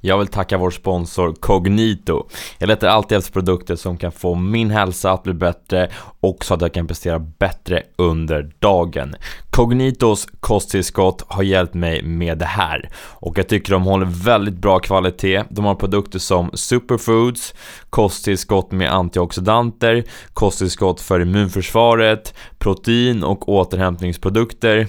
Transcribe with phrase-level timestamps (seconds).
[0.00, 2.26] Jag vill tacka vår sponsor Cognito.
[2.58, 6.54] Jag letar alltid efter produkter som kan få min hälsa att bli bättre och så
[6.54, 9.14] att jag kan prestera bättre under dagen.
[9.50, 14.78] Cognitos kosttillskott har hjälpt mig med det här och jag tycker de håller väldigt bra
[14.78, 15.44] kvalitet.
[15.50, 17.54] De har produkter som superfoods,
[17.90, 24.86] kosttillskott med antioxidanter, kosttillskott för immunförsvaret, protein och återhämtningsprodukter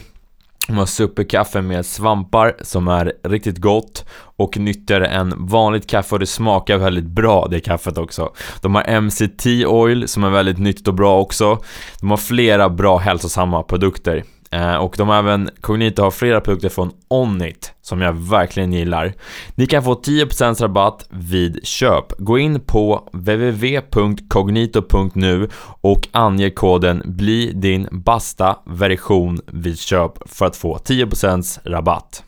[0.67, 6.19] de har superkaffe med svampar som är riktigt gott och nyttigare än vanligt kaffe och
[6.19, 8.33] det smakar väldigt bra det kaffet också.
[8.61, 11.57] De har MCT oil som är väldigt nyttigt och bra också.
[11.99, 14.23] De har flera bra hälsosamma produkter.
[14.51, 19.13] Eh, och de har även, Cognito har flera produkter från Onnit som jag verkligen gillar.
[19.55, 22.13] Ni kan få 10% rabatt vid köp.
[22.17, 25.49] Gå in på www.cognito.nu
[25.81, 32.23] och ange koden BLI din basta version vid köp för att få 10% rabatt.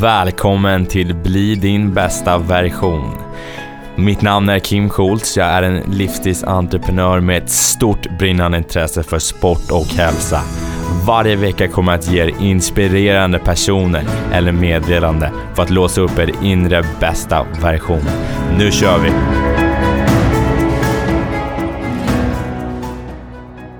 [0.00, 3.16] Välkommen till Bli din bästa version.
[4.00, 9.18] Mitt namn är Kim Schultz, jag är en livsstilsentreprenör med ett stort brinnande intresse för
[9.18, 10.40] sport och hälsa.
[11.06, 16.18] Varje vecka kommer jag att ge er inspirerande personer eller meddelande för att låsa upp
[16.18, 18.02] er inre bästa version.
[18.58, 19.10] Nu kör vi!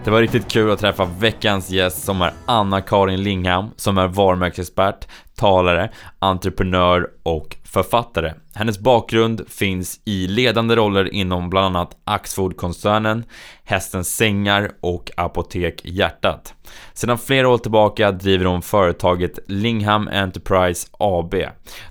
[0.04, 5.06] Det var riktigt kul att träffa veckans gäst som är Anna-Karin Lingham som är varumärkesexpert,
[5.37, 8.32] talare, entreprenör och författare.
[8.54, 13.25] Hennes bakgrund finns i ledande roller inom bland annat Axfood-koncernen,
[13.64, 16.54] Hästens Sängar och Apotek Hjärtat.
[16.92, 21.34] Sedan flera år tillbaka driver hon företaget Lingham Enterprise AB,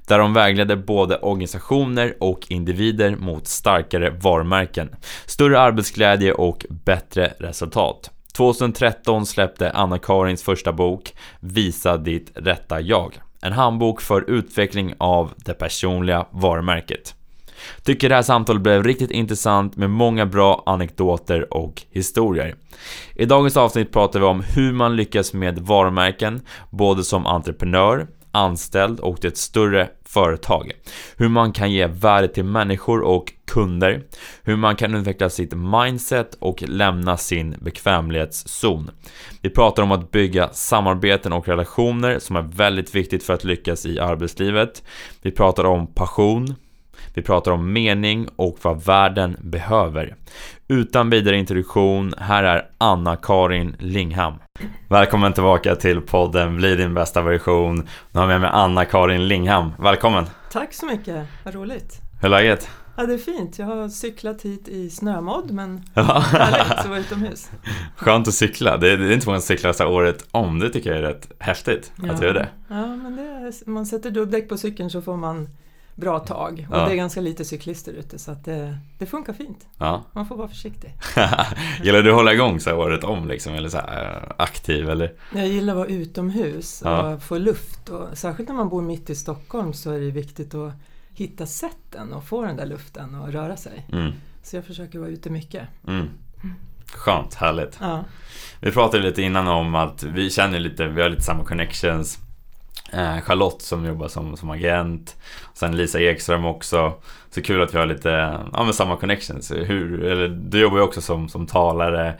[0.07, 4.89] där hon vägleder både organisationer och individer mot starkare varumärken,
[5.25, 8.11] större arbetsglädje och bättre resultat.
[8.33, 13.19] 2013 släppte Anna-Karins första bok Visa ditt rätta jag.
[13.41, 17.15] En handbok för utveckling av det personliga varumärket.
[17.83, 22.55] Tycker det här samtalet blev riktigt intressant med många bra anekdoter och historier.
[23.15, 28.99] I dagens avsnitt pratar vi om hur man lyckas med varumärken, både som entreprenör, anställd
[28.99, 30.71] och till ett större företag.
[31.17, 34.03] Hur man kan ge värde till människor och kunder.
[34.43, 38.91] Hur man kan utveckla sitt mindset och lämna sin bekvämlighetszon.
[39.41, 43.85] Vi pratar om att bygga samarbeten och relationer som är väldigt viktigt för att lyckas
[43.85, 44.83] i arbetslivet.
[45.21, 46.55] Vi pratar om passion,
[47.19, 50.15] vi pratar om mening och vad världen behöver.
[50.67, 54.33] Utan vidare introduktion, här är Anna-Karin Lingham.
[54.87, 57.75] Välkommen tillbaka till podden Bli din bästa version.
[58.11, 59.71] Nu har jag med mig Anna-Karin Lingham.
[59.79, 60.25] Välkommen!
[60.51, 62.01] Tack så mycket, vad roligt!
[62.21, 62.69] Hur är läget?
[62.97, 63.59] Ja, det är fint.
[63.59, 67.51] Jag har cyklat hit i snömodd men härligt att vara utomhus.
[67.95, 68.77] Skönt att cykla.
[68.77, 70.59] Det är, det är inte många som cyklar så året om.
[70.59, 72.13] Det tycker jag är rätt häftigt ja.
[72.13, 72.47] att göra det.
[72.67, 75.47] Ja, men det är, man sätter dubbdäck på cykeln så får man
[75.99, 76.67] bra tag.
[76.69, 76.85] Och ja.
[76.85, 79.67] det är ganska lite cyklister ute så att det, det funkar fint.
[79.77, 80.03] Ja.
[80.13, 80.93] Man får vara försiktig.
[81.83, 83.53] gillar du att hålla igång så här året om liksom?
[83.53, 85.13] Eller så här, eh, aktiv eller?
[85.35, 87.19] Jag gillar att vara utomhus och ja.
[87.19, 87.89] få luft.
[87.89, 90.73] Och särskilt när man bor mitt i Stockholm så är det viktigt att
[91.13, 93.85] hitta sätten och få den där luften och röra sig.
[93.91, 94.11] Mm.
[94.43, 95.67] Så jag försöker vara ute mycket.
[95.87, 96.07] Mm.
[96.93, 97.77] Skönt, härligt.
[97.81, 98.03] Ja.
[98.61, 102.23] Vi pratade lite innan om att vi känner lite, vi har lite samma connections eh,
[103.23, 105.15] Charlotte som jobbar som, som agent.
[105.53, 106.93] Sen Lisa Ekström också.
[107.29, 108.09] Så kul att vi har lite,
[108.53, 109.51] ja men samma connections.
[109.51, 112.15] Hur, eller, du jobbar ju också som, som talare,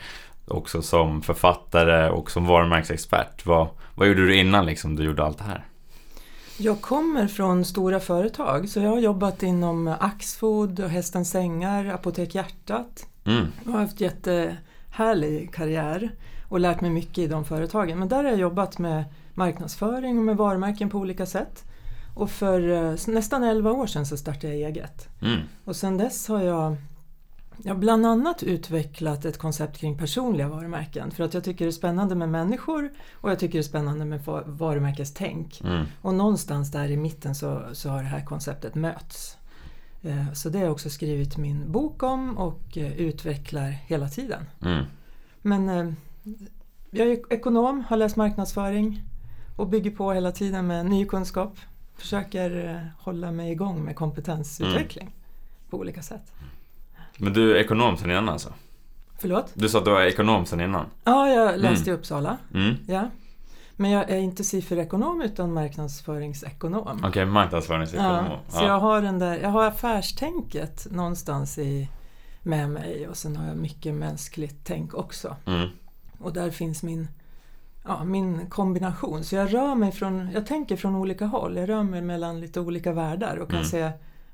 [0.47, 3.45] också som författare och som varumärkesexpert.
[3.45, 5.65] Vad, vad gjorde du innan liksom du gjorde allt det här?
[6.57, 13.05] Jag kommer från stora företag så jag har jobbat inom Axfood, Hästens Sängar, Apotek Hjärtat.
[13.25, 13.47] Mm.
[13.65, 16.11] Jag har haft jättehärlig karriär
[16.49, 17.99] och lärt mig mycket i de företagen.
[17.99, 19.03] Men där har jag jobbat med
[19.39, 21.65] marknadsföring och med varumärken på olika sätt.
[22.15, 25.09] Och för eh, nästan 11 år sedan så startade jag eget.
[25.21, 25.39] Mm.
[25.65, 26.77] Och sedan dess har jag
[27.63, 31.71] jag bland annat utvecklat ett koncept kring personliga varumärken för att jag tycker det är
[31.71, 35.61] spännande med människor och jag tycker det är spännande med varumärkestänk.
[35.61, 35.85] Mm.
[36.01, 39.37] Och någonstans där i mitten så, så har det här konceptet mötts.
[40.01, 44.43] Eh, så det har jag också skrivit min bok om och eh, utvecklar hela tiden.
[44.61, 44.85] Mm.
[45.41, 45.95] Men
[46.91, 49.03] jag är ekonom, har läst marknadsföring
[49.59, 51.57] och bygger på hela tiden med ny kunskap.
[51.97, 55.13] Försöker hålla mig igång med kompetensutveckling mm.
[55.69, 56.31] på olika sätt.
[57.17, 58.53] Men du är ekonom sen innan alltså?
[59.19, 59.51] Förlåt?
[59.53, 60.85] Du sa att du var ekonom sen innan?
[61.03, 61.95] Ja, jag läste mm.
[61.95, 62.37] i Uppsala.
[62.53, 62.75] Mm.
[62.87, 63.09] Ja.
[63.75, 66.87] Men jag är inte sifferekonom utan marknadsföringsekonom.
[66.97, 68.25] Okej, okay, marknadsföringsekonom.
[68.25, 71.89] Ja, så jag har, den där, jag har affärstänket någonstans i,
[72.43, 75.35] med mig och sen har jag mycket mänskligt tänk också.
[75.45, 75.69] Mm.
[76.19, 77.07] Och där finns min,
[77.89, 79.23] ja, min kombination.
[79.23, 81.57] Så jag rör mig från, jag tänker från olika håll.
[81.57, 83.69] Jag rör mig mellan lite olika världar och kan mm.
[83.69, 83.91] se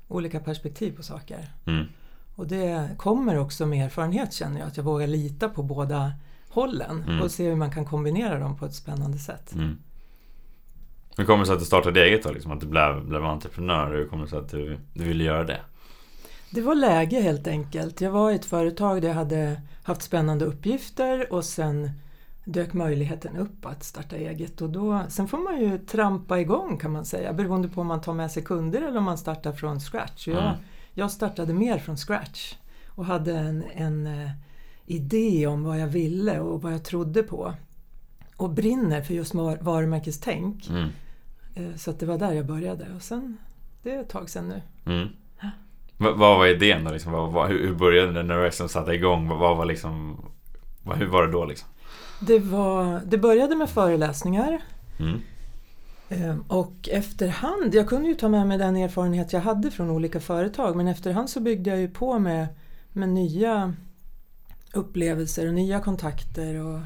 [0.08, 1.50] olika perspektiv på saker.
[1.66, 1.86] Mm.
[2.34, 6.12] Och det kommer också med erfarenhet känner jag, att jag vågar lita på båda
[6.48, 7.22] hållen mm.
[7.22, 9.54] och se hur man kan kombinera dem på ett spännande sätt.
[9.54, 9.78] Mm.
[11.16, 12.32] Hur kommer det sig att du startade eget då?
[12.32, 13.94] Liksom, att du blev, blev entreprenör?
[13.94, 15.60] Hur kommer det sig att du, du ville göra det?
[16.50, 18.00] Det var läge helt enkelt.
[18.00, 21.90] Jag var i ett företag där jag hade haft spännande uppgifter och sen
[22.48, 24.62] dök möjligheten upp att starta eget.
[24.62, 28.00] Och då, sen får man ju trampa igång kan man säga beroende på om man
[28.00, 30.28] tar med sig kunder eller om man startar från scratch.
[30.28, 30.56] Jag, mm.
[30.92, 32.54] jag startade mer från scratch
[32.88, 34.30] och hade en, en uh,
[34.84, 37.54] idé om vad jag ville och vad jag trodde på.
[38.36, 40.68] Och brinner för just varumärkestänk.
[40.68, 40.88] Mm.
[41.56, 43.36] Uh, så att det var där jag började och sen,
[43.82, 44.62] det är ett tag sedan nu.
[44.92, 45.08] Mm.
[45.98, 46.92] Vad var idén då?
[46.92, 47.12] Liksom?
[47.12, 49.28] Vad, vad, hur började det när du liksom satte igång?
[49.28, 50.24] Vad, var liksom,
[50.82, 51.44] vad, hur var det då?
[51.44, 51.68] Liksom?
[52.20, 54.62] Det, var, det började med föreläsningar.
[54.98, 55.20] Mm.
[56.08, 60.20] Ehm, och efterhand, jag kunde ju ta med mig den erfarenhet jag hade från olika
[60.20, 62.46] företag men efterhand så byggde jag ju på med,
[62.92, 63.74] med nya
[64.72, 66.80] upplevelser och nya kontakter och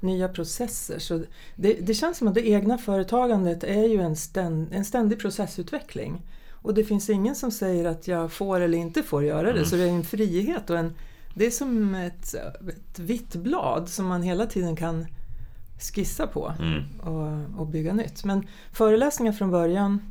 [0.00, 0.98] nya processer.
[0.98, 1.22] Så
[1.56, 6.22] det, det känns som att det egna företagandet är ju en, ständ, en ständig processutveckling.
[6.50, 9.58] Och det finns ingen som säger att jag får eller inte får göra det.
[9.58, 9.64] Mm.
[9.64, 10.94] Så det är en frihet och en,
[11.36, 12.34] det är som ett,
[12.68, 15.06] ett vitt blad som man hela tiden kan
[15.78, 17.00] skissa på mm.
[17.00, 18.24] och, och, bygga nytt.
[18.24, 20.02] Men föreläsningar från början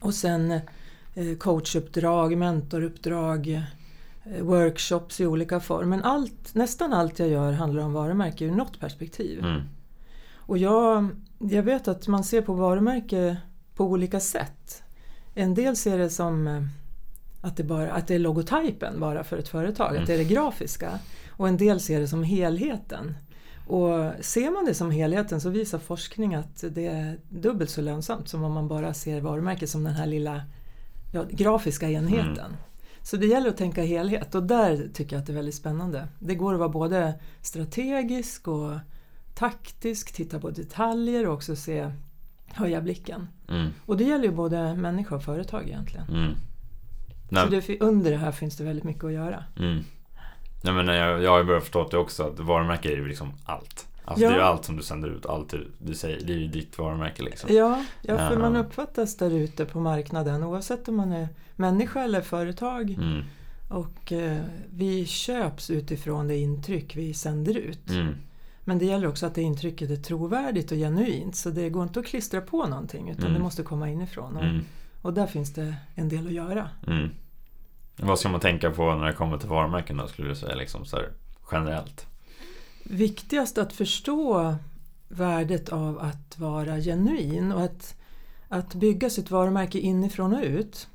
[0.00, 0.50] och sen
[1.14, 3.48] eh, coachuppdrag, mentoruppdrag,
[4.24, 5.86] eh, workshops i olika former.
[5.86, 9.38] Men allt, nästan allt jag gör handlar om varumärke ur något perspektiv.
[9.38, 9.62] Mm.
[10.36, 13.36] Och jag, jag vet att man ser på varumärke
[13.74, 14.82] på olika sätt.
[15.34, 16.62] En del ser det som eh,
[17.42, 20.02] att det, bara, att det är logotypen bara för ett företag, mm.
[20.02, 20.98] att det är det grafiska.
[21.30, 23.14] Och en del ser det som helheten.
[23.66, 28.28] Och ser man det som helheten så visar forskning att det är dubbelt så lönsamt
[28.28, 30.42] som om man bara ser varumärket som den här lilla
[31.14, 32.38] ja, grafiska enheten.
[32.38, 32.56] Mm.
[33.02, 36.08] Så det gäller att tänka helhet och där tycker jag att det är väldigt spännande.
[36.18, 38.72] Det går att vara både strategisk och
[39.34, 41.90] taktisk, titta på detaljer och också se
[42.46, 43.28] höja blicken.
[43.48, 43.70] Mm.
[43.86, 46.06] Och det gäller ju både människa och företag egentligen.
[47.32, 47.44] Mm.
[47.44, 49.44] Så det, under det här finns det väldigt mycket att göra.
[49.58, 49.84] Mm.
[50.64, 53.32] Nej, men jag, jag har ju börjat förstå det också att varumärke är ju liksom
[53.44, 53.86] allt.
[54.04, 54.30] Alltså ja.
[54.30, 56.48] det är ju allt som du sänder ut, allt du, du säger, det är ju
[56.48, 57.54] ditt varumärke liksom.
[57.54, 62.20] Ja, ja för man uppfattas där ute på marknaden oavsett om man är människa eller
[62.20, 62.90] företag.
[62.90, 63.22] Mm.
[63.68, 67.90] Och eh, vi köps utifrån det intryck vi sänder ut.
[67.90, 68.14] Mm.
[68.64, 72.00] Men det gäller också att det intrycket är trovärdigt och genuint så det går inte
[72.00, 73.34] att klistra på någonting utan mm.
[73.34, 74.36] det måste komma inifrån.
[74.36, 74.64] Och, mm.
[75.02, 76.70] och där finns det en del att göra.
[77.96, 80.84] Vad ska man tänka på när det kommer till varumärken då skulle du säga liksom
[80.84, 80.98] så
[81.52, 82.06] generellt?
[82.84, 84.54] Viktigast att förstå
[85.08, 87.94] värdet av att vara genuin och att,
[88.48, 90.88] att bygga sitt varumärke inifrån och ut.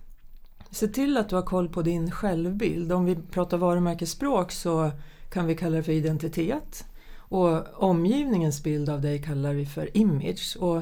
[0.71, 2.91] Se till att du har koll på din självbild.
[2.91, 4.91] Om vi pratar varumärkesspråk så
[5.29, 6.85] kan vi kalla det för identitet.
[7.17, 10.57] Och omgivningens bild av dig kallar vi för image.
[10.59, 10.81] Och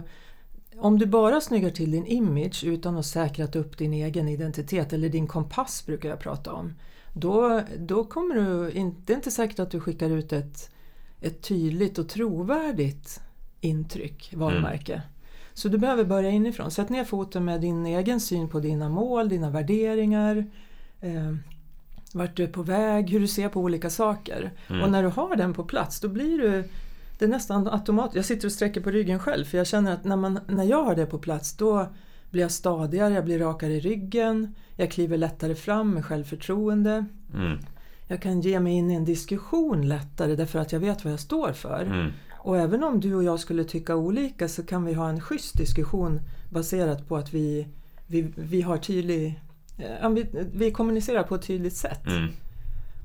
[0.79, 5.09] om du bara snyggar till din image utan att säkrat upp din egen identitet, eller
[5.09, 6.73] din kompass brukar jag prata om,
[7.13, 10.71] då, då kommer du, in, det är inte säkert att du skickar ut ett,
[11.21, 13.21] ett tydligt och trovärdigt
[13.61, 14.93] intryck, varumärke.
[14.93, 15.05] Mm.
[15.53, 16.71] Så du behöver börja inifrån.
[16.71, 20.45] Sätt ner foten med din egen syn på dina mål, dina värderingar,
[21.01, 21.35] eh,
[22.13, 24.51] vart du är på väg, hur du ser på olika saker.
[24.67, 24.81] Mm.
[24.81, 26.63] Och när du har den på plats då blir du
[27.17, 28.15] det är nästan automatiskt.
[28.15, 30.83] Jag sitter och sträcker på ryggen själv för jag känner att när, man, när jag
[30.83, 31.87] har det på plats då
[32.29, 37.05] blir jag stadigare, jag blir rakare i ryggen, jag kliver lättare fram med självförtroende.
[37.33, 37.59] Mm.
[38.07, 41.19] Jag kan ge mig in i en diskussion lättare därför att jag vet vad jag
[41.19, 41.85] står för.
[41.85, 42.11] Mm.
[42.33, 45.57] Och även om du och jag skulle tycka olika så kan vi ha en schysst
[45.57, 47.67] diskussion baserat på att vi,
[48.07, 49.41] vi, vi har tydlig
[49.77, 52.07] eh, vi, vi kommunicerar på ett tydligt sätt.
[52.07, 52.31] Mm.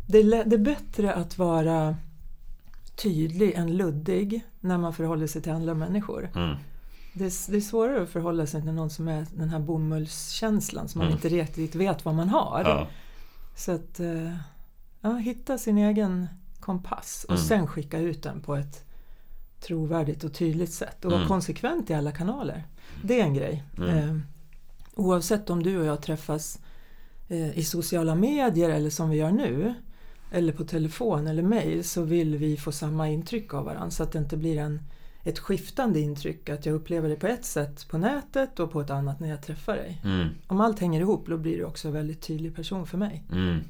[0.07, 1.97] Det, är, det är bättre att vara
[2.97, 6.31] tydlig än luddig när man förhåller sig till andra människor.
[6.35, 6.57] Mm.
[7.13, 10.89] Det är, det är svårare att förhålla sig till någon som är den här bomullskänslan
[10.89, 11.17] som man Mm.
[11.17, 12.63] inte riktigt vet vad man har.
[12.65, 12.87] Ja.
[13.57, 14.35] Så att eh,
[15.01, 16.27] ja, hitta sin egen
[16.61, 17.45] kompass och Mm.
[17.47, 18.85] sen skicka ut den på ett
[19.61, 21.29] trovärdigt och tydligt sätt och vara Mm.
[21.29, 22.65] konsekvent i alla kanaler.
[23.05, 23.65] Det är en grej.
[23.79, 23.91] Mm.
[24.09, 24.17] Eh,
[24.95, 26.59] oavsett om du och jag träffas
[27.29, 29.75] eh, i sociala medier eller som vi gör nu
[30.31, 34.13] eller på telefon eller mail så vill vi få samma intryck av varandra så att
[34.13, 34.81] det inte blir en,
[35.25, 38.91] ett skiftande intryck att jag upplever det på ett sätt på nätet och på ett
[38.91, 40.01] annat när jag träffar dig.
[40.05, 40.29] Mm.
[40.47, 43.25] Om allt hänger ihop då blir du också en väldigt tydlig person för mig.
[43.33, 43.61] Mm.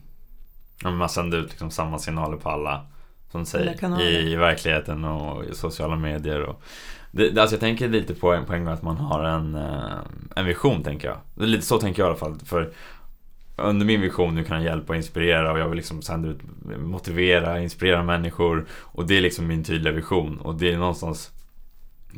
[0.82, 2.86] Ja, man sänder ut liksom samma signaler på alla
[3.30, 6.40] som säger i, i verkligheten och i sociala medier.
[6.42, 6.62] Och
[7.10, 9.98] det, alltså jag tänker lite på en, på en gång att man har en, eh,
[10.36, 11.46] en vision tänker jag.
[11.46, 12.38] Lite så tänker jag i alla fall.
[12.44, 12.72] För
[13.60, 16.38] under min vision nu kan jag hjälpa och inspirera och jag vill liksom sända ut,
[16.78, 18.66] motivera, inspirera människor.
[18.72, 20.38] Och det är liksom min tydliga vision.
[20.38, 21.30] Och det är någonstans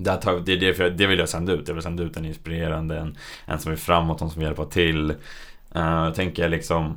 [0.05, 1.69] tar, det, är det, för, det vill jag sända ut.
[1.69, 4.65] Jag vill sända ut en inspirerande, en, en som är framåt, en som vill hjälpa
[4.65, 5.15] till.
[5.77, 6.97] Uh, tänker jag liksom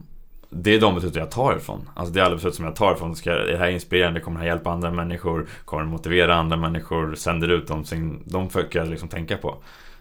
[0.58, 1.90] det är de beslut jag tar ifrån.
[1.94, 3.16] Alltså det är alla beslut som jag tar ifrån.
[3.16, 4.20] Ska, är det här inspirerande?
[4.20, 5.48] Kommer det här hjälpa andra människor?
[5.66, 7.16] Kommer det motivera andra människor?
[7.16, 7.84] Sänder ut dem?
[8.26, 9.56] De försöker jag liksom tänka på.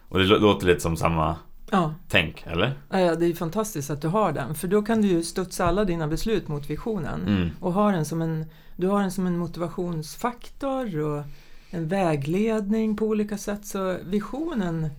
[0.09, 1.35] Och det låter lite som samma
[1.71, 2.73] Ja, tänk, eller?
[2.89, 5.85] Ja, det är fantastiskt att du har den för då kan du ju studsa alla
[5.85, 7.21] dina beslut mot visionen.
[7.27, 7.49] Mm.
[7.59, 8.45] Och har den som en,
[8.75, 11.23] du har den som en motivationsfaktor och
[11.69, 13.65] en vägledning på olika sätt.
[13.65, 14.89] Så visionen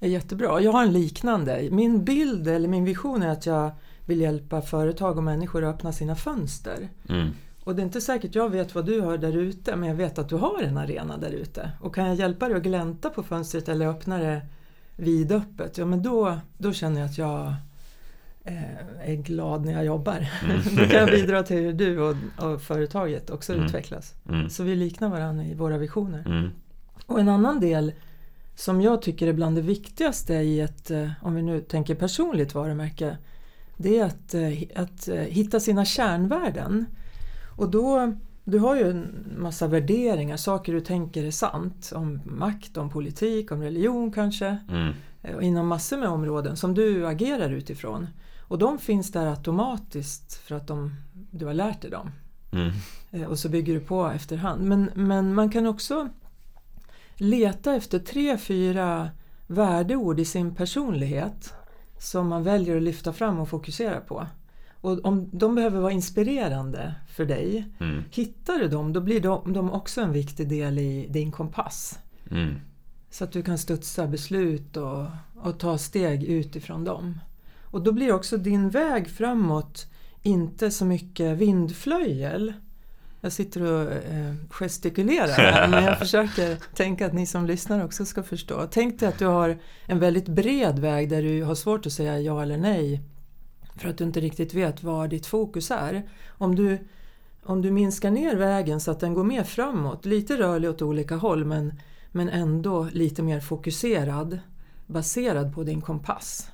[0.00, 0.60] är jättebra.
[0.60, 1.68] Jag har en liknande.
[1.70, 3.70] Min bild eller min vision är att jag
[4.06, 6.88] vill hjälpa företag och människor att öppna sina fönster.
[7.08, 7.30] Mm.
[7.64, 10.18] Och det är inte säkert jag vet vad du har där ute men jag vet
[10.18, 11.70] att du har en arena där ute.
[11.80, 14.42] Och kan jag hjälpa dig att glänta på fönstret eller öppna det
[14.96, 17.54] vidöppet, ja men då, då känner jag att jag
[18.44, 20.26] eh, är glad när jag jobbar.
[20.44, 20.60] Mm.
[20.76, 23.66] då kan jag bidra till hur du och, och företaget också Mm.
[23.66, 24.14] utvecklas.
[24.28, 24.50] Mm.
[24.50, 26.22] Så vi liknar varandra i våra visioner.
[26.26, 26.50] Mm.
[27.06, 27.92] Och en annan del
[28.54, 32.54] som jag tycker är bland det viktigaste i ett, eh, om vi nu tänker personligt
[32.54, 33.16] varumärke,
[33.76, 36.86] det är att, eh, att eh, hitta sina kärnvärden.
[37.56, 42.76] Och då, du har ju en massa värderingar, saker du tänker är sant om makt,
[42.76, 44.92] om politik, om religion kanske, Mm.
[45.22, 48.06] eh, inom massor med områden som du agerar utifrån.
[48.40, 50.94] Och de finns där automatiskt för att de,
[51.30, 52.10] du har lärt dig dem.
[52.52, 52.70] Mm.
[53.10, 54.62] Eh, Och så bygger du på efterhand.
[54.62, 56.08] Men, men man kan också
[57.16, 59.10] leta efter tre, fyra
[59.46, 61.52] värdeord i sin personlighet
[61.98, 64.26] som man väljer att lyfta fram och fokusera på.
[64.82, 68.04] Och om de behöver vara inspirerande för dig, Mm.
[68.10, 71.98] hittar du dem då blir de, de också en viktig del i din kompass.
[72.30, 72.54] Mm.
[73.10, 75.06] Så att du kan studsa beslut och,
[75.42, 77.20] och ta steg utifrån dem.
[77.62, 79.86] Och då blir också din väg framåt
[80.22, 82.52] inte så mycket vindflöjel.
[83.20, 88.04] Jag sitter och eh, gestikulerar här, men jag försöker tänka att ni som lyssnar också
[88.04, 88.68] ska förstå.
[88.70, 92.20] Tänk dig att du har en väldigt bred väg där du har svårt att säga
[92.20, 93.00] ja eller nej
[93.76, 96.02] för att du inte riktigt vet var ditt fokus är.
[96.28, 96.78] Om du,
[97.42, 101.16] om du minskar ner vägen så att den går mer framåt, lite rörlig åt olika
[101.16, 101.72] håll men,
[102.10, 104.38] men ändå lite mer fokuserad,
[104.86, 106.50] baserad på din kompass,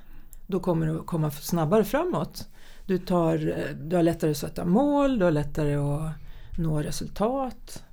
[0.47, 2.47] då kommer du komma snabbare framåt.
[2.85, 3.37] Du, tar,
[3.83, 6.11] du har lättare att sätta mål, du har lättare att
[6.57, 7.83] nå resultat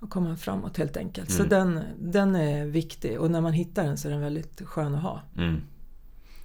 [0.00, 1.30] och komma framåt helt enkelt.
[1.30, 1.48] Så Mm.
[1.48, 5.02] den, den är viktig och när man hittar den så är den väldigt skön att
[5.02, 5.22] ha.
[5.36, 5.62] Mm.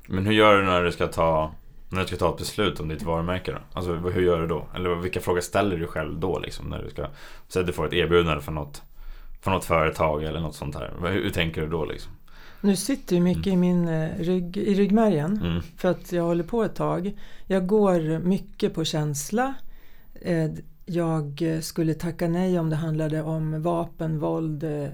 [0.07, 1.51] Men hur gör du när du ska ta
[1.91, 3.57] när du ska ta ett beslut om ditt varumärke då?
[3.73, 4.67] Alltså hur gör du då?
[4.75, 6.65] Eller vilka frågor ställer du själv då liksom?
[6.69, 7.07] När du ska
[7.47, 8.81] Säg att du får ett erbjudande från något
[9.41, 10.93] Från något företag eller något sånt här.
[11.01, 12.11] Hur, hur tänker du då liksom?
[12.61, 15.61] Nu sitter ju mycket i min eh, rygg, i ryggmärgen Mm.
[15.77, 17.11] för att jag håller på ett tag.
[17.47, 19.53] Jag går mycket på känsla.
[20.21, 20.49] Eh,
[20.85, 24.87] Jag skulle tacka nej om det handlade om vapen, våld, eh,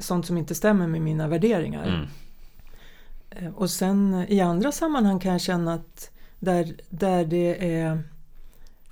[0.00, 1.86] sånt som inte stämmer med mina värderingar.
[1.86, 3.54] Mm.
[3.54, 8.02] Och sen i andra sammanhang kan jag känna att där, där det är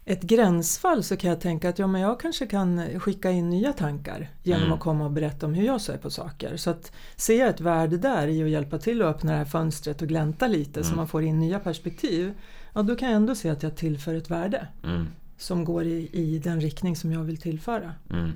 [0.04, 3.72] ett gränsfall så kan jag tänka att ja, men jag kanske kan skicka in nya
[3.72, 4.72] tankar genom Mm.
[4.74, 6.56] att komma och berätta om hur jag ser på saker.
[6.56, 6.92] Så att
[7.28, 10.46] jag ett värde där i att hjälpa till att öppna det här fönstret och glänta
[10.46, 10.96] lite så Mm.
[10.96, 12.32] man får in nya perspektiv.
[12.72, 15.06] Ja, då kan jag ändå se att jag tillför ett värde Mm.
[15.38, 17.92] som går i, i den riktning som jag vill tillföra.
[18.10, 18.30] Mm.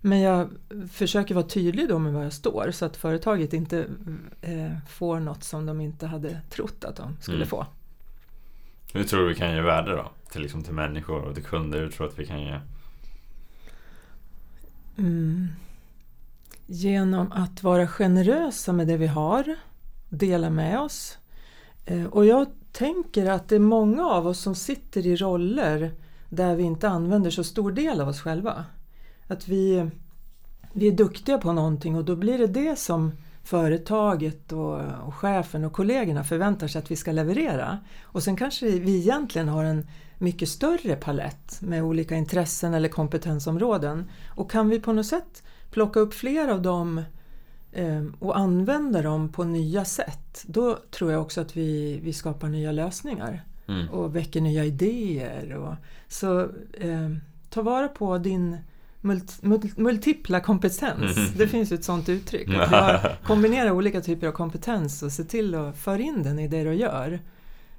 [0.00, 0.48] Men jag
[0.90, 3.86] försöker vara tydlig då med vad jag står så att företaget inte
[4.40, 7.48] eh, får något som de inte hade trott att de skulle Mm.
[7.48, 7.66] få.
[8.94, 10.10] Hur tror du vi kan ge värde då?
[10.30, 11.80] Till, liksom, till människor och till kunder?
[11.80, 12.60] Hur tror du att vi kan ge?
[14.98, 15.48] Mm.
[16.66, 19.56] Genom att vara generösa med det vi har,
[20.08, 21.18] dela med oss.
[21.84, 25.92] Eh, och jag tänker att det är många av oss som sitter i roller
[26.28, 28.64] där vi inte använder så stor del av oss själva.
[29.26, 29.90] Att vi,
[30.72, 33.12] vi är duktiga på någonting och då blir det det som
[33.44, 37.78] företaget och, och chefen och kollegorna förväntar sig att vi ska leverera.
[38.02, 39.86] Och sen kanske vi egentligen har en
[40.18, 44.10] mycket större palett med olika intressen eller kompetensområden.
[44.28, 47.02] Och kan vi på något sätt plocka upp fler av dem
[47.72, 52.48] eh, och använda dem på nya sätt, då tror jag också att vi, vi skapar
[52.48, 53.88] nya lösningar Mm.
[53.88, 55.54] och väcker nya idéer.
[55.56, 55.74] Och,
[56.08, 56.40] så
[56.72, 57.10] eh,
[57.50, 58.58] ta vara på din
[59.04, 61.16] mult, mult, multipla kompetens.
[61.16, 61.30] Mm.
[61.36, 62.48] Det finns ju ett sånt uttryck.
[62.48, 66.38] Att vi har, kombinera olika typer av kompetens och se till att föra in den
[66.38, 67.20] i det du gör.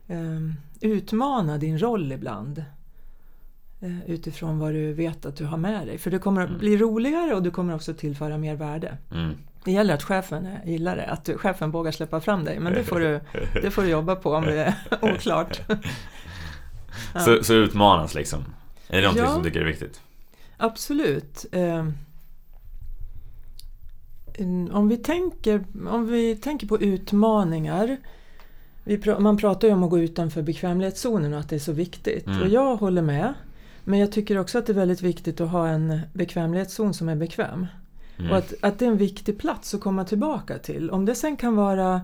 [0.08, 0.18] Eh,
[0.82, 2.64] utmana din roll ibland.
[3.82, 5.98] eh, Utifrån vad du vet att du har med dig.
[5.98, 6.60] För det kommer att Mm.
[6.60, 8.98] bli roligare och du kommer också tillföra mer värde.
[9.12, 9.34] Mm.
[9.64, 12.60] Det gäller att chefen gillar det, att du, chefen vågar släppa fram dig.
[12.60, 13.20] Men det får du,
[13.62, 15.62] det får du jobba på om det är oklart.
[17.14, 17.20] Ja.
[17.20, 18.46] Så, så utmanas liksom?
[18.88, 19.30] Är det någonting Ja.
[19.34, 20.02] som du tycker är viktigt?
[20.58, 21.46] Absolut.
[21.52, 21.88] Eh,
[24.72, 27.98] Om vi tänker, om vi tänker på utmaningar.
[29.04, 32.28] Pra, man pratar ju om att gå utanför bekvämlighetszonen och att det är så viktigt.
[32.28, 32.42] Mm.
[32.42, 33.34] Och jag håller med.
[33.84, 37.16] Men jag tycker också att det är väldigt viktigt att ha en bekvämlighetszon som är
[37.16, 37.68] bekväm.
[38.18, 38.32] Mm.
[38.32, 40.90] Och att, att det är en viktig plats att komma tillbaka till.
[40.90, 42.02] Om det sen kan vara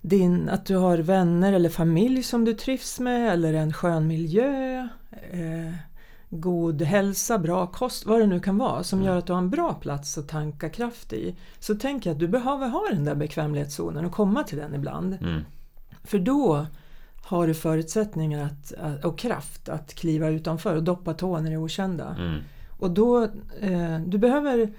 [0.00, 4.78] din, att du har vänner eller familj som du trivs med eller en skön miljö,
[5.30, 5.74] eh,
[6.30, 9.06] god hälsa, bra kost, vad det nu kan vara som Mm.
[9.06, 11.34] gör att du har en bra plats att tanka kraft i.
[11.58, 11.74] Så
[12.10, 15.18] jag att du behöver ha den där bekvämlighetszonen och komma till den ibland.
[15.20, 15.40] Mm.
[16.04, 16.66] För då
[17.24, 18.72] har du förutsättningar att,
[19.04, 22.16] och kraft att kliva utanför och doppa tån i det okända.
[22.18, 22.40] Mm.
[22.78, 23.22] Och då,
[23.60, 24.72] eh, du, behöver,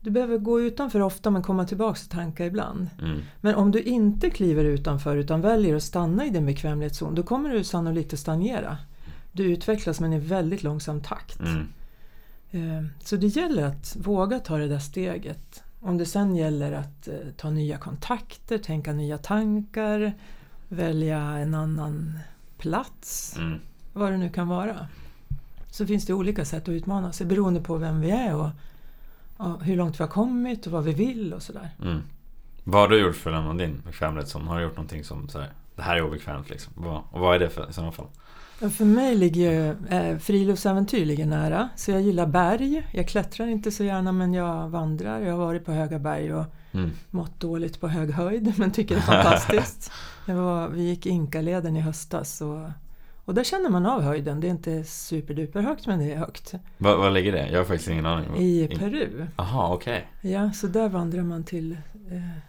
[0.00, 2.86] du behöver gå utanför ofta men komma tillbaka och tanka ibland.
[3.02, 3.18] Mm.
[3.40, 7.50] Men om du inte kliver utanför utan väljer att stanna i din bekvämlighetszon då kommer
[7.50, 8.78] du sannolikt att stagnera.
[9.36, 11.40] Du utvecklas men i väldigt långsam takt.
[11.40, 11.66] Mm.
[12.50, 15.62] Eh, Så det gäller att våga ta det där steget.
[15.80, 20.12] Om det sen gäller att eh, ta nya kontakter, tänka nya tankar,
[20.68, 22.18] välja en annan
[22.58, 23.60] plats, Mm.
[23.92, 24.88] vad det nu kan vara.
[25.70, 28.50] Så finns det olika sätt att utmana sig beroende på vem vi är och,
[29.62, 31.70] hur långt vi har kommit och vad vi vill och sådär.
[31.82, 32.02] Mm.
[32.64, 34.46] Vad har du gjort för att lämna din bekvämlighetszon?
[34.48, 36.72] Har du gjort någonting som sådär, det här är obekvämt liksom?
[37.10, 38.06] Och vad är det för, i sådana fall?
[38.58, 42.86] För mig ligger ju eh, friluftsäventyr ligger nära, så jag gillar berg.
[42.92, 45.20] Jag klättrar inte så gärna men jag vandrar.
[45.20, 46.90] Jag har varit på höga berg och Mm.
[47.10, 49.92] mått dåligt på hög höjd men tycker det är fantastiskt.
[50.26, 52.60] Var, vi gick Inkaleden i höstas och,
[53.24, 54.40] och där känner man av höjden.
[54.40, 56.54] Det är inte superduper högt men det är högt.
[56.78, 57.48] Vad, vad ligger det?
[57.50, 58.36] Jag har faktiskt ingen aning.
[58.36, 59.26] I Peru.
[59.36, 60.08] Aha, okej.
[60.20, 61.76] Ja, så där vandrar man till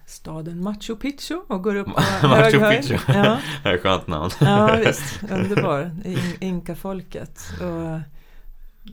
[0.06, 1.86] staden Machu Picchu och går upp
[2.22, 2.82] på Machu hög höjd.
[2.82, 2.98] Picchu.
[3.08, 4.30] Ja, Det är ett skönt namn.
[4.42, 5.92] ja visst, underbar.
[6.06, 7.40] In, Inka-folket.
[7.62, 8.00] Och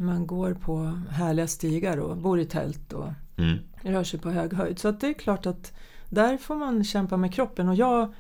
[0.03, 3.59] man går på härliga stigar och bor i tält och Mm.
[3.83, 4.79] rör sig på hög höjd.
[4.79, 5.73] Så det är klart att
[6.09, 8.15] där får man kämpa med kroppen och jag,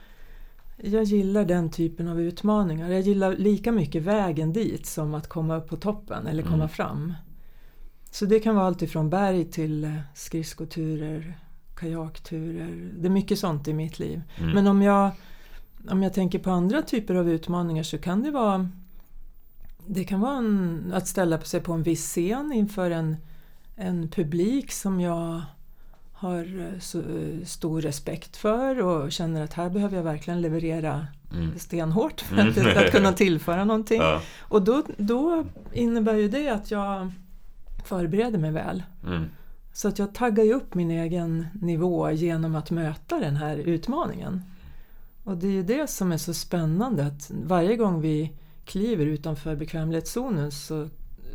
[0.76, 2.90] jag gillar den typen av utmaningar.
[2.90, 6.68] Jag gillar lika mycket vägen dit som att komma upp på toppen eller komma Mm.
[6.68, 7.14] fram.
[8.10, 11.38] Så det kan vara allt ifrån berg till eh, skridskoturer,
[11.82, 12.90] kajakturer.
[12.98, 14.22] Det är mycket sånt i mitt liv.
[14.38, 14.50] Mm.
[14.54, 15.10] Men om jag,
[15.90, 18.68] om jag tänker på andra typer av utmaningar så kan det vara
[19.86, 23.16] det kan vara en, att ställa sig på en viss scen inför en,
[23.76, 25.42] en publik som jag
[26.12, 31.06] har eh, så, eh, stor respekt för och känner att här behöver jag verkligen leverera
[31.34, 31.58] Mm.
[31.58, 32.48] stenhårt för Mm.
[32.48, 34.00] att, för att kunna tillföra någonting.
[34.00, 34.20] Ja.
[34.40, 37.12] Och då, då innebär ju det att jag
[37.84, 38.82] förbereder mig väl.
[39.06, 39.24] Mm.
[39.72, 44.42] Så att jag taggar ju upp min egen nivå genom att möta den här utmaningen.
[45.24, 48.32] Och det är ju det som är så spännande att varje gång vi
[48.64, 50.88] kliver utanför bekvämlighetszonen så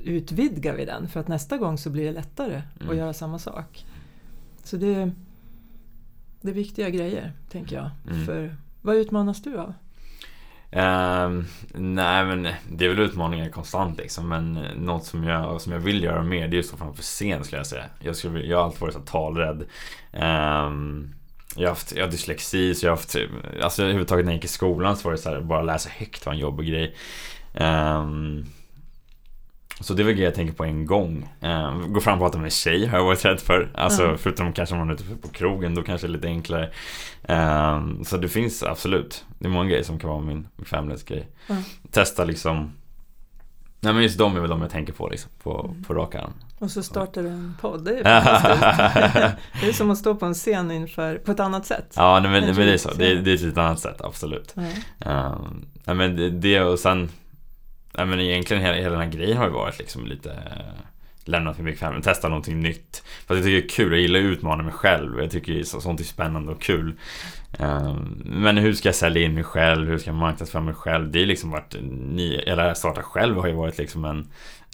[0.04, 2.90] utvidgar vi den för att nästa gång så blir det lättare Mm.
[2.90, 3.86] att göra samma sak.
[4.64, 5.12] Så det,
[6.42, 7.90] det är viktiga grejer, tänker jag.
[8.12, 8.26] Mm.
[8.26, 9.74] För vad utmanas du av?
[10.76, 15.74] Uh, nej men det är väl utmaningar konstant liksom men eh, något som jag, som
[15.74, 17.86] jag vill göra mer det är att stå framför scen skulle jag säga.
[18.00, 19.66] Jag, skulle, jag har alltid varit så talrädd.
[20.12, 21.14] Um,
[21.56, 23.16] jag har haft jag har dyslexi så jag har haft,
[23.62, 26.26] alltså överhuvudtaget när jag gick i skolan så var det så här, bara läsa högt
[26.26, 26.96] var en jobbig grej.
[27.54, 28.46] Um,
[29.80, 31.30] så det är väl grejer jag tänker på en gång.
[31.44, 33.72] Uh, gå fram och prata med en tjej har jag varit rädd för.
[33.76, 34.18] Alltså mm.
[34.18, 36.70] förutom kanske om man är ute på krogen, då kanske det är lite enklare.
[37.30, 39.26] Uh, så det finns absolut.
[39.40, 41.28] Det är många grejer som kan vara min, min families grej.
[41.50, 41.64] Mm.
[41.92, 42.72] Testa liksom
[43.80, 45.84] Nej men just de är väl de jag tänker på liksom, på, mm.
[45.84, 46.34] på rak arm.
[46.60, 48.04] Och så startar du en podd, det är
[49.62, 51.94] det är som att stå på en scen inför, på ett annat sätt.
[51.96, 52.94] Ja, nej, men, men det är så.
[52.94, 54.56] Det är, det är ett annat sätt, absolut.
[54.58, 54.72] Mm.
[55.06, 57.10] Um, nej, men det, det och sen
[57.92, 60.84] Nej men egentligen hela, hela den här grejen har ju varit liksom lite eh,
[61.26, 64.24] Lämnat mig bekväm, testa någonting nytt För jag tycker det är kul, jag gillar att
[64.24, 66.94] utmana mig själv Jag tycker sånt är spännande och kul
[67.60, 69.90] ehm, Men hur ska jag sälja in mig själv?
[69.90, 71.12] Hur ska jag marknadsföra mig själv?
[71.12, 74.28] Det är liksom varit ny, eller starta själv har ju varit liksom en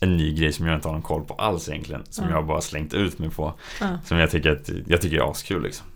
[0.04, 2.04] en ny grej som jag inte har någon koll på alls egentligen.
[2.10, 2.36] Som mm.
[2.36, 3.54] jag bara slängt ut mig på.
[3.82, 3.97] Mm.
[4.06, 5.88] Som jag tycker, att, jag tycker är askul liksom.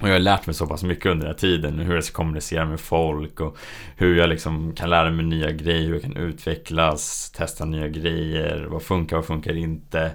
[0.00, 2.16] Och jag har lärt mig så pass mycket under den här tiden hur jag ska
[2.16, 3.56] kommunicera med folk och
[3.96, 8.66] hur jag liksom kan lära mig nya grejer, hur jag kan utvecklas, testa nya grejer,
[8.70, 10.14] vad funkar, vad funkar inte.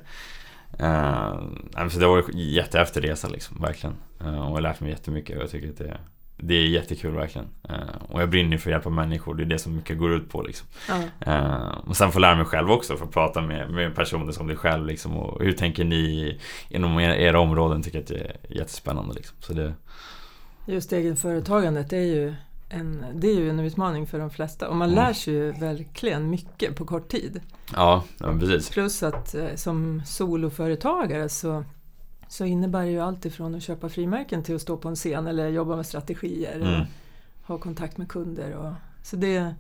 [0.81, 3.95] Uh, så det har varit en jättehäftig resa liksom, verkligen.
[4.21, 5.97] Uh, och jag har lärt mig jättemycket och jag tycker att det,
[6.37, 7.47] det är jättekul verkligen.
[7.69, 10.29] Uh, och jag brinner för att hjälpa människor, det är det som mycket går ut
[10.29, 10.67] på liksom.
[11.27, 14.57] Uh, och sen få lära mig själv också, få prata med, med personer som dig
[14.57, 15.17] själv liksom.
[15.17, 17.83] Och hur tänker ni inom era, era områden?
[17.83, 19.37] Tycker att det är jättespännande liksom.
[19.39, 19.73] Så det...
[20.65, 22.35] Just egenföretagandet är ju
[22.69, 25.05] en, det är ju en utmaning för de flesta och man mm.
[25.05, 27.41] lär sig ju verkligen mycket på kort tid.
[27.73, 28.69] Ja, ja precis.
[28.69, 31.63] Plus att eh, som soloföretagare så
[32.27, 35.27] så innebär det ju allt ifrån att köpa frimärken till att stå på en scen
[35.27, 36.81] eller jobba med strategier mm.
[37.41, 38.55] och ha kontakt med kunder.
[38.55, 39.55] Och, så det,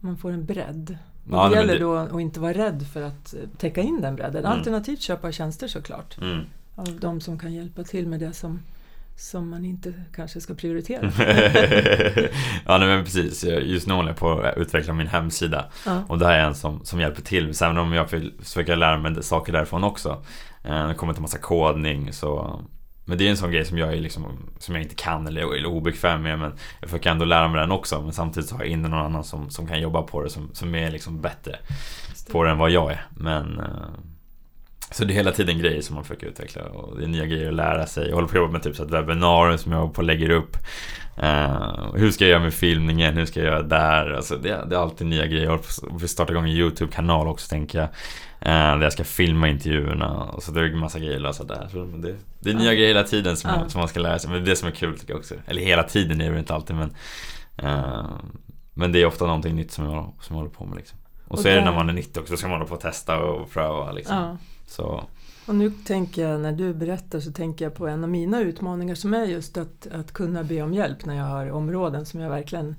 [0.00, 0.98] man får en bredd.
[1.30, 1.80] Ja, det gäller det...
[1.80, 4.44] då att inte vara rädd för att täcka in den bredden.
[4.44, 4.58] Mm.
[4.58, 6.18] Alternativt köpa tjänster såklart.
[6.18, 6.44] Mm.
[6.74, 8.60] Av de som kan hjälpa till med det som,
[9.18, 11.02] som man inte kanske ska prioritera.
[12.66, 13.44] ja nej, men precis.
[13.44, 15.64] Just nu håller jag på att utveckla min hemsida.
[15.86, 16.02] Ja.
[16.08, 17.54] Och det här är en som, som hjälper till.
[17.54, 20.24] Så även om jag försöker lära mig saker därifrån också.
[20.64, 22.60] Eh, det kommer till massa kodning så
[23.04, 24.24] men det är en sån grej som jag, är liksom,
[24.58, 27.72] som jag inte kan eller är obekväm med men jag försöker ändå lära mig den
[27.72, 30.30] också men samtidigt så har jag in någon annan som, som kan jobba på det
[30.30, 31.58] som, som är liksom bättre
[32.32, 33.06] på det än vad jag är.
[33.10, 33.66] Men, eh,
[34.90, 37.48] så det är hela tiden grejer som man försöker utveckla och det är nya grejer
[37.48, 38.08] att lära sig.
[38.08, 40.04] Jag håller på att jobba med typ så ett webbinarium som jag håller på och
[40.04, 40.56] lägger upp.
[41.22, 43.16] Uh, hur ska jag göra med filmningen?
[43.16, 44.10] Hur ska jag göra där?
[44.10, 45.44] Alltså det, det är alltid nya grejer.
[45.44, 47.88] Jag håller på att starta igång en YouTube-kanal också tänker jag.
[48.40, 51.44] Eh, där jag ska filma intervjuerna och så det är en massa grejer att lösa
[51.44, 51.68] där.
[51.72, 52.72] Så det, det är nya ja.
[52.72, 53.68] grejer hela tiden som, ja.
[53.68, 54.30] som man ska lära sig.
[54.30, 55.34] Men det är det som är kul tycker jag också.
[55.46, 56.94] Eller hela tiden är det inte alltid men
[57.62, 58.10] uh,
[58.74, 60.98] Men det är ofta någonting nytt som jag, som jag håller på med liksom.
[61.24, 61.50] Och, och så där...
[61.50, 63.50] är det när man är 90 också, då ska man hålla på och testa och
[63.50, 64.16] pröva liksom.
[64.16, 64.36] Ja.
[64.68, 65.04] Så.
[65.46, 68.94] Och nu tänker jag, när du berättar så tänker jag på en av mina utmaningar
[68.94, 72.30] som är just att, att kunna be om hjälp när jag har områden som jag
[72.30, 72.76] verkligen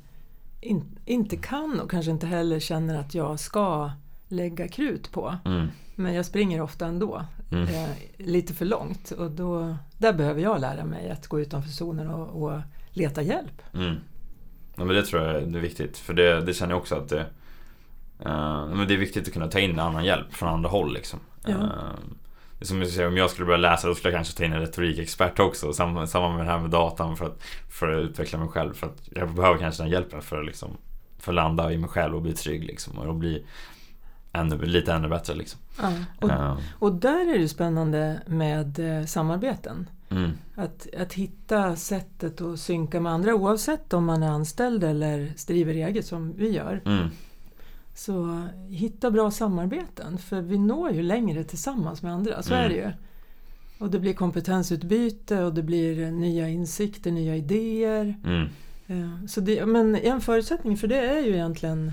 [0.62, 3.91] in, inte kan och kanske inte heller känner att jag ska
[4.28, 5.38] lägga krut på.
[5.45, 5.67] Mm.
[5.95, 7.25] Men jag springer ofta ändå.
[7.52, 7.63] Mm.
[7.63, 12.10] Eh, lite för långt och då, där behöver jag lära mig att gå utanför zonen
[12.10, 13.62] och, och leta hjälp.
[13.73, 13.95] Mm.
[14.75, 15.97] Ja, men det tror jag är viktigt.
[15.97, 17.25] För det, det känner jag också att det,
[18.25, 20.93] uh, men det är viktigt att kunna ta in annan hjälp från andra håll.
[20.93, 21.19] Liksom.
[21.45, 21.54] Ja.
[21.54, 24.54] Uh, som jag säger, om jag skulle börja läsa då skulle jag kanske ta in
[24.54, 25.73] en retorikexpert också.
[25.73, 28.73] Samma, samma med det här med datan för att, för att utveckla mig själv.
[28.73, 30.78] För att jag behöver kanske den hjälpen för att, liksom,
[31.19, 32.63] för att landa i mig själv och bli trygg.
[32.63, 33.45] Liksom, och bli
[34.32, 35.34] ännu, lite ännu bättre.
[35.34, 35.60] Liksom.
[35.82, 36.60] Ja, och, uh.
[36.80, 39.89] och där är det spännande med eh, samarbeten.
[40.10, 40.32] Mm.
[40.56, 45.73] Att, att hitta sättet att synka med andra oavsett om man är anställd eller driver
[45.73, 46.82] eget som vi gör.
[46.86, 47.10] Mm.
[48.00, 52.66] Så hitta bra samarbeten för vi når ju längre tillsammans med andra, så mm.
[52.66, 52.92] är det ju.
[53.80, 58.18] Och det blir kompetensutbyte och det blir nya insikter, nya idéer.
[58.26, 58.48] Mm.
[58.88, 61.92] Eh, så det, men en förutsättning för det är ju egentligen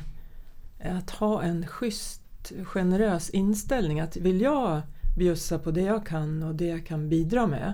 [0.80, 4.82] att ha en schysst generös inställning att vill jag
[5.18, 7.72] bjussa på det jag kan och det jag kan bidra med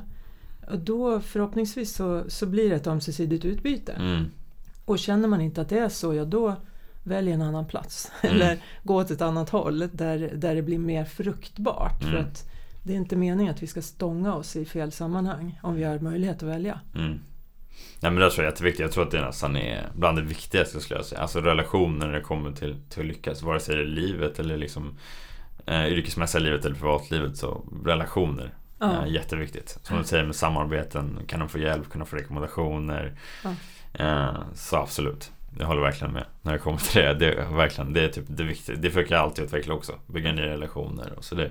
[0.71, 3.93] och då förhoppningsvis så, så blir det ett ömsesidigt utbyte.
[3.93, 4.25] Mm.
[4.85, 6.57] Och känner man inte att det är så, ja då
[7.03, 8.13] välj en annan plats.
[8.23, 8.37] Mm.
[8.37, 12.03] Eller gå åt ett annat håll där, där det blir mer fruktbart.
[12.03, 12.13] Mm.
[12.13, 12.49] För att
[12.83, 15.99] det är inte meningen att vi ska stånga oss i fel sammanhang om vi har
[15.99, 16.81] möjlighet att välja.
[16.95, 17.21] Mm.
[18.01, 18.81] Nej men det tror jag är jätteviktigt.
[18.81, 21.21] Jag tror att det nästan är bland det viktigaste skulle jag säga.
[21.21, 23.43] Alltså relationer när det kommer till, till att lyckas.
[23.43, 24.99] Vare sig det är livet eller liksom
[25.67, 27.37] eh, yrkesmässiga livet eller privatlivet.
[27.37, 29.07] Så relationer ja.
[29.07, 29.79] jätteviktigt.
[29.83, 31.19] Som du säger med samarbeten.
[31.27, 33.17] Kan de få hjälp, kunna få rekommendationer.
[33.45, 33.55] Ja.
[33.95, 35.31] Eh, så absolut.
[35.59, 37.15] Jag håller verkligen med när det kommer till det.
[37.15, 38.77] Det är, verkligen, det är typ det viktiga.
[38.77, 39.93] Det försöker jag alltid utveckla också.
[40.07, 41.13] Bygga nya relationer.
[41.17, 41.51] Och så det,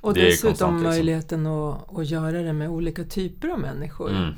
[0.00, 0.90] Och det är dessutom konstant, liksom.
[0.90, 4.10] möjligheten att, att göra det med olika typer av människor.
[4.10, 4.32] mm,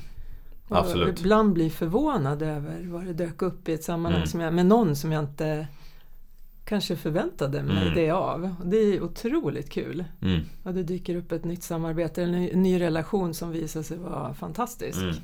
[0.68, 1.21] Och absolut.
[1.21, 4.29] ibland bli förvånad över vad det dök upp i ett sammanhang Mm.
[4.29, 5.66] som jag, med någon som jag inte
[6.64, 7.95] kanske förväntade mig Mm.
[7.95, 8.55] det av.
[8.64, 10.05] Det är otroligt kul.
[10.23, 13.99] mm, Och det dyker upp ett nytt samarbete, en ny, ny relation som visar sig
[13.99, 14.99] vara fantastisk.
[15.03, 15.14] mm,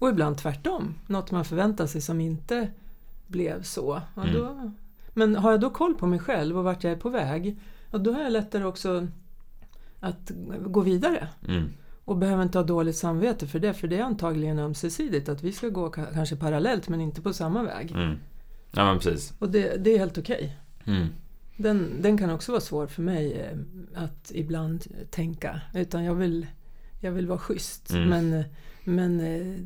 [0.00, 2.68] Och ibland tvärtom, något man förväntar sig som inte
[3.26, 4.00] blev så.
[4.16, 4.34] Mm.
[4.34, 4.70] då,
[5.14, 7.56] men har jag då koll på mig själv och vart jag är på väg,
[7.90, 9.06] och då har jag lättare också
[10.00, 10.30] att
[10.66, 11.28] gå vidare.
[11.48, 11.68] mm,
[12.04, 15.52] Och behöver inte ha dåligt samvete för det, för det är antagligen ömsesidigt att vi
[15.52, 17.92] ska gå ka- kanske parallellt men inte på samma väg.
[17.92, 18.16] mm.
[18.72, 19.34] Ja men precis.
[19.38, 20.56] Och det, det är helt okej.
[20.84, 21.06] Mm,
[21.56, 23.58] Den, den kan också vara svår för mig eh,
[24.04, 25.60] att ibland tänka.
[25.74, 26.46] Utan jag vill,
[27.00, 27.90] jag vill vara schysst.
[27.90, 28.08] Mm.
[28.08, 28.44] Men,
[28.84, 29.56] men eh,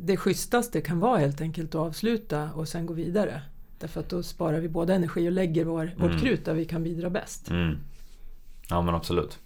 [0.00, 3.42] det schysstaste kan vara helt enkelt att avsluta och sen gå vidare.
[3.78, 6.20] Därför att då sparar vi både energi och lägger vår, vårt Mm.
[6.20, 7.50] krut där vi kan bidra bäst.
[7.50, 7.76] mm.
[8.68, 9.38] Ja men absolut.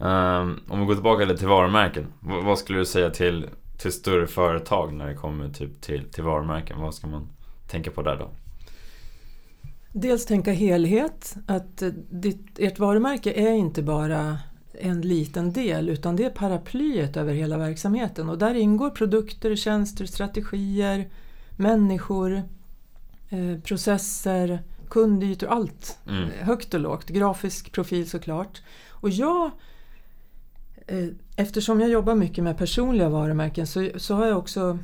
[0.00, 2.04] Ehm, om vi går tillbaka lite till varumärken.
[2.20, 3.46] V- vad skulle du säga till,
[3.78, 6.80] till större företag när det kommer typ till, till varumärken?
[6.80, 7.28] Vad ska man
[7.68, 8.30] tänka på där då?
[9.92, 14.38] Dels tänka helhet, att eh, ditt, ert varumärke är inte bara
[14.80, 20.06] en liten del utan det är paraplyet över hela verksamheten och där ingår produkter, tjänster,
[20.06, 21.08] strategier,
[21.56, 22.42] människor,
[23.28, 25.98] eh, processer, kundytor, allt.
[26.08, 28.62] Mm, Eh, Högt och lågt, grafisk profil såklart.
[28.90, 29.50] Och jag,
[30.86, 34.78] eh, eftersom jag jobbar mycket med personliga varumärken så, så har jag också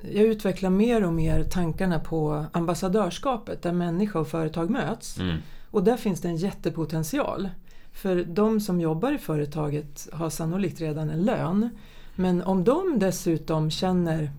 [0.00, 5.18] jag utvecklar mer och mer tankarna på ambassadörskapet där människa och företag möts.
[5.18, 5.36] mm,
[5.70, 7.48] Och där finns det en jättepotential.
[7.96, 11.70] För de som jobbar i företaget har sannolikt redan en lön.
[12.16, 14.30] Men om de dessutom känner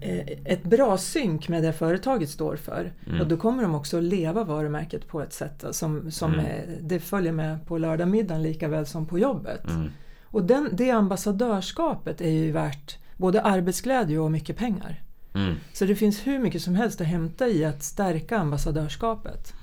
[0.00, 3.20] eh, ett bra synk med det företaget står för, Mm.
[3.20, 6.46] och då kommer de också att leva varumärket på ett sätt som, som Mm.
[6.46, 9.64] eh, det följer med på lördagmiddagen lika väl som på jobbet.
[9.68, 9.90] mm,
[10.24, 15.02] Och den, det ambassadörskapet är ju värt både arbetsglädje och mycket pengar.
[15.34, 19.54] mm, Så det finns hur mycket som helst att hämta i att stärka ambassadörskapet.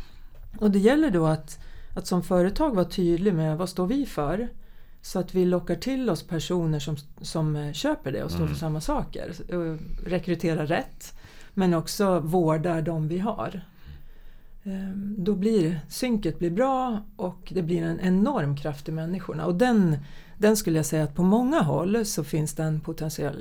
[0.59, 1.59] Och det gäller då att,
[1.99, 4.47] att som företag vara tydlig med vad står vi för?
[5.01, 8.53] Så att vi lockar till oss personer som, som eh, köper det och står Mm.
[8.53, 9.31] för samma saker.
[9.55, 11.13] Och rekryterar rätt.
[11.53, 13.61] Men också vårdar de vi har.
[14.63, 19.45] Ehm, Då blir synket blir bra och det blir en enorm kraft i människorna.
[19.45, 19.97] Och den,
[20.37, 23.35] den skulle jag säga att på många håll så finns den potential,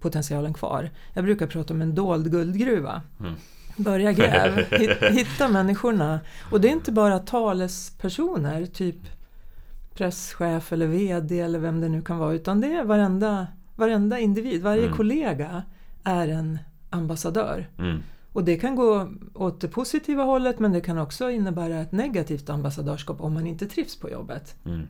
[0.00, 0.90] potentialen kvar.
[1.14, 3.02] Jag brukar prata om en dold guldgruva.
[3.20, 3.32] Mm.
[3.76, 6.20] Börja gräv, hit- hitta människorna.
[6.50, 8.96] Och det är inte bara talespersoner, typ
[9.94, 14.62] presschef eller VD eller vem det nu kan vara, utan det är varenda, varenda individ,
[14.62, 14.96] varje Mm.
[14.96, 15.62] kollega
[16.04, 16.58] är en
[16.90, 17.68] ambassadör.
[17.78, 21.92] mm, Och det kan gå åt det positiva hållet men det kan också innebära ett
[21.92, 24.56] negativt ambassadörskap om man inte trivs på jobbet.
[24.64, 24.86] mm,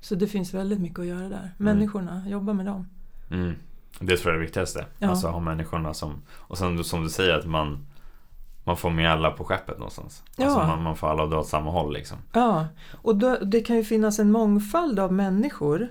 [0.00, 1.54] Så det finns väldigt mycket att göra där.
[1.58, 2.88] Människorna, jobba med dem.
[3.30, 3.54] mm.
[4.00, 4.86] Det tror jag är det viktigaste.
[4.98, 5.08] Ja.
[5.08, 6.22] Alltså ha människorna som...
[6.32, 7.86] Och sen som du säger att man...
[8.66, 10.22] Man får med alla på skeppet någonstans.
[10.38, 10.66] Alltså Ja.
[10.66, 12.18] man, man får alla dra åt samma håll liksom.
[12.32, 12.66] Ja,
[13.02, 15.88] och då, det kan ju finnas en mångfald av människor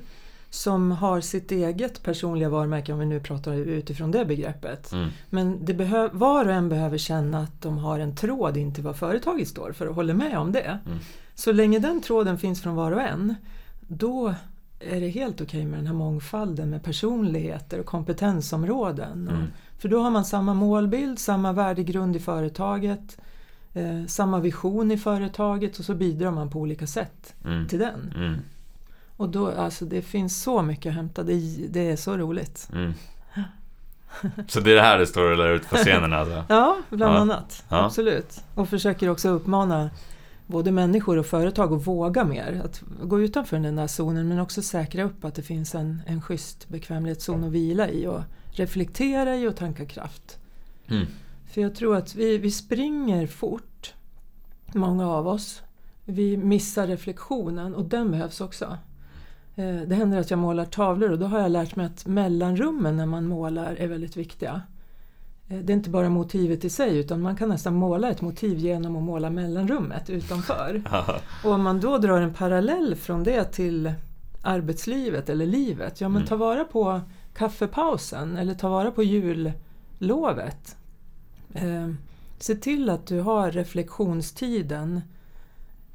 [0.49, 4.91] som har sitt eget personliga varumärke om vi nu pratar utifrån det begreppet.
[4.91, 5.73] Mm, Men det
[6.13, 9.71] var och en behöver känna att de har en tråd in till vad företaget står
[9.71, 10.79] för och håller med om det.
[10.85, 10.99] Mm.
[11.35, 13.35] Så länge den tråden finns från var och en,
[13.79, 14.33] då
[14.79, 19.27] är det helt okej med den här mångfalden med personligheter och kompetensområden.
[19.27, 19.41] Mm.
[19.41, 23.17] Och, för då har man samma målbild, samma värdegrund i företaget,
[23.73, 28.13] eh, samma vision i företaget och så bidrar man på olika sätt mm, till den.
[28.15, 28.35] mm,
[29.17, 31.33] Och då, alltså det finns så mycket att hämta, det,
[31.69, 32.69] det är så roligt.
[32.73, 32.93] mm.
[34.47, 36.43] Så det är det här det står och lär ut på scenen alltså?
[36.49, 37.19] Ja, bland Ja.
[37.19, 37.63] annat.
[37.69, 37.85] Ja.
[37.85, 38.41] Absolut.
[38.55, 39.89] Och försöker också uppmana
[40.47, 42.61] både människor och företag att våga mer.
[42.65, 46.21] Att gå utanför den där zonen men också säkra upp att det finns en, en
[46.21, 50.39] schysst bekvämlighetszon att vila i och reflektera i och tanka kraft.
[50.87, 51.05] Mm,
[51.49, 53.93] För jag tror att vi, vi springer fort,
[54.73, 55.61] många av oss.
[56.05, 58.77] Vi missar reflektionen och den behövs också.
[59.55, 62.97] Eh, Det händer att jag målar tavlor och då har jag lärt mig att mellanrummen
[62.97, 64.61] när man målar är väldigt viktiga.
[65.49, 68.57] Eh, Det är inte bara motivet i sig utan man kan nästan måla ett motiv
[68.57, 70.81] genom att måla mellanrummet utanför.
[71.43, 73.93] Och om man då drar en parallell från det till
[74.41, 76.27] arbetslivet eller livet, ja men Mm.
[76.27, 77.01] ta vara på
[77.33, 80.77] kaffepausen eller ta vara på jullovet.
[81.53, 81.89] Eh,
[82.39, 85.01] se till att du har reflektionstiden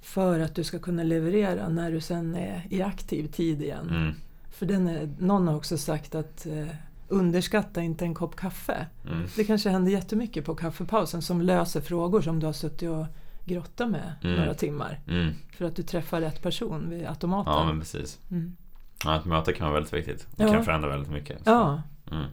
[0.03, 3.89] för att du ska kunna leverera när du sen är i aktiv tid igen.
[3.91, 4.13] mm,
[4.51, 6.67] För den är, någon har också sagt att eh,
[7.11, 8.87] underskatta inte en kopp kaffe.
[9.07, 9.27] Mm.
[9.37, 13.07] Det kanske händer jättemycket på kaffepausen som löser frågor som du har suttit och
[13.45, 14.37] grottat med Mm.
[14.37, 15.01] några timmar.
[15.09, 15.33] Mm.
[15.57, 17.53] För att du träffar rätt person vid automaten.
[17.53, 18.19] Ja, men precis.
[18.31, 18.57] mm.
[19.05, 20.27] Ja, ett möte kan vara väldigt viktigt.
[20.37, 20.53] Det Ja.
[20.53, 21.39] kan förändra väldigt mycket.
[21.45, 21.51] Så.
[21.51, 21.83] ja.
[22.11, 22.25] Mm.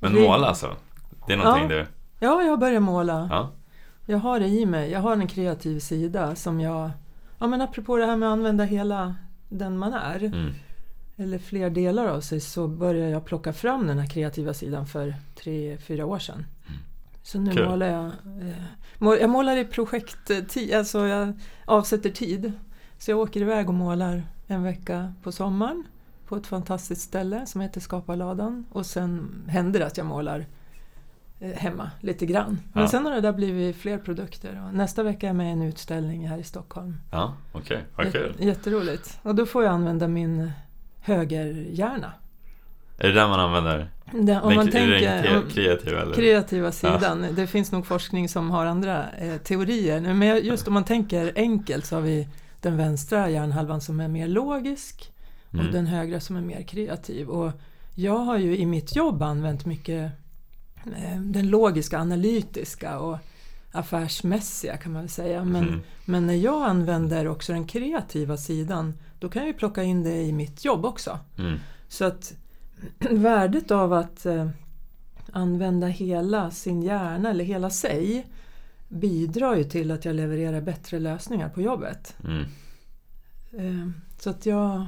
[0.00, 0.76] Men Vi- måla alltså?
[1.26, 1.76] Det är någonting Ja.
[1.76, 1.86] du...
[2.26, 3.28] ja, jag börjar måla.
[3.30, 3.50] Ja.
[4.06, 4.90] Jag har det i mig.
[4.90, 6.90] Jag har en kreativ sida som jag...
[7.38, 9.14] Ja men apropå det här med att använda hela
[9.48, 10.32] den man är.
[11.22, 11.28] Mm.
[11.28, 15.14] Eller fler delar av sig så började jag plocka fram den här kreativa sidan för
[15.34, 16.46] tre, fyra år sedan.
[17.22, 17.68] Så nu Kul.
[17.68, 18.04] målar jag...
[19.06, 21.32] Eh, jag målar i projekttid, alltså jag
[21.64, 22.52] avsätter tid.
[22.98, 25.84] Så jag åker iväg och målar en vecka på sommaren
[26.28, 28.66] på ett fantastiskt ställe som heter Skaparladan.
[28.70, 30.46] Och sen händer det att jag målar
[31.40, 32.58] eh, hemma lite grann.
[32.72, 32.88] Men Ja.
[32.88, 34.62] sen har det där blivit fler produkter.
[34.66, 36.96] Och nästa vecka är jag med i en utställning här i Stockholm.
[37.12, 37.84] Ja, okej.
[37.96, 38.34] Vad kul.
[38.38, 39.18] Jät- Jätteroligt.
[39.22, 40.50] Och då får jag använda min
[41.02, 42.12] högerhjärna.
[42.98, 45.36] Är det där man använder Det, om den, man den tänker...
[45.36, 46.14] om- kreativa eller?
[46.14, 47.26] kreativa sidan.
[47.36, 50.00] Det finns nog forskning som har andra eh, teorier.
[50.14, 52.28] Men just om man tänker enkelt så har vi
[52.60, 55.12] den vänstra hjärnhalvan som är mer logisk
[55.48, 55.72] och Mm.
[55.72, 57.28] den högra som är mer kreativ.
[57.28, 57.50] Och
[57.94, 60.10] jag har ju i mitt jobb använt mycket
[60.96, 63.18] eh, den logiska, analytiska och
[63.72, 65.44] affärsmässiga kan man väl säga.
[65.44, 65.80] Men, Mm.
[66.04, 70.22] men när jag använder också den kreativa sidan då kan jag ju plocka in det
[70.22, 71.18] i mitt jobb också.
[71.38, 71.58] Mm.
[71.88, 72.34] Så att
[73.10, 74.48] värdet av att eh,
[75.32, 78.26] använda hela sin hjärna eller hela sig
[78.88, 82.16] bidrar ju till att jag levererar bättre lösningar på jobbet.
[82.24, 82.44] Mm.
[83.52, 84.86] Eh, så att jag,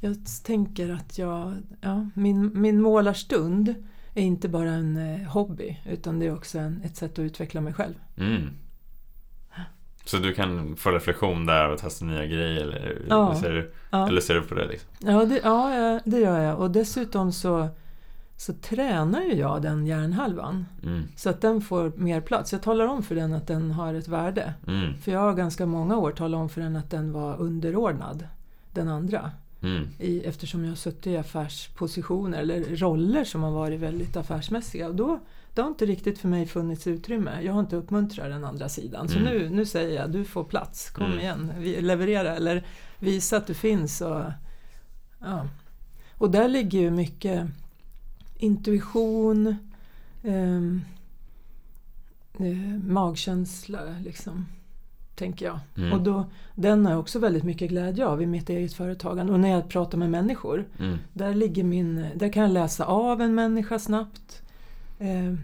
[0.00, 3.74] jag tänker att jag, ja, min, min målarstund
[4.14, 7.60] är inte bara en eh, hobby utan det är också en, ett sätt att utveckla
[7.60, 7.94] mig själv.
[8.16, 8.48] Mm.
[10.06, 13.34] Så du kan få reflektion där och testa nya grejer eller, Ja.
[13.40, 14.08] ser, du, Ja.
[14.08, 14.90] eller ser du på det liksom?
[14.98, 16.58] Ja, det, ja, ja, det gör jag.
[16.58, 17.68] Och dessutom så,
[18.36, 20.66] så tränar ju jag den hjärnhalvan.
[20.82, 21.02] Mm.
[21.16, 22.52] Så att den får mer plats.
[22.52, 24.54] Jag talar om för den att den har ett värde.
[24.66, 24.94] Mm.
[24.98, 28.26] För jag har ganska många år talat om för den att den var underordnad
[28.72, 29.30] den andra.
[29.62, 29.88] Mm.
[29.98, 34.88] I, eftersom jag har suttit i affärspositioner eller roller som har varit väldigt affärsmässiga.
[34.88, 35.20] Och då,
[35.56, 37.42] det har inte riktigt för mig funnits utrymme.
[37.42, 39.08] Jag har inte uppmuntrat den andra sidan.
[39.08, 39.32] Så Mm.
[39.32, 40.90] nu, nu säger jag, du får plats.
[40.90, 41.18] Kom Mm.
[41.18, 42.64] igen, vi, leverera eller
[42.98, 44.00] visa att du finns.
[44.00, 44.22] Och,
[45.20, 45.46] ja.
[46.18, 47.46] och där ligger ju mycket
[48.38, 49.56] intuition,
[50.24, 50.80] ehm,
[52.38, 54.46] eh, magkänsla liksom.
[55.14, 55.58] Tänker jag.
[55.76, 55.92] Mm.
[55.92, 59.32] Och då, den har jag också väldigt mycket glädje av i mitt eget företagande.
[59.32, 60.98] Och när jag pratar med människor, Mm.
[61.12, 64.42] där, ligger min, där kan jag läsa av en människa snabbt.
[64.98, 65.34] Eh,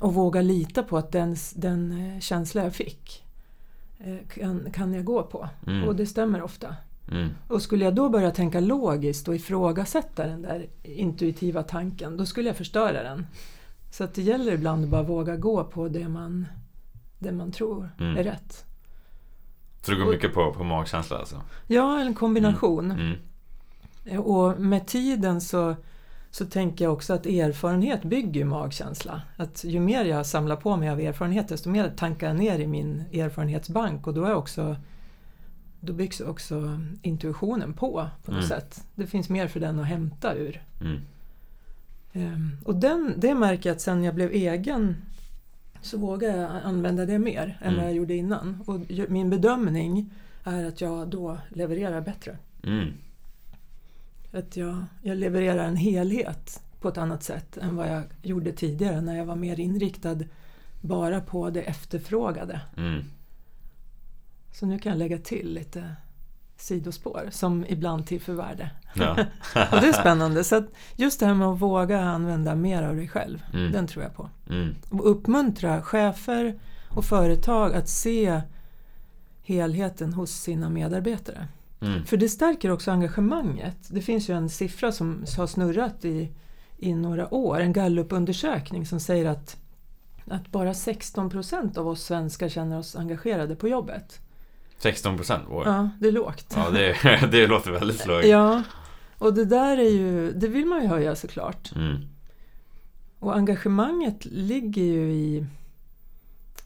[0.00, 3.24] och våga lita på att den, den eh, känsla jag fick
[3.98, 5.48] eh, kan, kan jag gå på.
[5.66, 5.88] Mm.
[5.88, 6.76] Och det stämmer ofta.
[7.10, 7.28] Mm.
[7.48, 12.48] Och skulle jag då börja tänka logiskt och ifrågasätta den där intuitiva tanken, då skulle
[12.48, 13.26] jag förstöra den.
[13.90, 16.46] Så att det gäller ibland att bara våga gå på det man,
[17.18, 18.16] det man tror Mm.
[18.16, 18.64] är rätt.
[19.82, 21.42] Så du går Och- mycket på, på magkänsla alltså?
[21.66, 22.90] Ja, en kombination.
[22.90, 24.20] Mm.
[24.20, 25.76] Och med tiden så,
[26.34, 29.22] så tänker jag också att erfarenhet bygger magkänsla.
[29.36, 32.66] Att ju mer jag samlar på mig av erfarenhet desto mer tankar jag ner i
[32.66, 34.76] min erfarenhetsbank och då är också
[35.80, 38.48] då byggs också intuitionen på på något Mm.
[38.48, 38.86] sätt.
[38.94, 40.62] Det finns mer för den att hämta ur.
[40.80, 41.00] Mm.
[42.12, 44.96] Ehm, Och den, det märker jag att sen jag blev egen
[45.82, 47.76] så vågar jag använda det mer än Mm.
[47.80, 48.62] vad jag gjorde innan.
[48.66, 50.10] Och min bedömning
[50.44, 52.38] är att jag då levererar bättre.
[54.34, 59.00] Att jag, jag levererar en helhet på ett annat sätt än vad jag gjorde tidigare
[59.00, 60.16] när jag var mer inriktad
[60.80, 62.60] bara på det efterfrågade.
[62.76, 63.04] Mm.
[64.52, 65.94] Så nu kan jag lägga till lite
[66.56, 68.70] sidospår som ibland tillför värde.
[68.94, 69.10] Ja.
[69.72, 70.44] Och det är spännande.
[70.44, 70.64] Så
[70.96, 73.72] just det här med att våga använda mer av dig själv, Mm.
[73.72, 74.30] den tror jag på.
[74.50, 74.74] Mm.
[74.90, 78.40] Och uppmuntra chefer och företag att se
[79.42, 81.48] helheten hos sina medarbetare.
[81.84, 82.04] Mm.
[82.04, 83.76] För det stärker också engagemanget.
[83.88, 86.32] Det finns ju en siffra som har snurrat i,
[86.78, 89.56] i några år, en gallupundersökning som säger att,
[90.30, 94.20] att bara 16 procent av oss svenskar känner oss engagerade på jobbet.
[94.78, 95.44] 16 procent?
[95.50, 96.54] Ja, det är lågt.
[96.56, 96.96] Ja, det,
[97.30, 98.26] det låter väldigt lågt.
[98.26, 98.62] Ja,
[99.18, 101.72] och det där är ju, det vill man ju höja såklart.
[101.76, 101.96] Mm.
[103.18, 105.46] Och engagemanget ligger ju i...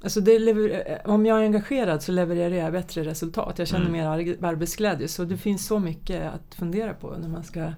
[0.03, 3.59] Alltså lever, om jag är engagerad så levererar jag bättre resultat.
[3.59, 3.93] Jag känner Mm.
[3.93, 5.09] mer ar- arbetsglädje.
[5.09, 7.73] Så det finns så mycket att fundera på när man ska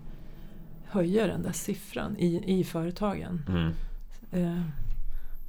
[0.85, 3.43] höja den där siffran i, i företagen.
[3.49, 3.73] Mm.
[4.33, 4.63] Eh,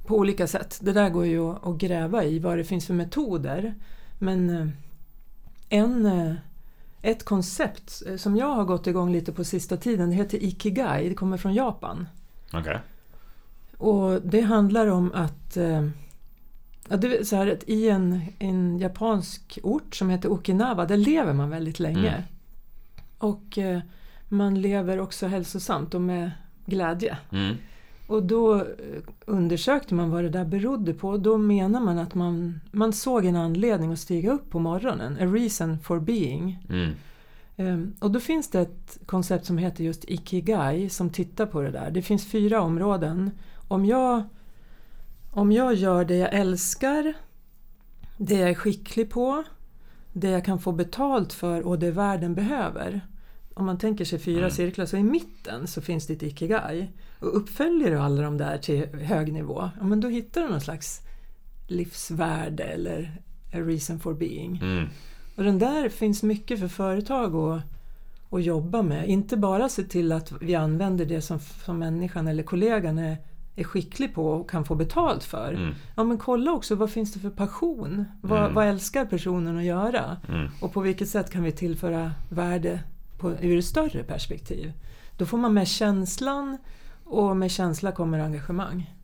[0.06, 0.78] på olika sätt.
[0.82, 3.74] Det där går ju att, att gräva i vad det finns för metoder.
[4.18, 4.66] Men eh,
[5.68, 6.34] en, eh,
[7.02, 11.08] ett koncept eh, som jag har gått igång lite på sista tiden det heter Ikigai.
[11.08, 12.06] Det kommer från Japan.
[12.52, 12.78] Okej.
[13.78, 15.88] Och det handlar om att eh,
[16.88, 20.96] ja, det är så här att i en, en japansk ort som heter Okinawa, där
[20.96, 22.08] lever man väldigt länge.
[22.08, 22.22] Mm.
[23.18, 23.80] Och eh,
[24.28, 26.30] man lever också hälsosamt och med
[26.66, 27.16] glädje.
[27.32, 27.56] Mm.
[28.06, 28.62] Och då eh,
[29.26, 31.16] undersökte man vad det där berodde på.
[31.16, 35.16] Då menar man att man, man såg en anledning att stiga upp på morgonen.
[35.20, 36.66] A reason for being.
[36.68, 36.90] Mm.
[37.56, 41.70] Ehm, Och då finns det ett koncept som heter just Ikigai som tittar på det
[41.70, 41.90] där.
[41.90, 43.30] Det finns fyra områden.
[43.68, 44.22] Om jag,
[45.34, 47.14] om jag gör det jag älskar,
[48.16, 49.44] det jag är skicklig på,
[50.12, 53.00] det jag kan få betalt för och det världen behöver.
[53.54, 54.50] Om man tänker sig fyra Mm.
[54.50, 56.90] cirklar så i mitten så finns det ett Ikigai.
[57.18, 60.60] Och uppföljer du alla de där till hög nivå, ja, men då hittar du någon
[60.60, 61.00] slags
[61.68, 63.22] livsvärde eller
[63.54, 64.58] a reason for being.
[64.62, 64.88] Mm.
[65.36, 67.62] Och den där finns mycket för företag att,
[68.30, 69.08] att jobba med.
[69.08, 73.16] Inte bara se till att vi använder det som, som människan eller kollegan är,
[73.56, 75.52] är skicklig på och kan få betalt för.
[75.52, 75.74] Mm.
[75.96, 78.04] Ja men kolla också vad finns det för passion?
[78.20, 78.54] Vad, Mm.
[78.54, 80.16] vad älskar personen att göra?
[80.28, 80.48] Mm.
[80.60, 82.80] Och på vilket sätt kan vi tillföra värde
[83.18, 84.72] på, ur ett större perspektiv?
[85.16, 86.58] Då får man med känslan
[87.04, 88.94] och med känsla kommer engagemang.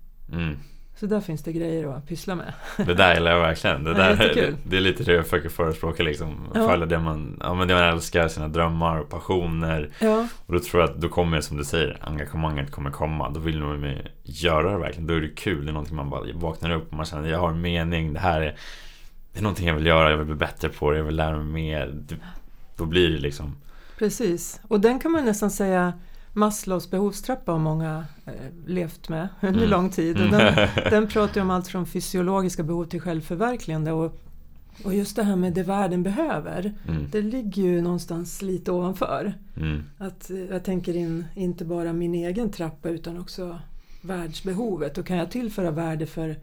[1.00, 2.52] Så där finns det grejer att pyssla med.
[2.76, 3.84] Det där gillar jag verkligen.
[3.84, 4.56] Det, Ja, där, jättekul.
[4.64, 6.48] det, det är lite det jag försöker förespråka liksom.
[6.54, 6.68] Ja.
[6.68, 9.90] Följa det man, ja, men det man älskar, sina drömmar och passioner.
[10.00, 13.30] Ja, Och då tror jag att då kommer, som du säger, engagemanget kommer komma.
[13.30, 15.06] Då vill man ju göra det verkligen.
[15.06, 15.64] Då är det kul.
[15.64, 18.12] Det är någonting man bara vaknar upp och man känner jag har en mening.
[18.12, 18.56] Det här är,
[19.32, 20.10] det är någonting jag vill göra.
[20.10, 20.96] Jag vill bli bättre på det.
[20.96, 21.94] Jag vill lära mig mer.
[22.76, 23.56] Då blir det liksom
[23.98, 25.92] Precis, och den kan man nästan säga
[26.38, 28.32] Maslows behovstrappa har många eh,
[28.66, 29.70] levt med under Mm.
[29.70, 30.20] lång tid.
[30.20, 33.92] Och den, den pratar ju om allt från fysiologiska behov till självförverkligande.
[33.92, 34.20] Och,
[34.84, 39.34] och just det här med det världen behöver, mm, det ligger ju någonstans lite ovanför.
[39.56, 43.58] mm, Att, eh, jag tänker in inte bara min egen trappa utan också
[44.02, 44.98] världsbehovet.
[44.98, 46.36] Och kan jag tillföra värde för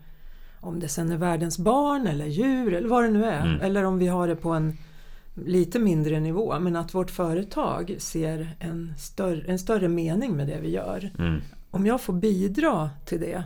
[0.59, 3.45] om det sen är världens barn eller djur eller vad det nu är.
[3.45, 3.61] Mm.
[3.61, 4.77] Eller om vi har det på en
[5.35, 6.59] lite mindre nivå.
[6.59, 11.11] Men att vårt företag ser en större, en större mening med det vi gör.
[11.19, 13.43] mm, Om jag får bidra till det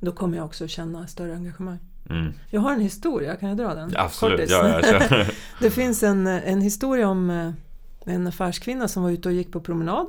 [0.00, 1.78] då kommer jag också känna större engagemang.
[2.10, 2.32] mm.
[2.50, 3.92] Jag har en historia, kan jag dra den?
[3.96, 5.30] Absolut, ja, kör.
[5.60, 7.50] Det finns en, en historia om eh,
[8.14, 10.06] en affärskvinna som var ute och gick på promenad.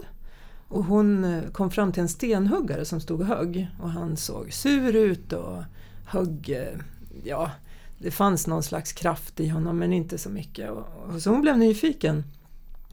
[0.68, 3.68] Och hon eh, kom fram till en stenhuggare som stod och högg.
[3.82, 5.64] Och han såg sur ut och
[6.06, 6.80] högg, eh,
[7.24, 7.52] ja,
[7.98, 10.72] det fanns någon slags kraft i honom men inte så mycket.
[10.72, 12.24] Och, och så hon blev nyfiken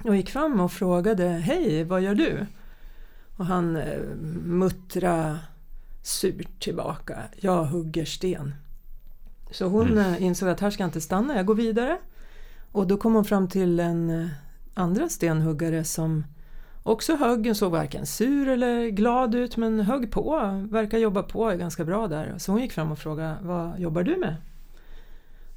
[0.04, 2.46] och gick fram och frågade Hej, vad gör du?
[3.36, 4.00] Och han eh,
[4.44, 5.38] muttra
[6.02, 7.18] surt tillbaka.
[7.40, 8.54] Jag hugger sten.
[9.50, 9.98] Så hon Mm.
[10.14, 11.98] eh, insåg att här ska jag inte stanna, jag går vidare.
[12.72, 14.28] Och då kom hon fram till en eh,
[14.74, 16.24] andra stenhuggare som
[16.82, 20.40] också högg, såg varken sur eller glad ut men högg på,
[20.70, 22.34] verkar jobba på ganska bra där.
[22.38, 24.36] Så hon gick fram och frågade, vad jobbar du med?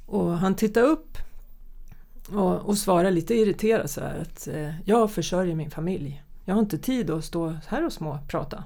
[0.06, 1.18] Och han tittade upp
[2.28, 6.22] och, och svarade lite irriterat så här att eh, jag försörjer min familj.
[6.44, 8.64] Jag har inte tid att stå här och småprata”.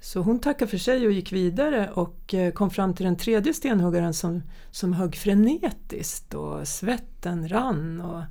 [0.00, 3.54] Så hon tackade för sig och gick vidare och eh, kom fram till den tredje
[3.54, 8.22] stenhuggaren som, som högg frenetiskt och svetten rann och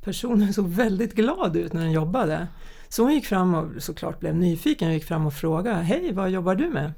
[0.00, 2.48] personen såg väldigt glad ut när den jobbade.
[2.88, 6.30] Så hon gick fram och såklart blev nyfiken och gick fram och frågade Hej, vad
[6.30, 6.92] jobbar du med?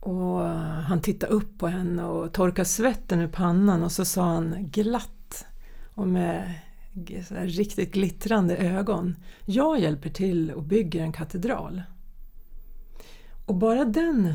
[0.00, 4.56] Och han tittade upp på henne och torkade svetten ur pannan och så sa han
[4.60, 5.46] glatt
[5.94, 6.54] och med
[7.30, 11.82] riktigt glittrande ögon Jag hjälper till och bygger en katedral.
[13.46, 14.34] Och bara den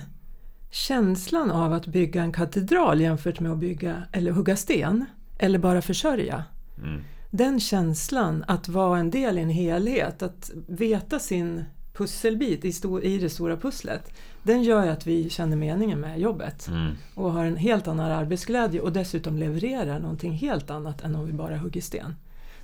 [0.72, 5.06] känslan av att bygga en katedral jämfört med att bygga eller hugga sten
[5.38, 6.44] eller bara försörja.
[6.78, 7.02] Mm,
[7.32, 12.66] Den känslan att vara en del i en helhet, att veta sin pusselbit
[13.04, 14.14] i det stora pusslet,
[14.44, 18.12] den gör ju att vi känner meningen med jobbet mm, och har en helt annan
[18.12, 22.16] arbetsglädje och dessutom levererar någonting helt annat än om vi bara hugger sten.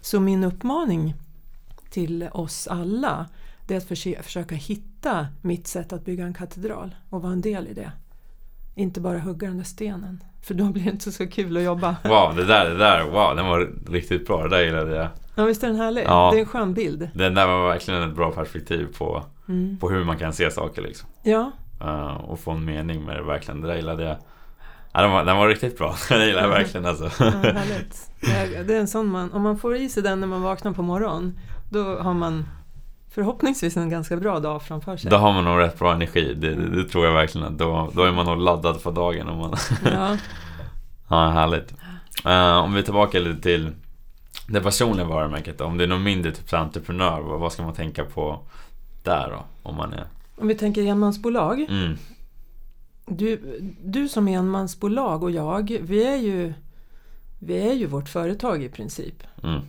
[0.02, 1.14] Så min uppmaning
[1.90, 3.26] till oss alla
[3.68, 7.42] det är att försöka, försöka hitta mitt sätt att bygga en katedral och vara en
[7.42, 7.92] del i det.
[8.76, 11.96] Inte bara hugga den där stenen, för då blir det inte så kul att jobba.
[12.04, 14.44] Wow, det där, det där, wow, den var riktigt bra.
[14.44, 15.08] Det där gillade jag.
[15.36, 16.04] Ja, visst är den härlig?
[16.06, 16.30] Ja.
[16.32, 17.10] Det är en skön bild.
[17.14, 19.78] Den där var verkligen ett bra perspektiv på, Mm.
[19.80, 21.10] på hur man kan se saker liksom.
[21.24, 21.52] Ja,
[21.82, 23.62] Uh, och få en mening med det verkligen.
[23.62, 24.18] Det där gillade jag.
[24.94, 25.96] Ja, den, var, den var riktigt bra.
[26.10, 27.04] Den gillade jag verkligen alltså.
[27.04, 28.12] ja härligt.
[28.68, 30.82] Det är, en sån man, om man får i sig den när man vaknar på
[30.82, 32.46] morgonen, då har man
[33.12, 35.12] förhoppningsvis en ganska bra dag framför sig.
[35.12, 36.34] Då har man nog rätt bra energi.
[36.34, 37.48] Det, det, det tror jag verkligen.
[37.48, 39.30] att Då, då är man nog laddad för dagen.
[39.30, 39.56] Om man...
[39.86, 40.18] Ja,
[41.10, 41.74] ja, härligt.
[42.26, 43.72] Uh, om vi är tillbaka lite till
[44.48, 45.58] det personliga varumärket.
[45.58, 45.66] då.
[45.66, 48.40] Om det är något mindre typ entreprenör, vad, vad ska man tänka på
[49.04, 49.70] där då?
[49.70, 50.06] Om man är...
[50.40, 51.60] Om vi tänker enmansbolag.
[51.70, 51.98] Mm.
[53.06, 56.54] Du, du som enmansbolag och jag, vi är ju,
[57.40, 59.24] vi är ju vårt företag i princip.
[59.44, 59.62] Mm.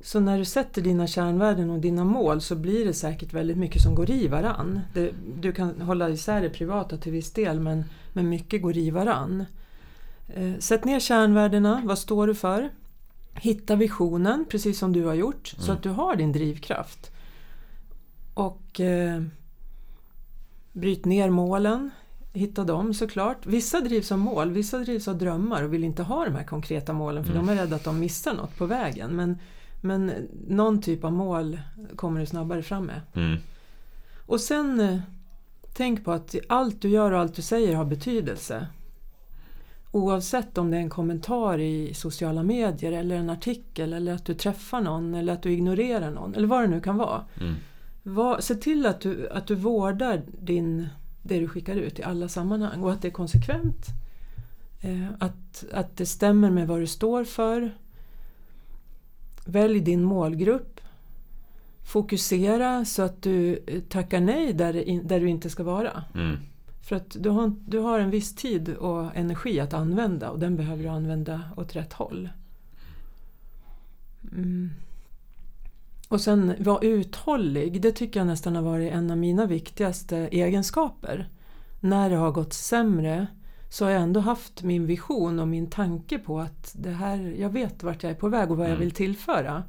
[0.00, 3.82] Så när du sätter dina kärnvärden och dina mål så blir det säkert väldigt mycket
[3.82, 4.80] som går i varann.
[4.94, 5.10] Det,
[5.40, 9.44] du kan hålla isär det privata till viss del men, men mycket går i varann.
[10.34, 12.70] Eh, sätt ner kärnvärdena, vad står du för?
[13.34, 17.10] Hitta visionen, precis som du har gjort, så att du har din drivkraft.
[18.34, 19.22] Och eh,
[20.76, 21.90] bryt ner målen,
[22.32, 23.46] hitta dem såklart.
[23.46, 26.92] Vissa drivs av mål, vissa drivs av drömmar och vill inte ha de här konkreta
[26.92, 29.16] målen för de är rädda att de missar något på vägen.
[29.16, 29.38] Men,
[29.80, 30.12] men
[30.48, 31.60] någon typ av mål
[31.96, 33.00] kommer du snabbare fram med.
[33.14, 33.38] Mm.
[34.26, 34.98] Och sen eh,
[35.72, 38.66] tänk på att allt du gör och allt du säger har betydelse.
[39.90, 44.34] Oavsett om det är en kommentar i sociala medier eller en artikel eller att du
[44.34, 47.24] träffar någon eller att du ignorerar någon eller vad det nu kan vara.
[47.40, 47.54] Mm.
[48.08, 50.88] Var, se till att du, att du vårdar din,
[51.22, 53.86] det du skickar ut i alla sammanhang och att det är konsekvent.
[54.80, 57.74] Eh, att, att det stämmer med vad du står för.
[59.46, 60.80] Välj din målgrupp.
[61.84, 66.04] Fokusera så att du eh, tackar nej där, där du inte ska vara.
[66.14, 66.36] Mm.
[66.82, 70.56] För att du har, du har en viss tid och energi att använda och den
[70.56, 72.28] behöver du använda åt rätt håll.
[74.32, 74.70] Mm.
[76.08, 81.28] Och sen vara uthållig, det tycker jag nästan har varit en av mina viktigaste egenskaper.
[81.80, 83.26] När det har gått sämre
[83.70, 87.50] så har jag ändå haft min vision och min tanke på att det här, jag
[87.50, 88.80] vet vart jag är på väg och vad jag Mm.
[88.80, 89.62] vill tillföra.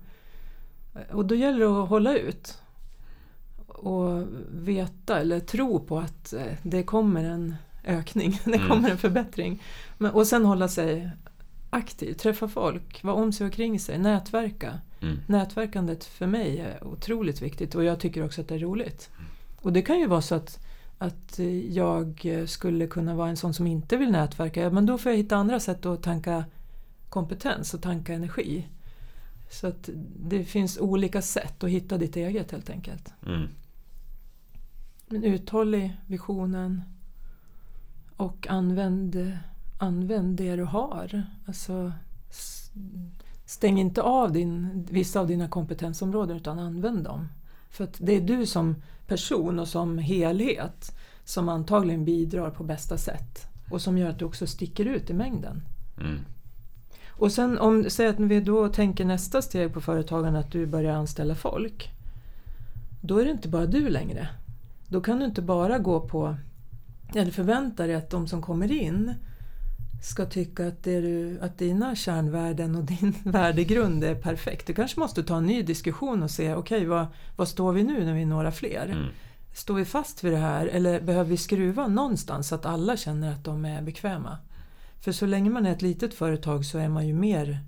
[1.12, 2.58] Och då gäller det att hålla ut.
[3.68, 8.68] Och veta eller tro på att eh, det kommer en ökning, det Mm.
[8.70, 9.64] kommer en förbättring.
[9.98, 11.10] Men, och sen hålla sig
[11.70, 14.80] aktiv, träffa folk, vara om sig och kring sig, nätverka.
[15.02, 15.20] Mm.
[15.28, 19.10] Nätverkandet för mig är otroligt viktigt och jag tycker också att det är roligt.
[19.62, 20.60] Och det kan ju vara så att,
[20.98, 21.40] att
[21.70, 25.18] jag skulle kunna vara en sån som inte vill nätverka, ja, men då får jag
[25.18, 26.46] hitta andra sätt att tanka
[27.10, 28.68] kompetens och tanka energi.
[29.50, 29.90] Så att
[30.20, 33.14] det finns olika sätt att hitta ditt eget helt enkelt.
[33.26, 33.48] Mm.
[35.08, 36.82] Men uthållig visionen
[38.18, 39.38] och använd,
[39.78, 41.24] använd det du har.
[41.46, 41.92] Alltså,
[43.48, 47.28] stäng inte av din, vissa av dina kompetensområden utan använd dem.
[47.70, 48.76] För det är du som
[49.08, 54.26] person och som helhet som antagligen bidrar på bästa sätt och som gör att du
[54.26, 55.62] också sticker ut i mängden.
[56.00, 56.20] Mm.
[57.10, 60.94] Och sen om, säg att vi då tänker nästa steg på företagen att du börjar
[60.94, 61.90] anställa folk.
[63.02, 64.30] Då är det inte bara du längre.
[64.88, 66.36] Då kan du inte bara gå på,
[67.16, 69.14] eller förvänta dig att de som kommer in
[70.02, 74.68] ska tycka att, det du, att dina kärnvärden och din värdegrund är perfekt.
[74.68, 78.06] Du kanske måste ta en ny diskussion och se, okej vad, vad står vi nu
[78.06, 78.86] när vi är några fler?
[78.86, 79.08] Mm.
[79.54, 83.32] Står vi fast vid det här eller behöver vi skruva någonstans så att alla känner
[83.32, 84.38] att de är bekväma?
[85.00, 87.60] För så länge man är ett litet företag så är man ju mer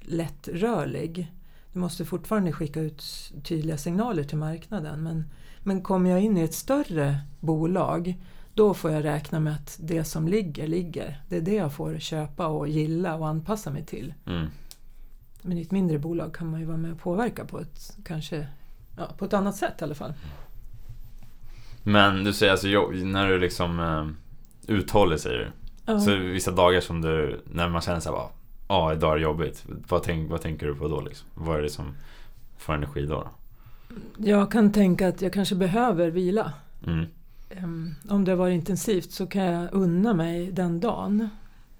[0.00, 1.32] lättrörlig.
[1.72, 3.04] Du måste fortfarande skicka ut
[3.44, 5.24] tydliga signaler till marknaden men,
[5.62, 8.14] men kommer jag in i ett större bolag
[8.56, 11.20] då får jag räkna med att det som ligger, ligger.
[11.28, 14.14] Det är det jag får köpa och gilla och anpassa mig till.
[14.26, 14.46] Mm.
[15.42, 18.46] Men i ett mindre bolag kan man ju vara med och påverka på ett, kanske,
[18.96, 20.12] ja, på ett annat sätt i alla fall.
[21.82, 22.66] Men du säger alltså,
[23.06, 24.06] när du liksom eh,
[24.74, 25.48] uthåller säger du.
[25.92, 26.00] Ja.
[26.00, 28.28] Så vissa dagar som du, när man känner såhär
[28.68, 29.64] Ja, idag är det jobbigt.
[29.88, 31.28] Vad, tänk, vad tänker du på då liksom?
[31.34, 31.94] Vad är det som
[32.58, 33.14] får energi då?
[33.14, 33.28] då?
[34.16, 36.52] Jag kan tänka att jag kanske behöver vila.
[36.86, 37.06] Mm.
[37.56, 41.28] Ehm, Om det har varit intensivt så kan jag unna mig den dagen.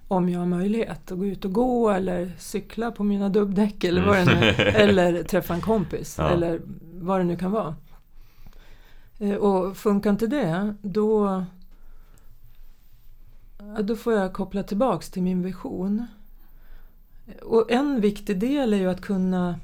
[0.09, 4.07] Om jag har möjlighet att gå ut och gå eller cykla på mina dubbdäck eller
[4.07, 6.31] vad det nu Eller träffa en kompis Ja.
[6.31, 6.61] eller
[6.95, 7.75] vad det nu kan vara.
[9.19, 11.45] Eh, Och funkar inte det då
[13.81, 16.07] då får jag koppla tillbaks till min vision.
[17.43, 19.61] Och en viktig del är ju att kunna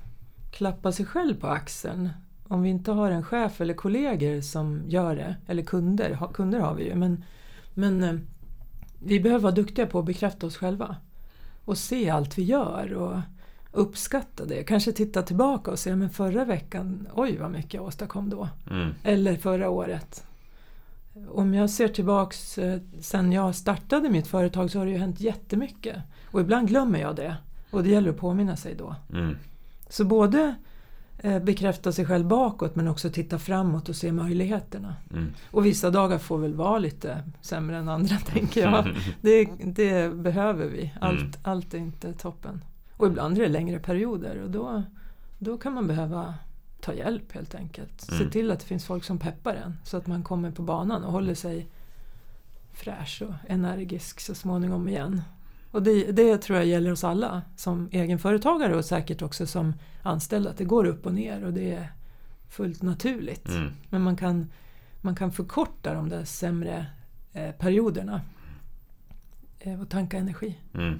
[0.50, 2.08] klappa sig själv på axeln.
[2.52, 6.60] Om vi inte har en chef eller kollegor som gör det, eller kunder, ha- kunder
[6.60, 7.24] har vi ju, men,
[7.74, 8.14] men eh,
[8.98, 10.96] vi behöver vara duktiga på att bekräfta oss själva.
[11.64, 13.18] Och se allt vi gör och
[13.72, 14.64] uppskatta det.
[14.64, 18.48] Kanske titta tillbaka och se, men förra veckan, oj vad mycket jag åstadkom då.
[18.70, 18.94] Mm.
[19.02, 20.24] Eller förra året.
[21.28, 25.20] Om jag ser tillbaks eh, sen jag startade mitt företag så har det ju hänt
[25.20, 25.96] jättemycket.
[26.30, 27.36] Och ibland glömmer jag det.
[27.70, 28.94] Och det gäller att påminna sig då.
[29.12, 29.36] Mm.
[29.88, 30.54] Så både
[31.22, 34.94] bekräfta sig själv bakåt men också titta framåt och se möjligheterna.
[35.12, 35.32] Mm.
[35.50, 38.88] Och vissa dagar får väl vara lite sämre än andra tänker jag.
[39.20, 40.92] Det, det behöver vi.
[41.00, 41.32] Allt, Mm.
[41.42, 42.64] allt är inte toppen.
[42.96, 44.82] Och ibland är det längre perioder och då,
[45.38, 46.34] då kan man behöva
[46.80, 48.08] ta hjälp helt enkelt.
[48.10, 48.24] Mm.
[48.24, 51.04] Se till att det finns folk som peppar en så att man kommer på banan
[51.04, 51.66] och håller sig
[52.72, 55.22] fräsch och energisk så småningom igen.
[55.72, 60.50] Och det, det tror jag gäller oss alla som egenföretagare och säkert också som anställda.
[60.50, 61.92] Att det går upp och ner och det är
[62.48, 63.48] fullt naturligt.
[63.48, 63.72] Mm.
[63.90, 64.50] Men man kan,
[65.00, 66.86] man kan förkorta de där sämre
[67.32, 68.20] eh, perioderna
[69.58, 70.58] eh, och tanka energi.
[70.74, 70.98] Mm.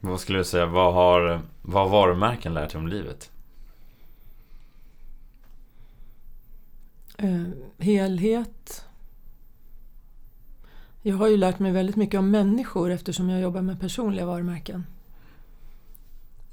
[0.00, 3.30] Vad skulle du säga, vad har, vad har varumärken lärt dig om livet?
[7.16, 7.44] Eh,
[7.78, 8.87] helhet.
[11.08, 14.86] Jag har ju lärt mig väldigt mycket om människor eftersom jag jobbar med personliga varumärken.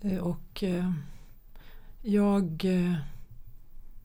[0.01, 0.91] Eh, och eh,
[2.01, 2.65] jag...
[2.65, 2.93] Eh,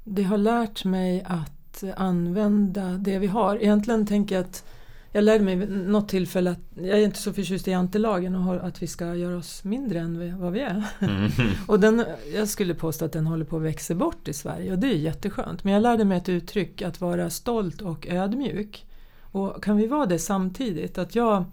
[0.04, 3.56] det har lärt mig att använda det vi har.
[3.56, 4.64] Egentligen tänker jag att
[5.12, 8.66] jag lärde mig vid något tillfälle att jag är inte så förtjust i antelagen och
[8.66, 10.84] att vi ska göra oss mindre än vad vi är.
[11.00, 11.30] Mm.
[11.66, 14.78] Och den, jag skulle påstå att den håller på att växa bort i Sverige och
[14.78, 15.64] det är jätteskönt.
[15.64, 18.86] Men jag lärde mig ett uttryck att vara stolt och ödmjuk.
[19.32, 20.98] Och kan vi vara det samtidigt?
[20.98, 21.44] Att jag,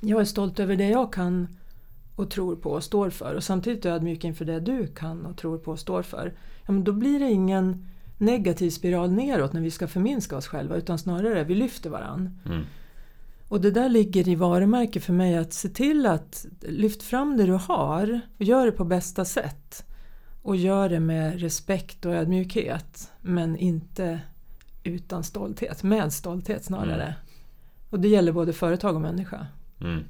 [0.00, 1.48] jag är stolt över det jag kan
[2.16, 5.58] och tror på och står för och samtidigt ödmjuk inför det du kan och tror
[5.58, 6.34] på och står för.
[6.66, 7.86] Ja, men då blir det ingen
[8.18, 12.38] negativ spiral neråt när vi ska förminska oss själva utan snarare vi lyfter varann.
[12.46, 12.64] Mm.
[13.48, 17.46] Och det där ligger i varumärke för mig att se till att lyft fram det
[17.46, 19.86] du har och gör det på bästa sätt.
[20.42, 24.20] Och gör det med respekt och ödmjukhet men inte
[24.84, 27.02] utan stolthet, med stolthet snarare.
[27.02, 27.14] Mm.
[27.90, 29.46] Och det gäller både företag och människa.
[29.80, 30.04] Mm.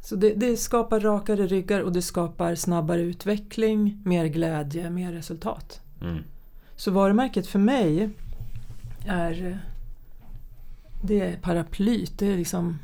[0.00, 5.80] Så det, det skapar rakare ryggar och det skapar snabbare utveckling, mer glädje, mer resultat.
[6.00, 6.22] Mm.
[6.76, 8.10] Så varumärket för mig
[9.06, 9.60] är
[11.02, 12.78] det är paraplyt, det är liksom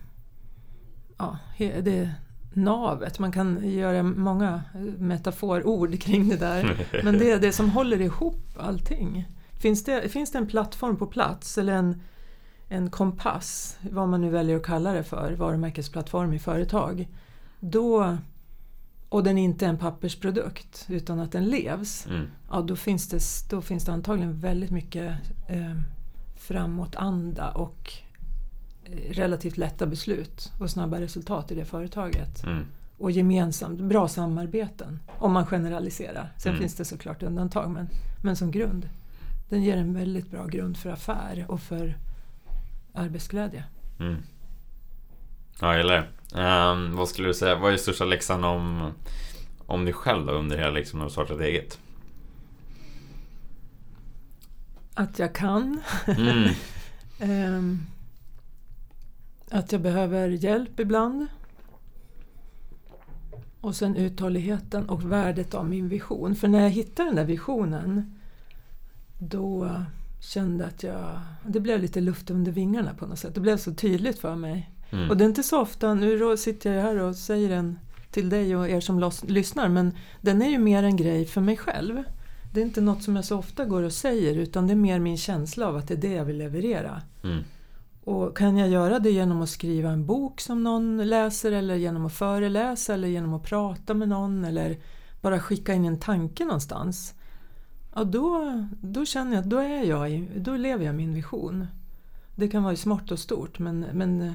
[1.18, 2.14] ja, det är
[2.52, 3.18] navet.
[3.18, 4.62] Man kan göra många
[4.98, 6.86] metaforord kring det där.
[7.04, 9.28] Men det är det som håller ihop allting.
[9.60, 12.02] Finns det, finns det en plattform på plats eller en,
[12.68, 17.08] en kompass, vad man nu väljer att kalla det för, varumärkesplattform i företag.
[17.60, 18.16] Då,
[19.08, 22.26] och den inte är en pappersprodukt utan att den levs Mm.
[22.50, 25.14] ja, då, finns det, då finns det antagligen väldigt mycket
[25.48, 25.76] eh,
[26.36, 27.92] framåtanda och
[28.84, 32.44] eh, relativt lätta beslut och snabba resultat i det företaget.
[32.44, 32.64] Mm.
[32.98, 36.32] Och gemensamt, bra samarbeten om man generaliserar.
[36.38, 36.60] Sen Mm.
[36.60, 37.88] finns det såklart undantag men,
[38.22, 38.88] men som grund.
[39.50, 41.98] Den ger en väldigt bra grund för affär och för
[42.92, 43.64] arbetsglädje.
[44.00, 44.16] Mm.
[45.60, 46.40] Ja, gillar det.
[46.40, 48.92] Ehm, vad skulle du säga, vad är största läxan om,
[49.66, 51.78] om dig själv då under hela liksom när du startat eget?
[54.94, 55.80] Att jag kan.
[56.06, 56.48] Mm.
[57.20, 57.86] Ehm,
[59.50, 61.26] att jag behöver hjälp ibland.
[63.60, 66.34] Och sen uthålligheten och värdet av min vision.
[66.34, 68.19] För när jag hittade den där visionen
[69.20, 69.70] då
[70.20, 71.20] kände att jag...
[71.46, 73.34] Det blev lite luft under vingarna på något sätt.
[73.34, 74.70] Det blev så tydligt för mig.
[74.90, 75.10] Mm.
[75.10, 77.78] Och det är inte så ofta, nu sitter jag här och säger den
[78.10, 81.56] till dig och er som lyssnar, men den är ju mer en grej för mig
[81.56, 82.02] själv.
[82.52, 84.98] Det är inte något som jag så ofta går och säger utan det är mer
[84.98, 87.02] min känsla av att det är det jag vill leverera.
[87.24, 87.44] Mm.
[88.04, 92.06] Och kan jag göra det genom att skriva en bok som någon läser eller genom
[92.06, 94.78] att föreläsa eller genom att prata med någon eller
[95.20, 97.14] bara skicka in en tanke någonstans.
[98.00, 101.66] Ja, då, då känner jag att då, är jag i, då lever jag min vision.
[102.34, 104.32] Det kan vara smått och stort men, men eh,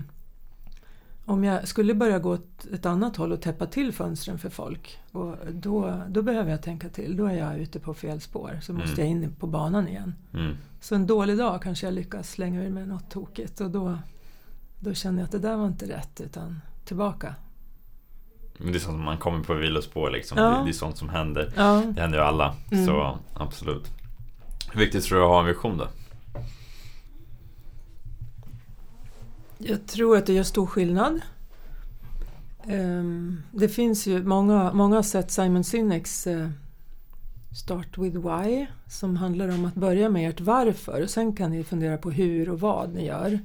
[1.26, 5.00] om jag skulle börja gå åt ett annat håll och täppa till fönstren för folk
[5.12, 7.18] och då, då behöver jag tänka till.
[7.18, 8.60] Då är jag ute på fel spår.
[8.62, 9.18] Så måste Mm.
[9.20, 10.16] jag in på banan igen.
[10.34, 10.56] Mm.
[10.82, 13.98] Så en dålig dag kanske jag lyckas slänga ur mig något tokigt och då,
[14.80, 17.36] då känner jag att det där var inte rätt utan tillbaka.
[18.58, 20.38] Men det är sånt som man kommer på vilospår liksom.
[20.38, 20.44] Ja.
[20.44, 21.54] Det, det är sånt som händer.
[21.56, 22.56] Ja, Det händer ju alla.
[22.72, 22.86] Mm.
[22.86, 23.92] Så absolut.
[24.72, 25.88] Hur viktigt tror du att ha en vision då?
[29.58, 31.22] jag tror att det gör stor skillnad.
[32.68, 36.50] Ehm, det finns ju många, många har sett Simon Sineks eh,
[37.56, 41.64] Start with Why som handlar om att börja med ert varför och sen kan ni
[41.64, 43.40] fundera på hur och vad ni gör.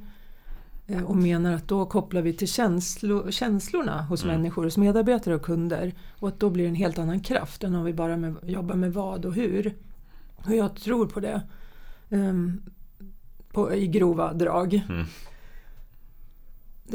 [0.91, 4.37] Eh, Och menar att då kopplar vi till känslo, känslorna hos Mm.
[4.37, 7.75] människor, hos medarbetare och kunder och att då blir det en helt annan kraft än
[7.75, 9.75] om vi bara med, jobbar med vad och hur.
[10.37, 11.43] Och jag tror på det
[12.11, 12.63] ehm,
[13.53, 14.83] på, i grova drag.
[14.89, 15.05] Mm.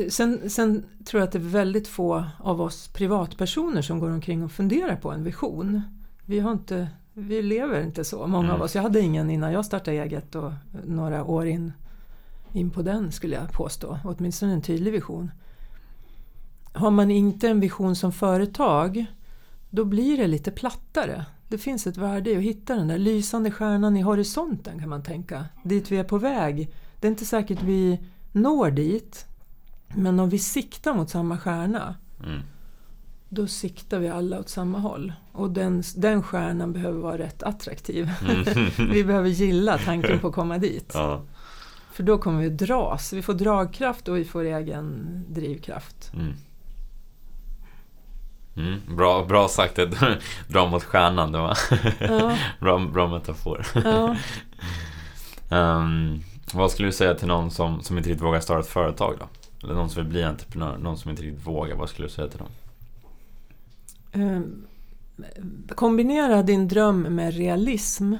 [0.10, 4.43] Sen, sen tror jag att det är väldigt få av oss privatpersoner som går omkring
[4.43, 5.82] och funderar på en vision.
[6.26, 8.56] Vi, har inte, vi lever inte så, många Mm.
[8.56, 8.76] av oss.
[8.76, 10.52] Jag hade ingen innan jag startade eget och
[10.86, 11.72] några år in,
[12.56, 13.99] in på den skulle jag påstå.
[14.03, 15.32] Åtminstone en tydlig vision.
[16.74, 19.06] Har man inte en vision som företag
[19.76, 21.26] då blir det lite plattare.
[21.47, 25.03] det finns ett värde i att hitta den där lysande stjärnan i horisonten kan man
[25.03, 25.45] tänka.
[25.64, 26.74] Dit vi är på väg.
[26.99, 27.99] Det är inte säkert vi
[28.32, 29.26] når dit.
[29.88, 31.95] Men om vi siktar mot samma stjärna.
[32.26, 32.41] Mm.
[33.30, 35.14] Då siktar vi alla åt samma håll.
[35.32, 38.10] Och den, den stjärnan behöver vara rätt attraktiv.
[38.22, 38.45] Mm.
[38.91, 40.91] vi behöver gilla tanken på att komma dit.
[40.93, 41.24] Ja.
[41.96, 43.14] För då kommer vi dras.
[43.14, 46.12] Vi får dragkraft och vi får egen drivkraft.
[46.14, 46.34] Mm.
[48.58, 49.80] Mm, bra, bra sagt,
[50.48, 51.32] dra mot stjärnan.
[51.32, 51.58] Det var
[52.00, 53.66] Ja, bra, bra metafor.
[53.84, 54.16] ja.
[55.50, 56.20] Ehm,
[56.54, 59.28] vad skulle du säga till någon som, som inte riktigt vågar starta ett företag då?
[59.64, 61.76] Eller någon som vill bli entreprenör, någon som inte riktigt vågar.
[61.76, 62.48] Vad skulle du säga till dem?
[64.12, 64.66] Ehm,
[65.76, 68.14] Kombinera din dröm med realism.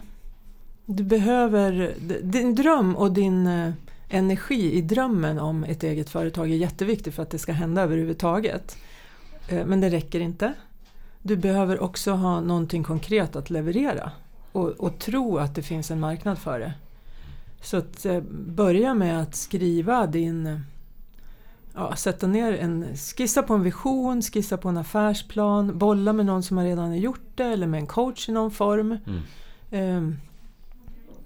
[0.86, 3.73] Du behöver, din dröm och din eh,
[4.09, 8.77] energi i drömmen om ett eget företag är jätteviktig för att det ska hända överhuvudtaget.
[9.49, 10.53] Eh, Men det räcker inte.
[11.21, 14.11] Du behöver också ha någonting konkret att leverera
[14.51, 16.73] och, och tro att det finns en marknad för det.
[17.61, 20.59] Så att eh, börja med att skriva din
[21.73, 26.43] ja, sätta ner en, skissa på en vision, skissa på en affärsplan, bolla med någon
[26.43, 28.97] som redan har gjort det eller med en coach i någon form.
[29.07, 29.21] Mm.
[29.71, 30.17] Ehm,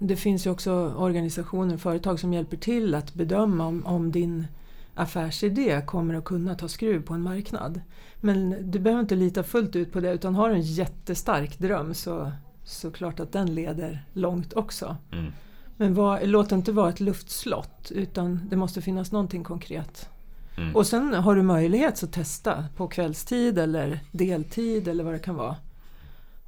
[0.02, 4.46] Det finns ju också organisationer och företag som hjälper till att bedöma om, om din
[4.94, 7.80] affärsidé kommer att kunna ta skruv på en marknad.
[8.20, 11.94] Men du behöver inte lita fullt ut på det utan har du en jättestark dröm
[11.94, 12.32] så,
[12.64, 14.96] så klart att den leder långt också.
[15.12, 15.32] Mm.
[15.76, 20.08] Men var, låt det inte vara ett luftslott utan det måste finnas någonting konkret.
[20.56, 20.76] Mm.
[20.76, 25.34] Och sen har du möjlighet att testa på kvällstid eller deltid eller vad det kan
[25.34, 25.56] vara.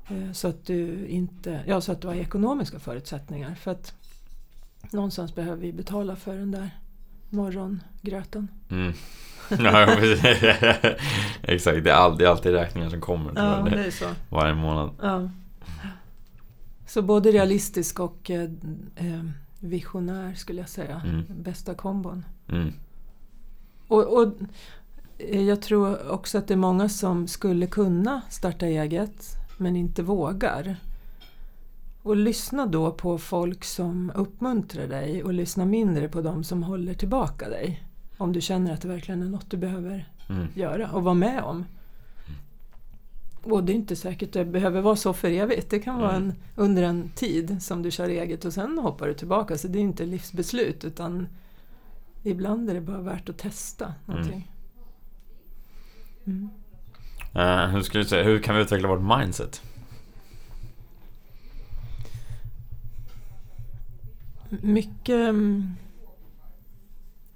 [0.09, 3.55] Eh, Så att du inte, ja så att du har ekonomiska förutsättningar.
[3.55, 3.95] För att
[4.91, 6.71] någonstans behöver vi betala för den där
[7.31, 8.49] morgongröten.
[8.71, 8.93] Mm.
[9.59, 9.87] Ja.
[11.43, 14.05] Exakt, det är, all, det är alltid räkningar som kommer Ja, det är så.
[14.29, 14.91] varje månad.
[15.03, 15.31] Ja.
[16.87, 18.51] Så både realistisk och eh,
[18.97, 19.23] eh,
[19.61, 21.03] visionär skulle jag säga.
[21.05, 21.25] Mm.
[21.29, 22.25] Bästa kombon.
[22.49, 22.73] Mm.
[23.89, 24.33] Och, och
[25.19, 30.03] eh, jag tror också att det är många som skulle kunna starta eget men inte
[30.03, 30.77] vågar.
[32.03, 36.95] Och lyssna då på folk som uppmuntrar dig och lyssna mindre på de som håller
[36.95, 37.85] tillbaka dig.
[38.17, 40.47] Om du känner att det verkligen är något du behöver Mm.
[40.55, 41.65] göra och vara med om.
[43.43, 45.71] Och det är inte säkert att det behöver vara så för evigt.
[45.71, 46.29] Det kan vara Mm.
[46.31, 49.59] en, under en tid som du kör eget och sen hoppar du tillbaka.
[49.59, 51.29] Så det är inte livsbeslut utan
[52.23, 54.53] ibland är det bara värt att testa någonting.
[56.25, 56.49] Mm.
[57.35, 59.63] Eh, hur, skulle du säga, hur kan vi utveckla vårt mindset?
[64.61, 65.09] Mycket...
[65.29, 65.75] mm,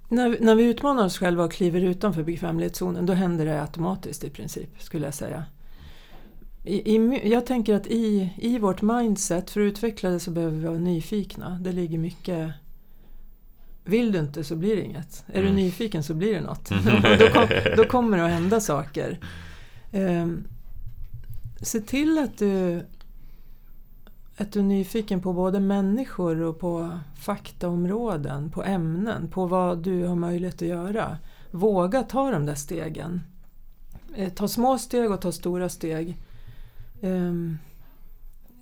[0.09, 4.29] När, när vi utmanar oss själva och kliver utanför bekvämlighetszonen då händer det automatiskt i
[4.29, 5.45] princip, skulle jag säga.
[6.63, 10.57] I, i, jag tänker att i, i vårt mindset, för att utveckla det så behöver
[10.57, 11.59] vi vara nyfikna.
[11.61, 12.51] Det ligger mycket...
[13.83, 15.23] Vill du inte så blir det inget.
[15.27, 15.55] Är du Mm.
[15.55, 16.69] nyfiken så blir det något.
[17.19, 19.19] då, kom, då kommer det att hända saker.
[19.97, 20.27] Eh,
[21.61, 22.85] se till att du
[24.37, 30.05] att du är nyfiken på både människor och på faktaområden, på ämnen, på vad du
[30.05, 31.17] har möjlighet att göra.
[31.51, 33.21] Våga ta de där stegen.
[34.15, 36.17] Eh, Ta små steg och ta stora steg.
[37.01, 37.33] Eh,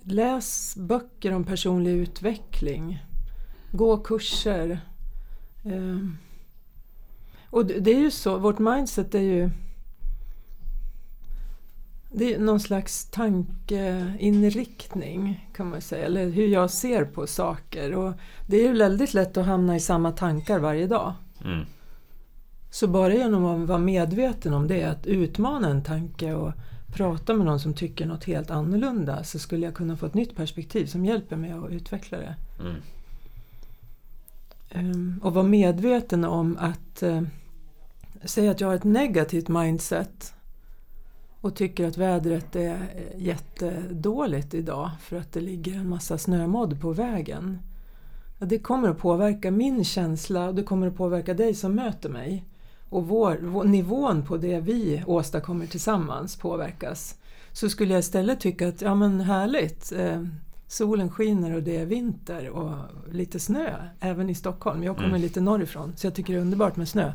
[0.02, 3.04] Läs böcker om personlig utveckling.
[3.72, 4.80] Gå kurser.
[5.64, 6.16] Ehm,
[7.50, 9.50] och det är ju så, vårt mindset är ju
[12.18, 17.94] det är någon slags tankeinriktning kan man säga, eller hur jag ser på saker.
[17.94, 18.12] Och
[18.46, 21.14] det är ju väldigt lätt att hamna i samma tankar varje dag.
[21.44, 21.66] Mm.
[22.70, 26.52] Så bara genom att vara medveten om det, att utmana en tanke och
[26.94, 30.36] prata med någon som tycker något helt annorlunda så skulle jag kunna få ett nytt
[30.36, 32.34] perspektiv som hjälper mig att utveckla det.
[32.60, 32.76] Mm.
[34.70, 37.22] Ehm, och vara medveten om att eh,
[38.24, 40.32] säga att jag har ett negativt mindset
[41.40, 46.80] och tycker att vädret är eh, jättedåligt idag för att det ligger en massa snömodd
[46.80, 47.58] på vägen.
[48.38, 52.44] Det kommer att påverka min känsla och det kommer att påverka dig som möter mig.
[52.88, 57.18] Och vår, vår, nivån på det vi åstadkommer tillsammans påverkas.
[57.52, 60.22] Så skulle jag istället tycka att, ja men härligt, eh,
[60.68, 62.74] solen skiner och det är vinter och
[63.12, 63.70] lite snö
[64.00, 64.82] även i Stockholm.
[64.82, 65.20] Jag kommer Mm.
[65.20, 67.12] lite norrifrån så jag tycker det är underbart med snö.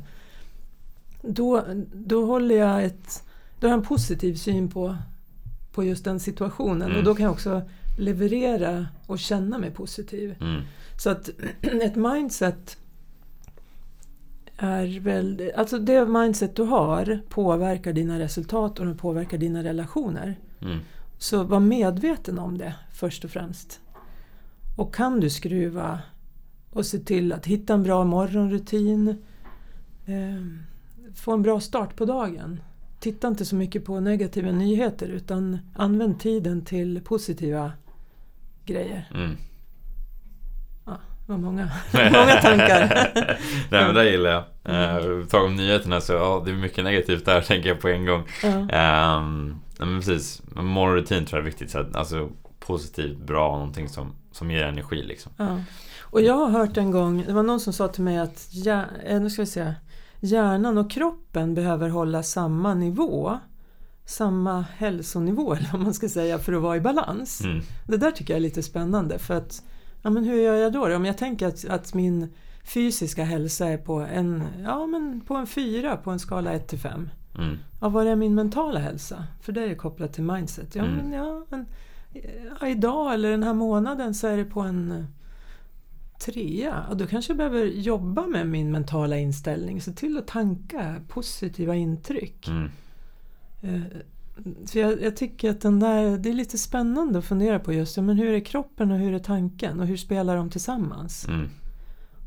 [1.22, 1.64] Då,
[1.94, 3.24] då håller jag ett,
[3.62, 4.98] då har jag en positiv syn på,
[5.72, 6.98] på just den situationen Mm.
[6.98, 7.62] och då kan jag också
[7.98, 10.36] leverera och känna mig positiv.
[10.42, 10.62] Mm.
[10.98, 11.30] Så att
[11.62, 12.78] ett mindset
[14.58, 20.40] är väl, alltså det mindset du har påverkar dina resultat och det påverkar dina relationer.
[20.62, 20.80] Mm.
[21.18, 23.80] Så var medveten om det först och främst.
[24.78, 26.00] Och kan du skruva
[26.70, 29.08] och se till att hitta en bra morgonrutin.
[30.06, 30.46] Eh,
[31.16, 32.60] få en bra start på dagen.
[33.02, 37.72] Titta inte så mycket på negativa nyheter utan använd tiden till positiva
[38.66, 39.10] grejer.
[39.14, 39.38] Mm.
[40.86, 40.92] Ja,
[41.26, 43.12] det var många, många tankar.
[43.72, 44.44] Nej men det gillar jag.
[44.70, 48.06] Uh, Tag om nyheterna så ja, det är mycket negativt där tänker jag på en
[48.06, 48.24] gång.
[48.44, 49.18] Ja.
[49.18, 51.72] Um, men precis, morgonrutin tror jag är viktigt.
[51.72, 52.30] Så att, alltså
[52.60, 55.32] positivt, bra, någonting som, som ger energi liksom.
[55.38, 55.58] Ja.
[56.02, 58.88] Och jag har hört en gång, det var någon som sa till mig att hjär,
[59.06, 59.74] eh, nu ska vi se,
[60.22, 63.40] hjärnan och kroppen behöver hålla samma nivå.
[64.06, 67.42] Samma hälsonivå eller vad man ska säga för att vara i balans.
[67.42, 67.62] Mm.
[67.88, 69.64] Det där tycker jag är lite spännande för att
[70.02, 70.96] ja, men hur gör jag då?
[70.96, 75.48] Om jag tänker att, att min fysiska hälsa är på en, ja, men på en
[75.48, 77.10] fyra på en skala 1 till 5.
[77.38, 77.58] Mm.
[77.82, 79.24] Ja, vad är min mentala hälsa?
[79.42, 80.76] För det är kopplat till mindset.
[80.76, 80.96] Ja, Mm.
[80.96, 81.66] men, ja, men,
[82.62, 85.04] ja, idag eller den här månaden så är det på en eh,
[86.22, 86.86] trea.
[86.90, 89.82] Och då kanske jag behöver jobba med min mentala inställning.
[89.82, 92.48] Se till att tanka positiva intryck.
[92.48, 92.70] Mm.
[93.62, 93.82] Eh,
[94.68, 97.98] För jag, jag tycker att den där, det är lite spännande att fundera på just
[97.98, 101.28] men hur är kroppen och hur är tanken och hur spelar de tillsammans?
[101.28, 101.50] Mm.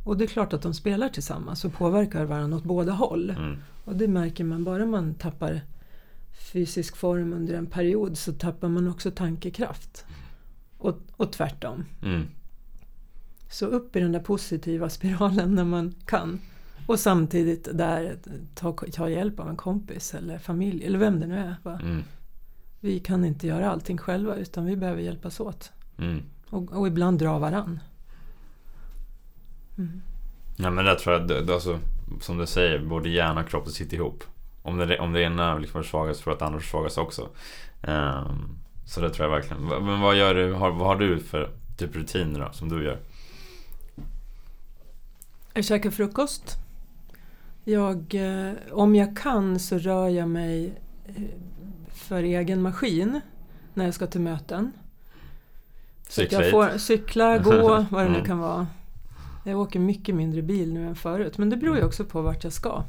[0.04, 3.30] Och det är klart att de spelar tillsammans och påverkar varandra åt båda håll.
[3.30, 3.56] Mm.
[3.84, 5.60] Och det märker man bara man tappar
[6.52, 10.04] fysisk form under en period så tappar man också tankekraft.
[10.78, 11.84] Och, och tvärtom.
[12.02, 12.26] Mm.
[13.48, 16.40] Så upp i den där positiva spiralen när man kan.
[16.86, 18.16] Och samtidigt där
[18.54, 21.56] ta, ta hjälp av en kompis eller familj eller vem det nu är.
[21.62, 21.78] Va?
[21.82, 22.02] Mm.
[22.80, 25.72] Vi kan inte göra allting själva utan vi behöver hjälpas åt.
[25.98, 26.22] Mm.
[26.50, 27.80] Och, och ibland dra varann.
[29.78, 30.02] Mm.
[30.56, 31.78] Ja men det tror jag, det, det, alltså,
[32.20, 34.24] som du säger, både hjärna och kropp sitter ihop.
[34.62, 37.28] Om det, om det ena liksom försvagas tror jag att det andra försvagas också.
[37.82, 39.62] Ehm, så det tror jag verkligen.
[39.62, 42.98] Men vad gör du, har, vad har du för typ rutiner då, som du gör?
[45.54, 46.56] Jag käkar frukost.
[47.64, 51.14] Jag, eh, om jag kan så rör jag mig eh,
[51.88, 53.20] för egen maskin
[53.74, 54.72] när jag ska till möten.
[56.08, 58.24] Så Cykla jag får cykla, gå, vad det nu Mm.
[58.26, 58.66] kan vara.
[59.44, 62.44] Jag åker mycket mindre bil nu än förut men det beror ju också på vart
[62.44, 62.82] jag ska.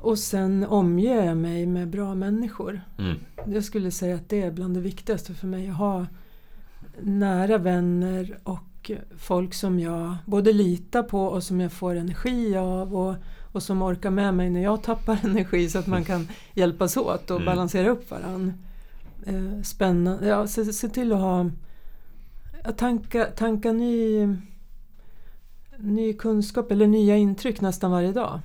[0.00, 2.80] Och sen omger jag mig med bra människor.
[2.98, 3.16] Mm.
[3.46, 5.68] Jag skulle säga att det är bland det viktigaste för mig.
[5.68, 6.06] Att ha
[7.00, 8.58] nära vänner och
[9.18, 12.96] folk som jag både litar på och som jag får energi av.
[12.96, 13.14] Och,
[13.52, 17.30] och som orkar med mig när jag tappar energi så att man kan hjälpas åt
[17.30, 17.46] och Mm.
[17.46, 18.52] balansera upp varandra.
[19.26, 20.26] Eh, spännande.
[20.28, 21.50] Ja, se, se till att ha
[22.76, 24.28] tanka, tanka ny,
[25.78, 28.40] ny kunskap eller nya intryck nästan varje dag.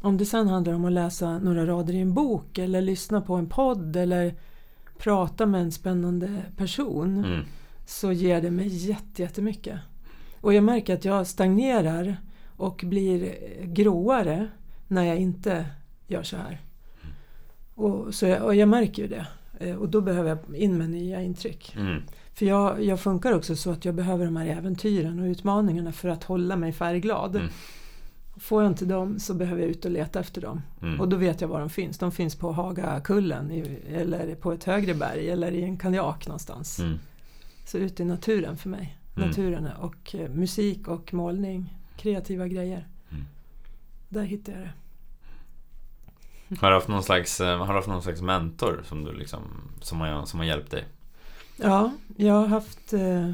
[0.00, 3.34] Om det sen handlar om att läsa några rader i en bok eller lyssna på
[3.34, 4.34] en podd eller
[4.98, 7.40] prata med en spännande person Mm.
[7.88, 9.78] Så ger det mig jätte, jättemycket.
[10.40, 12.16] Och jag märker att jag stagnerar
[12.56, 14.48] och blir gråare
[14.88, 15.66] när jag inte
[16.06, 16.60] gör så här.
[17.74, 19.26] Och, så jag, och jag märker ju det.
[19.60, 21.74] Eh, Och då behöver jag in med nya intryck.
[21.76, 22.02] Mm.
[22.34, 26.08] För jag, jag funkar också så att jag behöver de här äventyren och utmaningarna för
[26.08, 27.36] att hålla mig färgglad.
[27.36, 27.48] Mm.
[28.36, 30.62] Får jag inte dem så behöver jag ut och leta efter dem.
[30.82, 31.00] Mm.
[31.00, 31.98] Och då vet jag var de finns.
[31.98, 33.50] De finns på Hagakullen
[33.92, 36.78] eller på ett högre berg eller i en kanjak någonstans.
[36.78, 36.98] Mm.
[37.68, 38.98] Så ut i naturen för mig.
[39.16, 39.28] Mm.
[39.28, 41.74] Naturen och eh, musik och målning.
[41.96, 42.88] Kreativa grejer.
[43.10, 43.24] Mm.
[44.08, 44.72] Där hittar jag det.
[46.60, 49.40] Har du haft någon slags, eh, har du haft någon slags mentor som du liksom,
[49.80, 50.84] som har, som har hjälpt dig?
[51.56, 52.92] Ja, jag har haft...
[52.92, 53.32] Eh,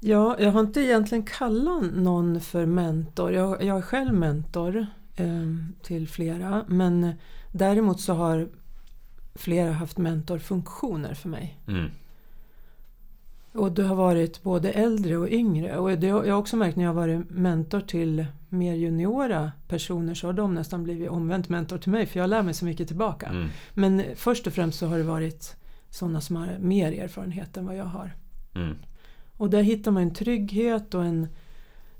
[0.00, 3.32] ja, jag har inte egentligen kallat någon för mentor.
[3.32, 5.46] Jag, jag är själv mentor eh,
[5.82, 6.64] till flera.
[6.68, 7.12] Men
[7.52, 8.48] däremot så har
[9.34, 11.58] flera haft mentorfunktioner för mig.
[11.66, 11.90] Mm.
[13.52, 15.78] Och det har varit både äldre och yngre.
[15.78, 20.14] Och det, jag har också märkt när jag har varit mentor till mer juniora personer
[20.14, 22.88] så har de nästan blivit omvänt mentor till mig för jag lär mig så mycket
[22.88, 23.26] tillbaka.
[23.26, 23.48] Mm.
[23.74, 25.56] Men först och främst så har det varit
[25.90, 28.16] sådana som har mer erfarenhet än vad jag har.
[28.54, 28.76] Mm.
[29.36, 31.28] Och där hittar man en trygghet och en,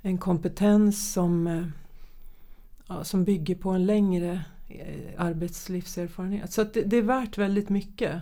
[0.01, 1.65] en kompetens som, eh,
[2.87, 6.51] ja, som bygger på en längre eh, arbetslivserfarenhet.
[6.51, 8.21] Så det, det är värt väldigt mycket.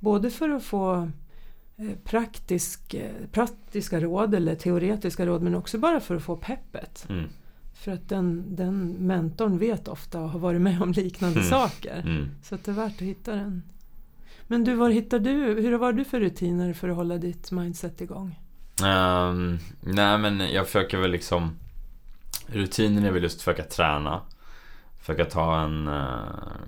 [0.00, 1.10] Både för att få
[2.04, 7.06] praktisk, eh, praktiska råd eller teoretiska råd men också bara för att få peppet.
[7.08, 7.24] Mm.
[7.74, 11.50] För att den, den mentorn vet ofta och har varit med om liknande Mm.
[11.50, 12.00] saker.
[12.04, 12.28] Mm.
[12.42, 13.62] Så att det är värt att hitta den.
[14.46, 18.00] Men du, var hittar du, hur har du för rutiner för att hålla ditt mindset
[18.00, 18.40] igång?
[18.84, 21.56] Ehm, nej men jag försöker väl liksom
[22.46, 24.20] Rutinen är väl just att försöka träna
[25.00, 26.18] Försöka ta en uh,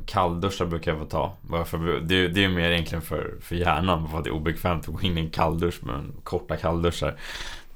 [0.06, 1.34] kalldusch brukar jag få ta.
[1.42, 2.00] Varför?
[2.00, 4.08] Det, det är mer egentligen för, för hjärnan.
[4.08, 7.14] För att det är obekvämt att gå in i en kalldusch med korta kallduschar.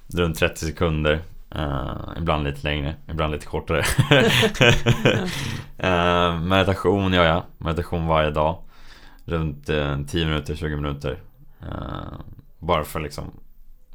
[0.07, 1.21] Runt 30 sekunder.
[1.57, 3.85] Uh, ibland lite längre, ibland lite kortare.
[5.85, 7.43] uh, meditation gör jag.
[7.59, 8.59] Meditation varje dag.
[9.25, 11.19] Runt uh, 10 minuter, 20 minuter.
[12.59, 13.31] bara för liksom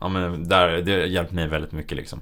[0.02, 2.22] Ja men där, det hjälpt mig väldigt mycket liksom.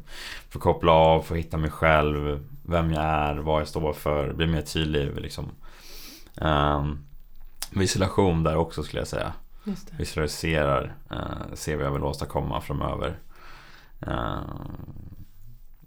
[0.50, 2.46] För att koppla av, att hitta mig själv.
[2.64, 4.34] Vem jag är, vad jag står för.
[4.34, 5.52] Bli mer tydlig liksom.
[6.36, 7.06] Um,
[7.72, 9.34] visualisation där också skulle jag säga.
[9.98, 13.20] Visualiserar, uh, ser vad jag vill åstadkomma framöver.
[14.08, 14.40] Uh,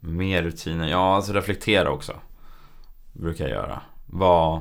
[0.00, 2.12] mer rutiner, ja alltså reflektera också.
[3.12, 3.82] Brukar jag göra.
[4.06, 4.60] Vad,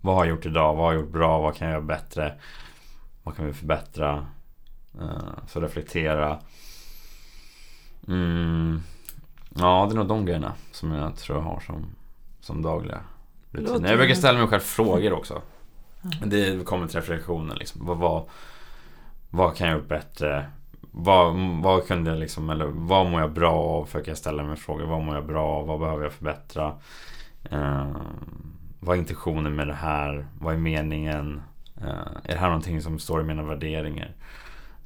[0.00, 0.74] vad har jag gjort idag?
[0.74, 1.38] Vad har jag gjort bra?
[1.38, 2.34] Vad kan jag göra bättre?
[3.22, 4.26] Vad kan vi förbättra?
[5.46, 6.38] Så reflektera.
[8.08, 8.82] Mm.
[9.54, 11.86] Ja, det är nog de grejerna som jag tror jag har som,
[12.40, 13.00] som dagliga
[13.50, 13.88] rutiner.
[13.88, 15.42] Jag brukar ställa mig själv frågor också.
[16.24, 17.86] Det kommer till reflektionen liksom.
[17.86, 18.24] Vad, vad,
[19.30, 20.50] vad kan jag göra bättre?
[20.92, 23.84] Vad, vad kunde jag liksom, eller vad mår jag bra av?
[23.84, 24.86] Försöker jag ställa mig frågor.
[24.86, 25.66] Vad mår jag bra av?
[25.66, 26.74] Vad behöver jag förbättra?
[27.52, 27.96] Uh,
[28.80, 30.26] vad är intentionen med det här?
[30.40, 31.42] Vad är meningen?
[31.82, 34.14] Uh, är det här någonting som står i mina värderingar?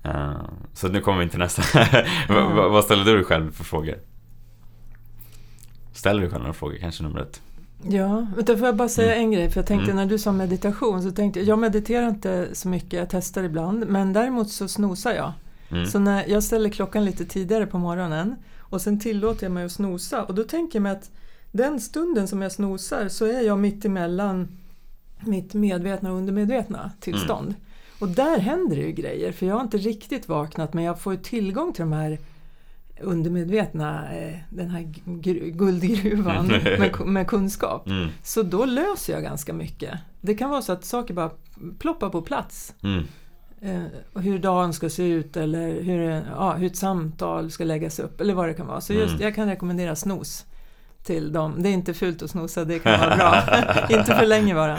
[0.07, 0.33] Uh,
[0.73, 1.63] så nu kommer vi till nästa.
[2.29, 2.57] mm.
[2.57, 3.99] vad ställer du dig själv för frågor?
[5.93, 7.41] Ställer du själv några frågor, kanske nummer ett?
[7.89, 9.25] Ja, vänta, får jag bara säga mm.
[9.25, 9.51] en grej?
[9.51, 9.97] För jag tänkte mm.
[9.97, 13.87] när du sa meditation så tänkte jag, jag mediterar inte så mycket, jag testar ibland.
[13.89, 15.33] Men däremot så snosar jag.
[15.71, 15.87] Mm.
[15.87, 19.73] Så när jag ställer klockan lite tidigare på morgonen och sen tillåter jag mig att
[19.73, 21.11] snosa och då tänker jag mig att
[21.53, 24.49] den stunden som jag snosar så är jag mitt emellan
[25.21, 27.55] mitt medvetna och undermedvetna tillstånd.
[28.05, 31.17] Och där händer det ju grejer för jag har inte riktigt vaknat men jag får
[31.17, 32.19] tillgång till de här
[33.01, 34.83] undermedvetna, eh, den här
[35.51, 36.47] guldgruvan
[36.79, 37.87] med, med kunskap.
[37.87, 38.09] Mm.
[38.23, 39.99] Så då löser jag ganska mycket.
[40.21, 41.31] Det kan vara så att saker bara
[41.79, 42.75] ploppar på plats.
[42.83, 43.05] Mm.
[43.61, 46.01] Eh, hur dagen ska se ut eller hur,
[46.37, 48.81] ja, hur ett samtal ska läggas upp eller vad det kan vara.
[48.81, 49.23] Så just, mm.
[49.23, 50.45] jag kan rekommendera snos
[51.03, 51.63] till dem.
[51.63, 53.43] Det är inte fult att snosa, det kan vara bra.
[53.99, 54.79] inte för länge bara.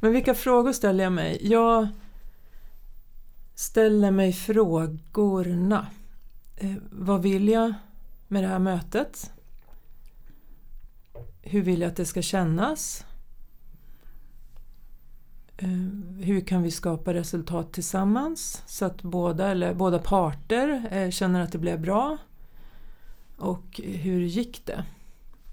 [0.00, 1.38] Men vilka frågor ställer jag mig?
[1.40, 1.88] Jag
[3.60, 5.86] ställer mig frågorna.
[6.56, 7.74] Eh, vad vill jag
[8.28, 9.32] med det här mötet?
[11.42, 13.04] Hur vill jag att det ska kännas?
[15.56, 15.68] Eh,
[16.20, 21.52] hur kan vi skapa resultat tillsammans så att båda, eller båda parter eh, känner att
[21.52, 22.18] det blev bra?
[23.36, 24.84] Och hur gick det?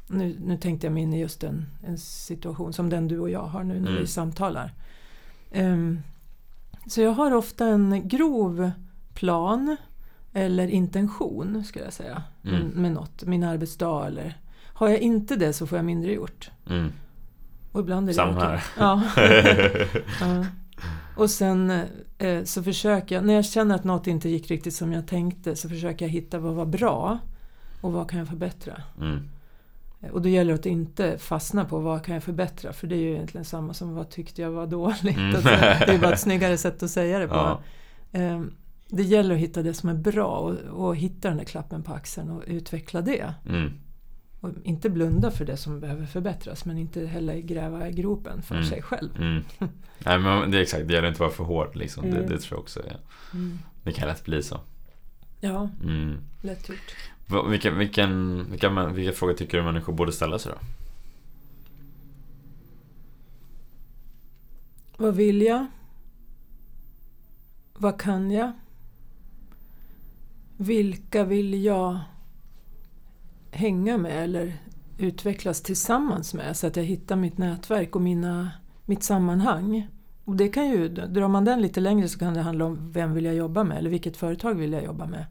[0.08, 3.30] Nu, nu tänkte jag mig in i just en, en situation som den du och
[3.30, 4.02] jag har nu när mm.
[4.02, 4.74] vi samtalar.
[5.52, 6.02] Um,
[6.88, 8.72] så jag har ofta en grov
[9.14, 9.78] plan
[10.34, 12.68] eller intention skulle jag säga mm.
[12.68, 14.38] med något, min arbetsdag eller
[14.74, 16.52] har jag inte det så får jag mindre gjort.
[16.70, 16.92] Mm.
[17.72, 18.64] Och ibland är det Samma här.
[18.78, 19.04] Ja.
[20.20, 20.46] ja.
[21.16, 21.82] Och sen
[22.18, 25.56] eh, så försöker jag, när jag känner att något inte gick riktigt som jag tänkte
[25.56, 27.20] så försöker jag hitta vad var bra
[27.82, 28.82] och vad kan jag förbättra.
[29.02, 29.30] Mm.
[30.12, 33.00] Och då gäller det att inte fastna på vad kan jag förbättra för det är
[33.00, 35.18] ju egentligen samma som vad tyckte jag var dåligt.
[35.18, 35.32] Mm.
[35.32, 37.36] det är bara ett snyggare sätt att säga det på.
[37.36, 37.62] Ja.
[38.12, 38.54] Ehm,
[38.90, 41.94] det gäller att hitta det som är bra och, och hitta den där klappen på
[41.94, 43.34] axeln och utveckla det.
[43.50, 43.74] Mm.
[44.40, 48.56] Och inte blunda för det som behöver förbättras men inte heller gräva i gropen för
[48.56, 48.68] mm.
[48.68, 49.10] sig själv.
[49.18, 49.44] Mm.
[50.00, 52.12] Nej men det är exakt, det gäller inte att vara för hård liksom.
[52.12, 52.30] Det, mm.
[52.30, 52.98] det, tror jag också är.
[53.34, 53.60] Mm.
[53.84, 54.60] Det kan lätt bli så.
[55.40, 55.70] Ja,
[56.42, 56.96] lätt gjort.
[57.28, 60.58] Vilka, vilken, vilka, vilka frågor tycker du människor borde ställa sig då?
[64.98, 65.66] Vad vill jag?
[67.74, 68.52] Vad kan jag?
[70.58, 72.00] Vilka vill jag
[73.52, 74.58] hänga med eller
[74.98, 78.52] utvecklas tillsammans med så att jag hittar mitt nätverk och mina,
[78.86, 79.88] mitt sammanhang?
[80.26, 83.14] Och det kan ju, drar man den lite längre så kan det handla om vem
[83.14, 85.26] vill jag jobba med eller vilket företag vill jag jobba med?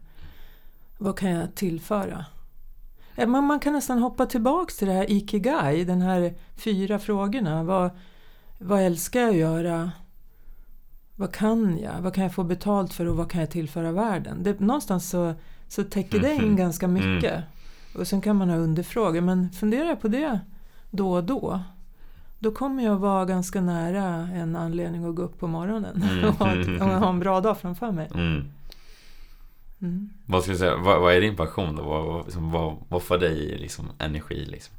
[0.97, 2.25] Vad kan jag tillföra?
[3.27, 7.63] Man, man kan nästan hoppa tillbaks till det här Ikigai, den här fyra frågorna.
[7.63, 7.89] Vad,
[8.59, 9.91] vad älskar jag att göra?
[11.15, 12.01] Vad kan jag?
[12.01, 14.43] Vad kan jag få betalt för och vad kan jag tillföra världen?
[14.43, 15.33] Det, någonstans så,
[15.67, 16.55] så täcker det in mm.
[16.55, 17.15] ganska mm.
[17.15, 17.33] mycket.
[17.33, 17.43] Mm.
[17.95, 20.39] Och sen kan man ha underfrågor, men funderar jag på det
[20.91, 21.61] då och då
[22.39, 26.25] då kommer jag vara ganska nära en anledning att gå upp på morgonen mm.
[26.29, 26.51] och, ha,
[26.85, 28.09] och ha en bra dag framför mig.
[28.13, 28.51] Mm.
[29.81, 30.09] Mm.
[30.25, 31.83] Vad ska jag säga, vad, vad, är din passion då?
[31.83, 34.45] Vad, vad, liksom, vad, vad får dig liksom, energi?
[34.45, 34.75] Liksom?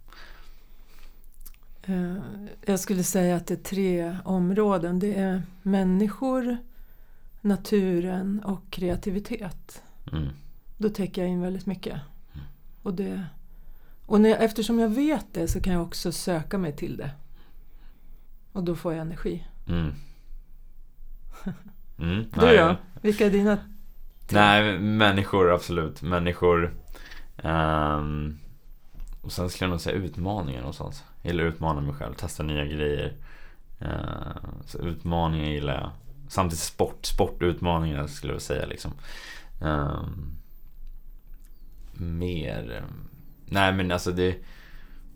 [1.89, 2.17] Uh,
[2.65, 4.99] jag skulle säga att det är tre områden.
[4.99, 6.57] Det är människor,
[7.41, 9.83] naturen och kreativitet.
[10.13, 10.29] Mm.
[10.77, 12.01] Då täcker jag in väldigt mycket.
[12.35, 12.47] Mm.
[12.83, 13.25] Och, det,
[14.07, 17.11] Och när jag, eftersom jag vet det så kan jag också söka mig till det.
[18.53, 19.47] Och då får jag energi.
[19.69, 19.95] Mm.
[22.01, 22.27] Mm.
[22.35, 22.77] Du då?
[23.03, 23.59] Vilka är dina?
[24.33, 26.03] Nej, människor absolut.
[26.03, 26.75] Människor.
[27.43, 28.39] Um,
[29.23, 31.05] och sen skulle jag nog säga utmaningar och sånt.
[31.23, 33.13] Jag gillar att utmana mig själv, testa nya grejer.
[33.83, 35.91] Uh, så utmaningar gillar jag.
[36.29, 38.93] Samtidigt sport, sportutmaningar skulle jag säga liksom.
[39.61, 40.37] Um,
[41.93, 42.85] mer.
[43.47, 44.37] Nej men alltså det.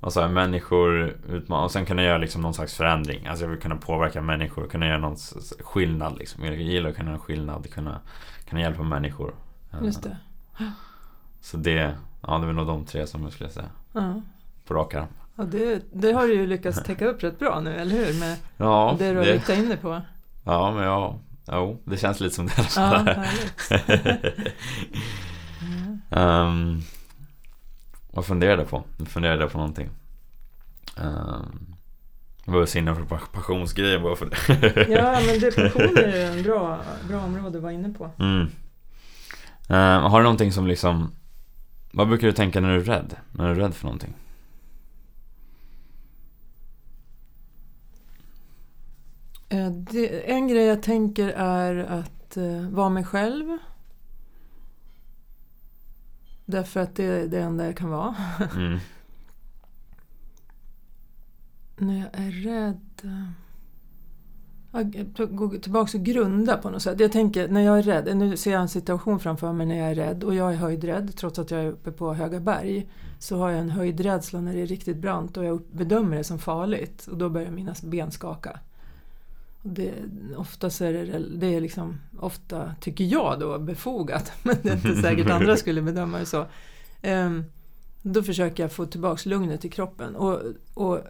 [0.01, 0.29] Alltså.
[0.29, 1.65] Människor utmanar.
[1.65, 3.27] Och sen kunna göra liksom någon slags förändring.
[3.27, 4.69] Alltså jag vill kunna påverka människor.
[4.69, 5.17] Kunna göra någon
[5.61, 6.45] skillnad liksom.
[6.45, 7.73] Jag gillar att kunna göra skillnad.
[7.73, 8.01] Kunna,
[8.53, 9.35] kunna hjälpa människor.
[9.73, 10.17] Eh, Just det.
[11.41, 11.95] Så det.
[12.27, 13.67] Ja det är nog de tre som jag skulle säga.
[13.93, 14.23] Ja.
[14.67, 15.07] På rak arm.
[15.37, 18.21] Ja, det, det har du ju lyckats täcka upp rätt bra nu, eller hur?
[18.21, 20.01] Med Ja, det du har riktat in dig på.
[20.45, 21.19] ja men ja.
[21.53, 22.69] Jo, det känns lite som det.
[22.77, 23.05] Ja,
[26.11, 26.83] um,
[28.11, 28.85] vad funderade jag på?
[28.99, 29.91] Jag funderade på någonting.
[30.97, 31.72] Um,
[32.45, 34.87] jag var inne på passionsgrejen bara för det.
[34.89, 38.11] Ja, men depression är ju en bra, bra område att vara inne på.
[38.19, 38.47] Mm.
[39.69, 41.11] Ehm, har du någonting som liksom
[41.93, 43.17] Vad brukar du tänka när du är rädd?
[43.33, 44.15] När du är rädd för någonting?
[49.49, 53.59] Eh, Det, en grej jag tänker är att eh, vara mig själv.
[56.45, 58.15] Därför att det är det enda jag kan vara.
[58.57, 58.79] Mm.
[61.83, 62.81] När jag är rädd...
[63.05, 63.29] eh,
[64.73, 67.01] ja, Gå tillbaka och grunda på något sätt.
[67.01, 69.91] Jag tänker, när jag är rädd, nu ser jag en situation framför mig när jag
[69.91, 72.87] är rädd och jag är höjdrädd trots att jag är uppe på höga berg.
[73.19, 76.39] Så har jag en höjdrädsla när det är riktigt brant och jag bedömer det som
[76.39, 78.61] farligt och då börjar mina ben skaka.
[79.63, 79.93] Det,
[80.37, 85.03] oftast är det, det är liksom, ofta tycker jag då befogat, men det är inte
[85.03, 86.47] säkert andra skulle bedöma det så.
[87.03, 87.45] Ehm,
[88.03, 90.17] då försöker jag få tillbaks lugnet i kroppen.
[90.17, 90.41] Och,
[90.75, 91.01] och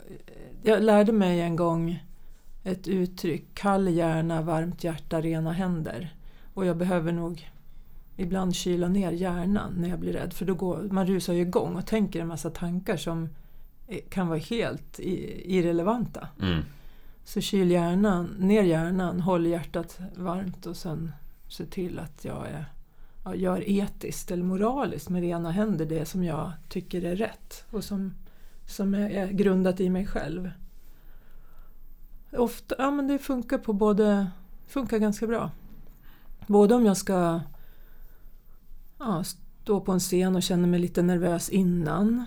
[0.62, 2.04] jag lärde mig en gång
[2.64, 6.14] ett uttryck, kall hjärna, varmt hjärta, rena händer.
[6.54, 7.50] Och jag behöver nog
[8.16, 11.76] ibland kyla ner hjärnan när jag blir rädd, för då går, man rusar ju igång
[11.76, 13.28] och tänker en massa tankar som
[13.88, 16.28] eh, kan vara helt irrelevanta.
[16.42, 16.62] Mm.
[17.24, 21.12] Så kyl hjärnan, ner hjärnan, håll hjärtat varmt och sen
[21.48, 22.64] se till att jag är,
[23.24, 27.84] ja, gör etiskt eller moraliskt med rena händer det som jag tycker är rätt och
[27.84, 28.14] som,
[28.66, 30.50] som är, grundat i mig själv.
[32.32, 34.30] Ofta, ja men det funkar på både,
[34.66, 35.50] funkar ganska bra.
[36.46, 37.40] Både om jag ska
[38.98, 39.24] ja,
[39.62, 42.24] stå på en scen och känna mig lite nervös innan.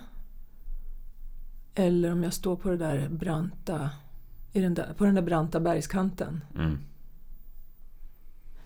[1.75, 3.89] Eller om jag står på det där branta
[4.53, 6.43] i den där, på den där branta bergskanten.
[6.55, 6.79] Mm.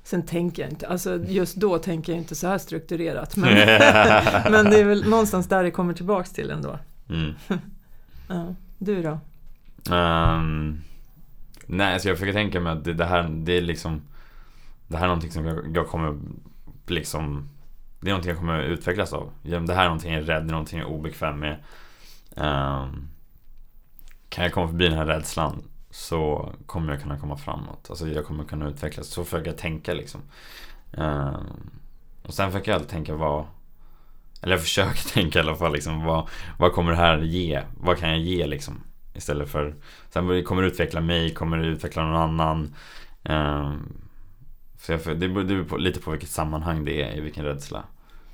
[0.04, 3.36] Sen tänker jag inte, alltså just då tänker jag inte så här strukturerat.
[3.36, 3.54] Men,
[4.52, 6.80] men det är väl någonstans där det kommer tillbaks till ändå.
[7.10, 7.34] Mm.
[8.28, 8.56] Ja.
[8.78, 9.20] Du då?
[9.96, 10.82] Ehm,
[11.66, 14.02] nej, alltså jag försöker tänka mig att det, det här, det är liksom
[14.88, 16.20] Det här är någonting som jag, jag kommer
[16.88, 17.50] liksom
[18.00, 19.32] Det är någonting jag kommer utvecklas av.
[19.44, 21.64] Det här är någonting jag är rädd, det är någonting jag är obekväm med.
[22.36, 23.08] Ehm,
[24.30, 27.88] kan jag komma förbi den här rädslan så kommer jag kunna komma framåt.
[27.90, 29.08] Alltså jag kommer kunna utvecklas.
[29.08, 30.22] Så försöker jag tänka liksom.
[30.94, 31.70] Ehm,
[32.24, 33.46] och sen försöker jag alltid tänka vad
[34.42, 36.30] Eller jag försöker tänka i alla fall liksom vad,
[36.60, 37.62] vad kommer det här ge?
[37.78, 38.84] Vad kan jag ge liksom?
[39.14, 39.76] Istället för
[40.10, 42.76] Sen kommer det utveckla mig, kommer det utveckla någon annan
[43.24, 43.94] Ehm,
[44.78, 47.84] Så jag, det beror lite på vilket sammanhang det är, i vilken rädsla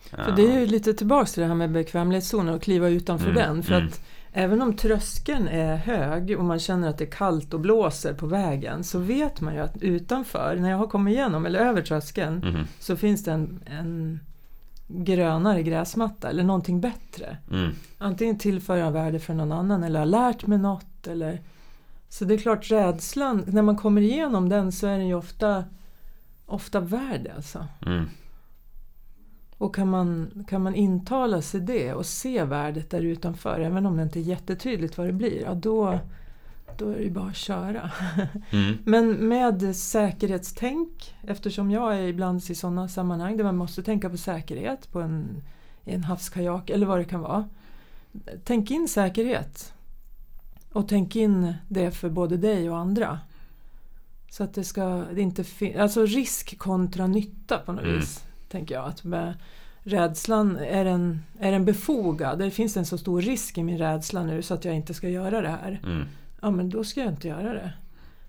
[0.10, 3.36] För det är ju lite tillbaks till det här med bekvämlighetszonen och kliva utanför Mm,
[3.44, 3.64] den.
[3.64, 3.88] För mm.
[3.88, 4.02] att
[4.34, 8.28] även om tröskeln är hög och man känner att det är kallt och blåser på
[8.28, 12.38] vägen så vet man ju att utanför, när jag har kommit igenom eller över tröskeln,
[12.40, 14.20] Mhm, så finns det en, en
[14.88, 17.38] grönare gräsmatta eller någonting bättre.
[17.52, 21.08] mm, Antingen tillför jag värde för någon annan eller har lärt mig något.
[21.08, 21.42] Eller...
[22.10, 25.64] Så det är klart rädslan, när man kommer igenom den så är den ju ofta,
[26.46, 27.66] ofta värd alltså.
[27.86, 28.06] mm,
[29.58, 33.98] Och kan man, kan man intala sig det och se värdet där utanför, även om
[33.98, 36.00] det inte är jättetydligt vad det blir, ja då,
[36.78, 37.92] då är det bara att köra.
[38.52, 44.10] mm, Men med säkerhetstänk, eftersom jag är ibland i sådana sammanhang där man måste tänka
[44.10, 45.44] på säkerhet på en,
[45.86, 47.50] en havskajak eller vad det kan vara.
[48.44, 49.74] Tänk in säkerhet.
[50.72, 53.20] Och tänk in det för både dig och andra.
[54.30, 58.00] Så att det ska det inte finnas, alltså risk kontra nytta på något Mm.
[58.00, 58.24] vis.
[58.50, 58.86] Tänker jag.
[58.86, 59.34] Att med
[59.84, 62.40] rädslan, är den, är den befogad?
[62.40, 65.10] Det finns en så stor risk i min rädsla nu så att jag inte ska
[65.10, 66.08] göra det här mm,
[66.46, 67.74] ja men då ska jag inte göra det.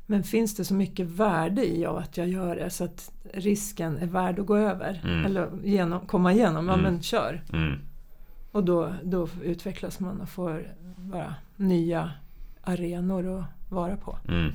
[0.07, 4.07] Men finns det så mycket värde i att jag gör det så att risken är
[4.07, 5.01] värd att gå över?
[5.05, 5.25] Mm.
[5.25, 6.69] Eller genom, komma igenom?
[6.69, 6.85] Ja Mm.
[6.93, 7.43] men kör.
[7.53, 7.79] mm,
[8.53, 10.67] Och då, då utvecklas man och får
[10.97, 12.11] bara nya
[12.63, 14.19] arenor att vara på.
[14.29, 14.53] Mm.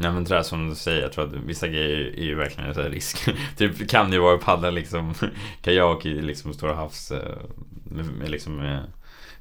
[0.00, 2.70] Nej men det där som du säger, jag tror att vissa grejer är ju verkligen
[2.70, 3.28] en risk.
[3.56, 5.14] typ kan det ju vara att paddla liksom
[5.62, 7.36] kajak i liksom stora havs eh,
[7.84, 8.82] med, med, liksom, med,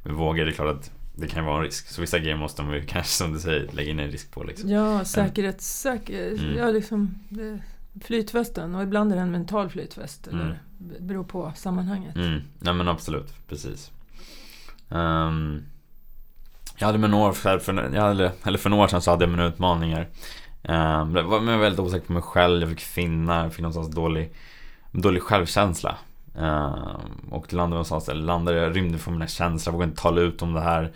[0.04, 0.46] med vågor.
[0.46, 1.88] Det är klart att det kan vara en risk.
[1.88, 4.44] Så vissa grejer måste man ju kanske som du säger lägga in en risk på.
[4.44, 4.70] Liksom.
[4.70, 5.82] Ja, säkerhets...
[5.82, 6.58] Säker, mm.
[6.58, 7.60] ja, liksom, det,
[8.04, 10.28] flytvästen och ibland är det en mental flytväst.
[10.28, 10.58] Eller, mm.
[11.00, 12.16] beror på sammanhanget.
[12.16, 12.42] Mm.
[12.60, 13.92] Ja men absolut, precis.
[14.90, 15.64] Um,
[16.78, 19.32] jag hade med några, för, jag hade, eller för några år sedan så hade jag
[19.32, 20.08] mina utmaningar.
[20.62, 24.34] Um, jag var väldigt osäker på mig själv, jag fick finna, jag fick någonstans dålig,
[24.92, 25.98] dålig självkänsla.
[26.40, 30.22] Ehm, och landade någonstans, eller landade, jag rymde från mina känslor, jag vågade inte tala
[30.22, 30.92] ut om det här.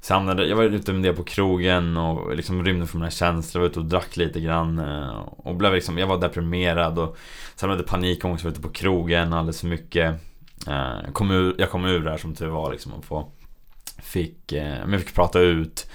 [0.00, 3.10] Så jag, hamnade, jag var ute med det på krogen och liksom rymde från mina
[3.10, 4.78] känslor, var ute och drack lite grann.
[4.78, 7.16] Eh, och blev liksom, jag var deprimerad och
[7.56, 10.14] sen hade panikångest, var ute på krogen alldeles för mycket.
[10.66, 13.30] Ehm, jag, kom ur, jag kom ur där som tur var liksom och få,
[14.02, 15.90] fick, eh, men jag fick prata ut.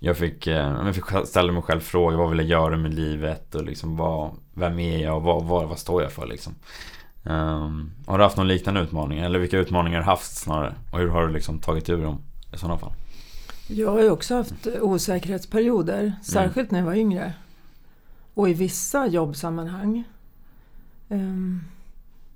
[0.00, 3.54] Jag fick, eh, jag fick ställa mig själv frågor, vad vill jag göra med livet
[3.54, 6.54] och liksom vad, vem är jag och vad, vad, vad står jag för liksom.
[7.24, 9.18] Um, har du haft någon liknande utmaning?
[9.18, 10.74] Eller vilka utmaningar har du haft snarare?
[10.90, 12.18] Och hur har du liksom tagit ur dem
[12.54, 12.92] i sådana fall?
[13.68, 16.72] Jag har ju också haft osäkerhetsperioder, särskilt mm.
[16.72, 17.32] när jag var yngre.
[18.34, 20.04] Och i vissa jobbsammanhang.
[21.08, 21.64] Um,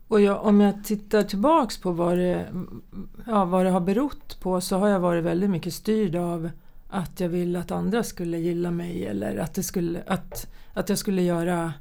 [0.08, 2.46] och jag, om jag tittar tillbaks på vad det,
[3.26, 6.50] ja, vad det har berott på så har jag varit väldigt mycket styrd av
[6.88, 10.98] att jag vill att andra skulle gilla mig eller att, det skulle, att, att jag
[10.98, 11.72] skulle göra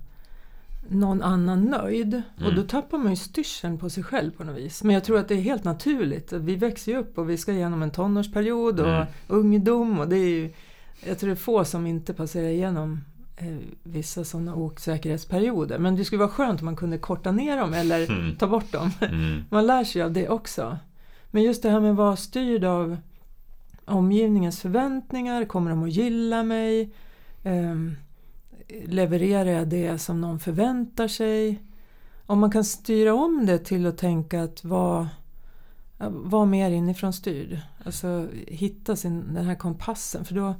[0.89, 2.13] någon annan nöjd.
[2.13, 2.47] Mm.
[2.47, 4.83] Och då tappar man ju styrseln på sig själv på något vis.
[4.83, 6.33] Men jag tror att det är helt naturligt.
[6.33, 9.07] Vi växer ju upp och vi ska igenom en tonårsperiod och mm.
[9.27, 9.99] ungdom.
[9.99, 10.53] Och det är ju,
[11.05, 13.01] jag tror det är få som inte passerar igenom
[13.37, 15.79] eh, vissa sådana osäkerhetsperioder.
[15.79, 18.35] Men det skulle vara skönt om man kunde korta ner dem eller mm.
[18.35, 18.91] ta bort dem.
[19.01, 19.43] Mm.
[19.49, 20.77] Man lär sig av det också.
[21.31, 22.97] Men just det här med att vara styrd av
[23.85, 25.45] omgivningens förväntningar.
[25.45, 26.91] Kommer de att gilla mig?
[27.43, 27.95] Um,
[28.85, 31.61] levererar jag det som någon förväntar sig?
[32.25, 35.09] Om man kan styra om det till att tänka att vara,
[36.09, 37.59] vara mer inifrån styrd.
[37.85, 40.25] Alltså hitta sin, den här kompassen.
[40.25, 40.55] För då,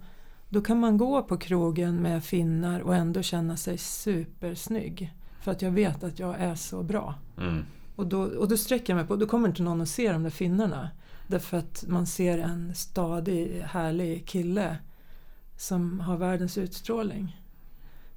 [0.49, 5.13] då kan man gå på krogen med finnar och ändå känna sig supersnygg.
[5.41, 7.15] För att jag vet att jag är så bra.
[7.38, 7.65] Mm.
[7.95, 10.23] Och, då, och då sträcker jag mig på, då kommer inte någon att se de
[10.23, 10.89] där finnarna.
[11.27, 14.77] Därför att man ser en stadig, härlig kille
[15.57, 17.35] som har världens utstrålning.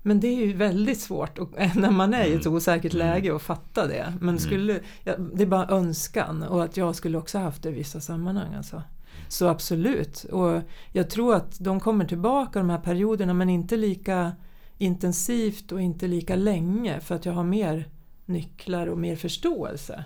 [0.02, 2.56] Men det är ju väldigt svårt och, när man är i ett mm.
[2.56, 3.06] osäkert mm.
[3.06, 4.12] läge att fatta det.
[4.20, 4.38] Men mm.
[4.38, 8.54] skulle, det är bara önskan och att jag skulle också haft det i vissa sammanhang.
[8.54, 8.82] Alltså.
[9.28, 10.24] Så absolut.
[10.24, 10.60] Och
[10.92, 14.32] jag tror att de kommer tillbaka de här perioderna men inte lika
[14.78, 17.88] intensivt och inte lika länge för att jag har mer
[18.26, 20.04] nycklar och mer förståelse.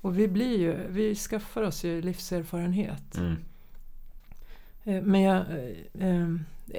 [0.00, 3.16] Och vi blir ju, vi skaffar oss ju livserfarenhet.
[3.16, 3.36] Mm.
[4.84, 5.36] Eh, men jag,
[5.98, 6.28] eh, eh,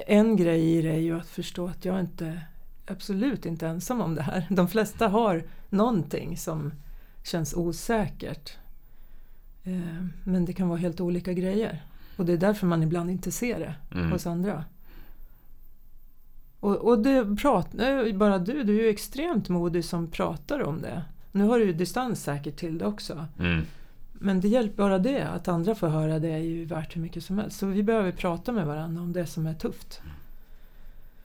[0.06, 2.40] en grej i det är ju att förstå att jag inte
[2.86, 4.46] absolut inte ensam om det här.
[4.50, 6.72] De flesta har någonting som
[7.22, 8.56] känns osäkert.
[9.64, 11.84] Eh, men det kan vara helt olika grejer.
[12.16, 14.12] Och det är därför man ibland inte ser det mm.
[14.12, 14.64] hos andra.
[16.60, 17.72] Och, och det prat,
[18.14, 21.02] bara du, du är ju extremt modig som pratar om det.
[21.32, 23.26] Nu har du ju distans säkert till det också.
[23.38, 23.62] Mm.
[24.12, 27.24] Men det hjälper bara det, att andra får höra det är ju värt hur mycket
[27.24, 27.58] som helst.
[27.58, 30.02] Så vi behöver prata med varandra om det som är tufft.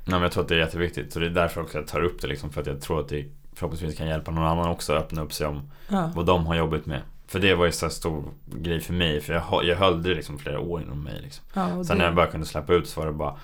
[0.09, 1.13] Ja, men jag tror att det är jätteviktigt.
[1.13, 2.49] Så det är därför också jag tar upp det liksom.
[2.49, 5.33] För att jag tror att det förhoppningsvis kan hjälpa någon annan också att öppna upp
[5.33, 6.11] sig om ja.
[6.15, 7.01] vad de har jobbat med.
[7.27, 9.21] För det var ju så stor grej för mig.
[9.21, 11.21] För jag, jag höll det liksom flera år inom mig.
[11.21, 11.45] Liksom.
[11.53, 13.35] Ja, Sen när jag bara kunde släppa ut så var det bara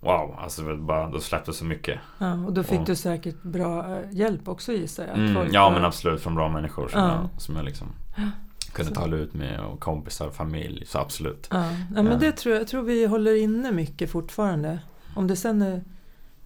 [0.00, 1.98] Wow, alltså bara, då släppte så mycket.
[2.18, 5.18] Ja, och då fick och, du säkert bra eh, hjälp också gissar jag?
[5.18, 7.28] Mm, ja, men absolut från bra människor som, ja.
[7.32, 7.86] jag, som jag liksom
[8.72, 9.00] kunde så.
[9.00, 10.86] tala ut med och kompisar, familj.
[10.86, 11.48] Så absolut.
[11.50, 11.64] Ja,
[11.94, 14.78] ja men det tror jag, jag tror vi håller inne mycket fortfarande.
[15.14, 15.84] Om det sen är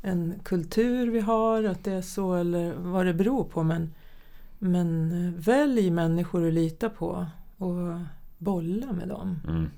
[0.03, 3.63] en kultur vi har, att det är så eller vad det beror på.
[3.63, 3.95] Men,
[4.59, 7.27] men eh, välj människor att lita på
[7.59, 8.01] och
[8.39, 9.39] bolla med dem.
[9.49, 9.71] Mm.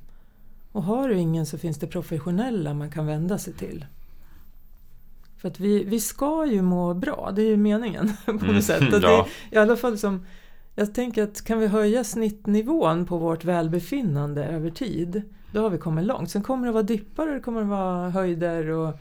[0.72, 3.86] Och har du ingen så finns det professionella man kan vända sig till.
[5.38, 8.62] För att vi, vi ska ju må bra, det är ju meningen på något mm,
[8.62, 8.94] sätt.
[8.94, 10.26] Och det, I alla fall som,
[10.74, 15.22] jag tänker att kan vi höja snittnivån på vårt välbefinnande över tid,
[15.52, 16.30] då har vi kommit långt.
[16.30, 18.98] Sen kommer det vara dippar och det kommer vara höjder och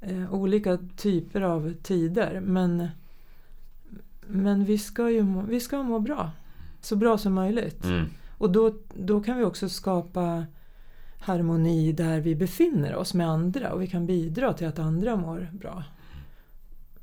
[0.00, 2.40] eh, olika typer av tider.
[2.40, 2.88] Men,
[4.26, 6.30] men vi ska ju vi ska må bra.
[6.80, 7.84] Så bra som möjligt.
[7.84, 8.06] Mm.
[8.38, 10.46] Och då, då kan vi också skapa
[11.20, 15.50] harmoni där vi befinner oss med andra och vi kan bidra till att andra mår
[15.52, 15.84] bra.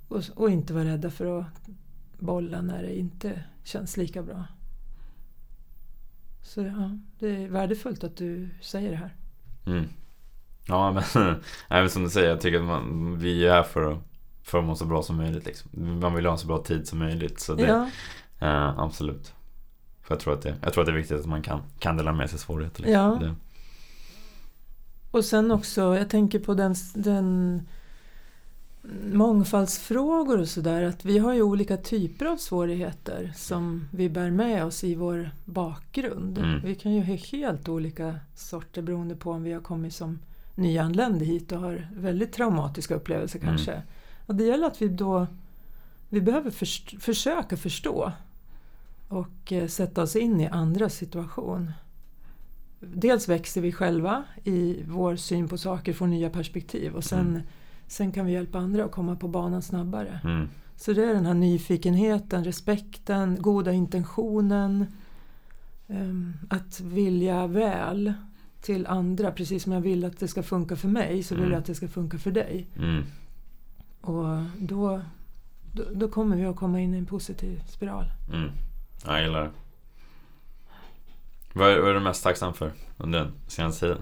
[0.08, 1.70] Och, och inte vara rädda för att
[2.20, 4.44] bolla när det inte känns lika bra.
[6.44, 9.16] Så ja, det är värdefullt att du säger det här.
[9.66, 9.86] Mm.
[10.68, 11.36] Ja men,
[11.70, 14.00] nej, som du säger, jag tycker att man, vi är här för att,
[14.44, 16.00] för att må så bra som möjligt liksom.
[16.00, 17.40] Man vill ha en så bra tid som möjligt.
[17.40, 17.90] Så det, Ja,
[18.48, 19.34] eh, absolut.
[20.02, 21.98] För jag tror, att det, jag tror att det är viktigt att man kan, kan
[21.98, 22.82] dela med sig svårigheter.
[22.82, 23.02] Liksom.
[23.02, 23.18] Ja.
[23.22, 23.36] Det,
[25.12, 27.62] och sen också, jag tänker på den, den
[29.14, 30.84] mångfaldsfrågor och sådär.
[30.84, 35.32] Att vi har ju olika typer av svårigheter som vi bär med oss i vår
[35.46, 36.38] bakgrund.
[36.38, 36.62] Mm.
[36.64, 40.20] Vi kan ju ha helt olika sorter beroende på om vi har kommit som
[40.58, 43.50] nyanlända hit och har väldigt traumatiska upplevelser Mm.
[43.50, 43.82] kanske.
[44.26, 45.28] Och det gäller att vi då
[46.10, 48.12] vi behöver först, försöka förstå
[49.08, 51.72] och eh, sätta oss in i andras situation.
[52.80, 57.42] Dels växer vi själva i vår syn på saker, får nya perspektiv och sen, Mm.
[57.88, 60.20] sen kan vi hjälpa andra att komma på banan snabbare.
[60.24, 64.86] mm, Så det är den här nyfikenheten, respekten, goda intentionen.
[65.90, 68.14] ehm, att vilja väl
[68.68, 69.32] till andra.
[69.32, 71.52] Precis som jag vill att det ska funka för mig så vill Mm.
[71.54, 72.68] jag att det ska funka för dig.
[72.78, 73.04] mm,
[74.02, 74.26] Och
[74.60, 75.02] då,
[75.74, 78.06] då, då kommer vi att komma in i en positiv spiral.
[78.34, 78.52] mm.
[79.06, 79.52] Ja, jag gillar det.
[81.54, 83.98] Vad är, vad är du mest tacksam för under den senaste tiden?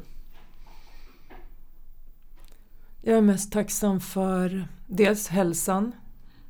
[3.01, 5.91] Jag är mest tacksam för dels hälsan.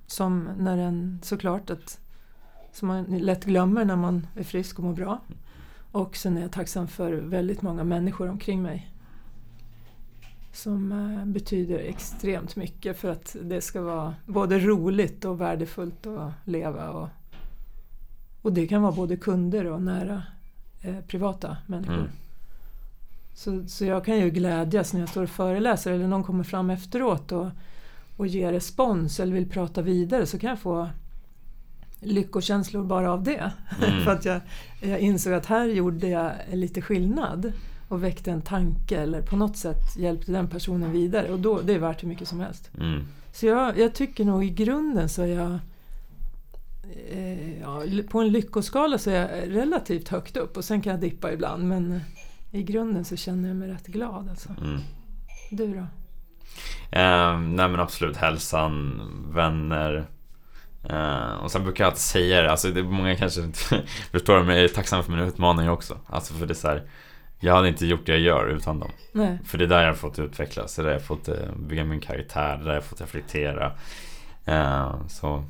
[0.08, 2.00] Som när den såklart att
[2.74, 5.22] som man lätt glömmer när man är frisk och mår bra.
[5.96, 8.92] Och sen är jag tacksam för väldigt många människor omkring mig.
[10.54, 16.32] Som eh, betyder extremt mycket för att det ska vara både roligt och värdefullt att
[16.44, 16.90] leva.
[16.90, 17.10] Och,
[18.42, 20.24] och det kan vara både kunder och nära
[20.82, 21.94] eh, privata människor.
[21.94, 22.10] Mm.
[23.34, 26.70] Så, så jag kan ju glädjas när jag står och föreläser eller någon kommer fram
[26.70, 27.48] efteråt och,
[28.18, 30.90] och ger respons eller vill prata vidare så kan jag få
[32.00, 33.52] lyckokänslor bara av det.
[33.84, 34.04] Mm.
[34.04, 34.42] För att jag,
[34.82, 37.54] jag insåg att här gjorde jag lite skillnad
[37.88, 41.74] och väckte en tanke eller på något sätt hjälpte den personen vidare och då, det
[41.74, 42.72] är värt hur mycket som helst.
[42.80, 43.04] Mm.
[43.34, 45.60] Så jag, jag tycker nog i grunden så är jag
[47.10, 51.00] eh, ja, på en lyckoskala så är jag relativt högt upp och sen kan jag
[51.00, 52.00] dippa ibland men
[52.52, 54.50] i grunden så känner jag mig rätt glad alltså.
[54.62, 54.80] Mm.
[55.52, 55.88] Du då?
[57.00, 59.02] Eh, nej men absolut, hälsan,
[59.34, 60.06] vänner.
[60.90, 63.60] Eh, och sen brukar jag alltid säga det, alltså det är många kanske inte
[64.12, 65.98] förstår det, men jag är tacksam för mina utmaningar också.
[66.08, 66.84] Alltså för det är så här,
[67.40, 68.92] jag hade inte gjort det jag gör utan dem.
[69.12, 69.38] Nej.
[69.46, 71.36] För det är där jag har fått utvecklas, det är där jag har fått eh,
[71.56, 73.72] bygga min karaktär, det är där jag har fått reflektera.
[74.46, 75.44] Eh, så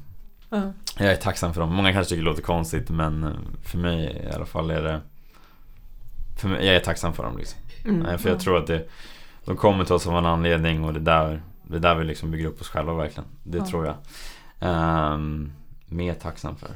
[0.49, 0.73] Ja.
[0.99, 1.73] jag är tacksam för dem.
[1.73, 5.01] Många kanske tycker det låter konstigt men för mig i alla fall är det
[6.37, 7.59] för mig, Jag är tacksam för dem liksom.
[7.85, 8.39] Mm, För jag ja.
[8.39, 8.87] tror att det,
[9.45, 12.03] de kommer till oss av en anledning och det är där, det är där vi
[12.03, 13.29] liksom bygger upp oss själva verkligen.
[13.43, 13.95] Det tror jag.
[14.65, 15.51] Um,
[15.85, 16.69] mer tacksam för.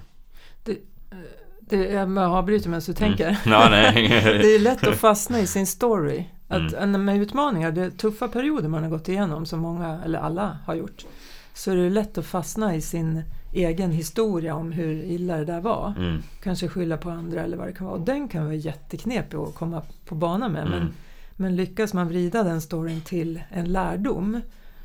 [1.60, 3.38] Det, jag avbryter medan du tänker.
[3.46, 3.72] Mm.
[3.72, 4.08] Nej.
[4.24, 6.26] Det är lätt att fastna i sin story.
[6.48, 7.06] Att Mm.
[7.06, 10.76] Med utmaningar, det är tuffa perioder man har gått igenom som många, eller alla, har
[10.76, 11.06] gjort.
[11.54, 15.62] Så är det lätt att fastna i sin egen historia om hur illa det där
[15.62, 15.94] var.
[15.98, 17.98] Mm, Kanske skylla på andra eller vad det kan vara.
[17.98, 20.64] Och den kan vara jätteknepig att komma på bana med.
[20.70, 20.94] Men, mm,
[21.36, 24.42] men lyckas man vrida den storyn till en lärdom,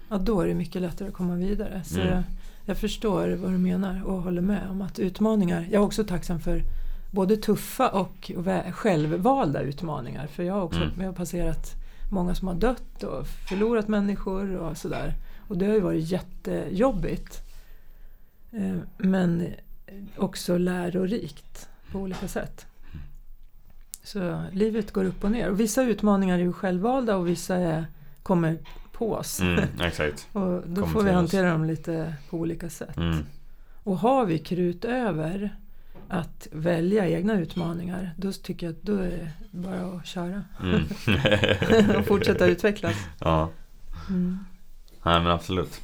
[0.09, 1.81] ja då är det mycket lättare att komma vidare.
[1.85, 2.22] Så Mm.
[2.65, 6.41] Jag, förstår vad du menar och håller med om att utmaningar, jag är också tacksam
[6.41, 6.62] för
[7.11, 8.31] både tuffa och
[8.73, 10.27] självvalda utmaningar.
[10.27, 10.93] För jag har också Mm.
[10.99, 11.73] jag har passerat
[12.11, 15.15] många som har dött och förlorat människor och sådär.
[15.49, 17.43] Och det har ju varit jättejobbigt.
[18.53, 19.47] Eh, Men
[20.16, 22.66] också lärorikt på olika sätt.
[24.03, 25.51] Så livet går upp och ner.
[25.51, 27.86] Och vissa utmaningar är ju självvalda och vissa är,
[28.23, 28.59] kommer
[28.99, 29.41] på oss.
[29.41, 30.29] mm, exakt.
[30.33, 31.15] Och då Kommer får vi till oss.
[31.15, 32.97] hantera dem lite på olika sätt.
[32.97, 33.25] Mm,
[33.83, 35.57] Och har vi krut över
[36.09, 40.43] att välja egna utmaningar, då tycker jag att då är det bara att köra.
[40.62, 40.85] mm.
[41.99, 42.95] och fortsätta utvecklas.
[43.19, 43.51] Ja,
[44.09, 44.39] Mm.
[45.03, 45.81] nej men absolut.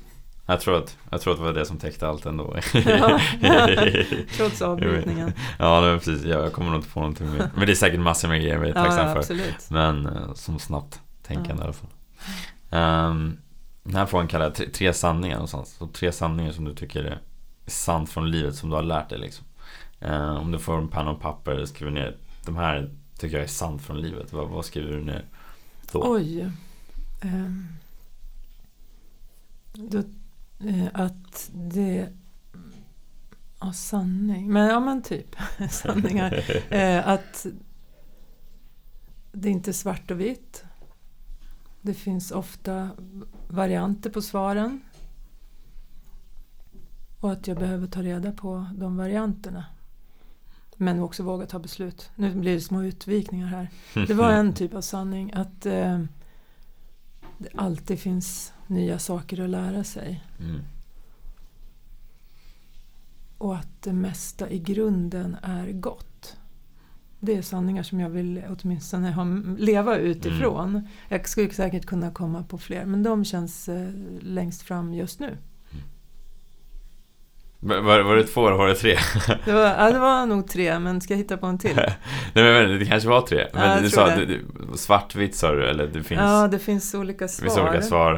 [0.47, 2.57] Jag tror, att, jag tror att det var det som täckte allt ändå.
[2.87, 3.21] Ja,
[4.37, 5.33] trots avbrytningen.
[5.59, 6.25] ja, men precis.
[6.25, 7.51] Jag kommer nog inte på någonting mer.
[7.57, 9.73] Men det är säkert massor med grejer jag är tacksam Ja, för.
[9.73, 11.61] Men eh, som snabbt tänkande Ja.
[11.61, 11.91] i alla fall.
[12.71, 13.39] Um,
[13.83, 15.73] den här frågan kallar jag tre, tre sanningar någonstans.
[15.73, 17.21] Så tre sanningar som du tycker är
[17.67, 19.47] sant från livet som du har lärt dig liksom.
[20.01, 23.49] Eh, om du får en penna och papper skriver ner de här tycker jag är
[23.49, 24.33] sant från livet.
[24.33, 25.25] Vad, vad skriver du ner
[25.93, 26.03] då?
[26.15, 26.51] Oj.
[27.21, 27.67] Ehm.
[29.73, 29.99] Då,
[30.69, 32.09] eh, att det...
[33.61, 34.53] Ja, sanning.
[34.53, 35.37] Men ja, men typ
[35.71, 36.45] sanningar.
[36.71, 37.47] Eh, att
[39.33, 40.65] det inte är svart och vitt.
[41.81, 42.91] Det finns ofta
[43.49, 44.81] varianter på svaren.
[47.21, 49.65] Och att jag behöver ta reda på de varianterna.
[50.77, 52.11] Men också våga ta beslut.
[52.15, 53.71] Nu blir det små utvikningar här.
[54.07, 56.03] Det var en typ av sanning att eh,
[57.39, 60.25] det alltid finns nya saker att lära sig.
[60.39, 60.61] Mm.
[63.39, 66.37] Och att det mesta i grunden är gott.
[67.23, 69.25] Det är sanningar som jag vill åtminstone ha,
[69.59, 70.69] leva utifrån.
[70.69, 70.83] Mm.
[71.09, 73.89] Jag skulle säkert kunna komma på fler men de känns eh,
[74.21, 75.37] längst fram just nu.
[77.63, 78.97] Var, var, var det två eller var det tre?
[79.45, 81.77] Det var, ja, det var nog tre men ska jag hitta på en till?
[82.35, 83.47] Nej men det kanske var tre.
[83.55, 84.27] Men Ja, du sa det.
[84.27, 84.39] det.
[84.79, 87.45] svartvitt sa du, eller det finns, Ja, det finns olika svar.
[87.49, 88.15] finns olika svar.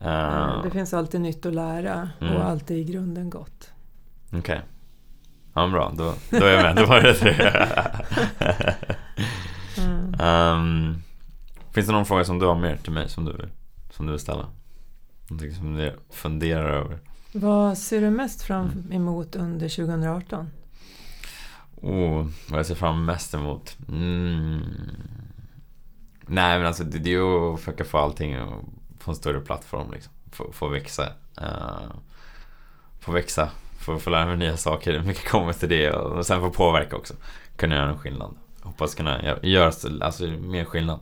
[0.00, 2.36] Eh, Uh, Det finns alltid nytt att lära Mm.
[2.36, 3.70] och alltid i grunden gott.
[4.32, 4.60] Okej.
[5.54, 5.92] Ja, bra.
[5.96, 6.76] Då, då är jag med.
[6.76, 7.34] Då var det tre.
[9.78, 10.14] Mm.
[10.20, 11.02] Ehm,
[11.72, 13.48] finns det någon fråga som du har mer till mig som du,
[13.90, 14.46] som du vill ställa?
[15.28, 16.98] Någonting som du funderar över?
[17.32, 18.92] Vad ser du mest fram Mm.
[18.92, 20.50] emot under 2018?
[21.76, 23.76] Oh, vad jag ser fram mest emot?
[23.88, 24.60] Mm.
[26.26, 28.52] Nej men alltså det, det är ju att försöka få allting att
[28.98, 30.12] få en större plattform liksom.
[30.32, 31.08] Få, få växa.
[31.40, 31.92] Uh,
[33.00, 33.48] få växa.
[33.84, 35.00] Få, få lära mig nya saker.
[35.00, 37.14] Mycket kommer till det och, sen få påverka också.
[37.56, 38.36] Kunna göra en skillnad.
[38.62, 39.72] Hoppas kunna gö- göra
[40.06, 41.00] alltså, mer skillnad.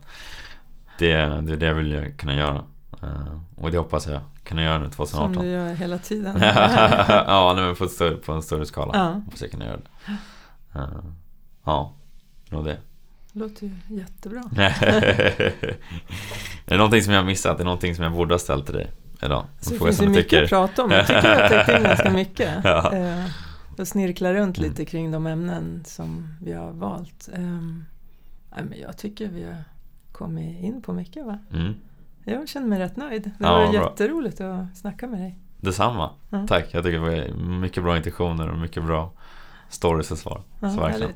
[0.99, 2.65] Det, det är det jag vill kunna göra.
[3.03, 5.45] Eh, och det hoppas jag kunna göra nu Som 2018.
[5.45, 6.37] du gör hela tiden.
[7.27, 8.93] ja, nej, men på, större, på en större skala.
[8.95, 9.05] Ja.
[9.25, 10.13] Hoppas jag kunna göra det.
[10.79, 10.89] Eh,
[11.65, 11.93] ja,
[12.49, 12.79] nog det.
[13.33, 14.43] låter ju jättebra.
[14.57, 15.53] är
[16.65, 17.55] det någonting som jag missat?
[17.55, 18.91] Är det någonting som jag borde ha ställt till dig
[19.23, 19.45] idag?
[19.61, 20.91] Så En det finns ju mycket att prata om.
[20.91, 22.51] Jag tycker jag har täckt in ganska mycket.
[22.65, 22.93] Ja.
[22.95, 23.25] Eh,
[23.79, 24.71] och snirkla runt Mm.
[24.71, 27.29] lite kring de ämnen som vi har valt.
[27.35, 27.85] Ehm,
[28.57, 29.65] nej, men jag tycker vi har
[30.13, 31.39] kommit in på mycket va?
[31.53, 31.75] Mm,
[32.25, 33.23] Jag känner mig rätt nöjd.
[33.23, 33.83] Det Ja, var bra.
[33.83, 35.39] jätteroligt att snacka med dig.
[35.61, 36.11] detsamma.
[36.31, 36.47] Ja.
[36.49, 36.67] Tack.
[36.71, 39.13] Jag tycker det var mycket bra intentioner och mycket bra
[39.69, 40.43] stories och svar.
[40.61, 41.13] Ja, Så verkligen.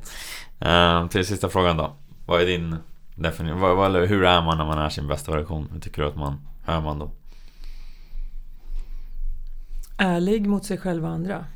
[0.60, 1.06] härligt.
[1.06, 1.92] Eh, till sista frågan då.
[2.26, 2.76] Vad är din
[3.14, 3.60] definition?
[3.60, 5.68] Vad, vad, eller hur är man när man är sin bästa version?
[5.72, 7.10] Hur tycker du att man, är man då?
[9.97, 11.47] Ärlig mot sig själv och andra.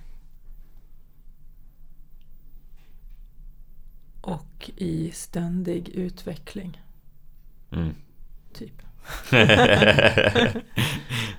[4.21, 6.83] Och i ständig utveckling,
[7.71, 7.95] Mm.
[8.53, 8.83] typ.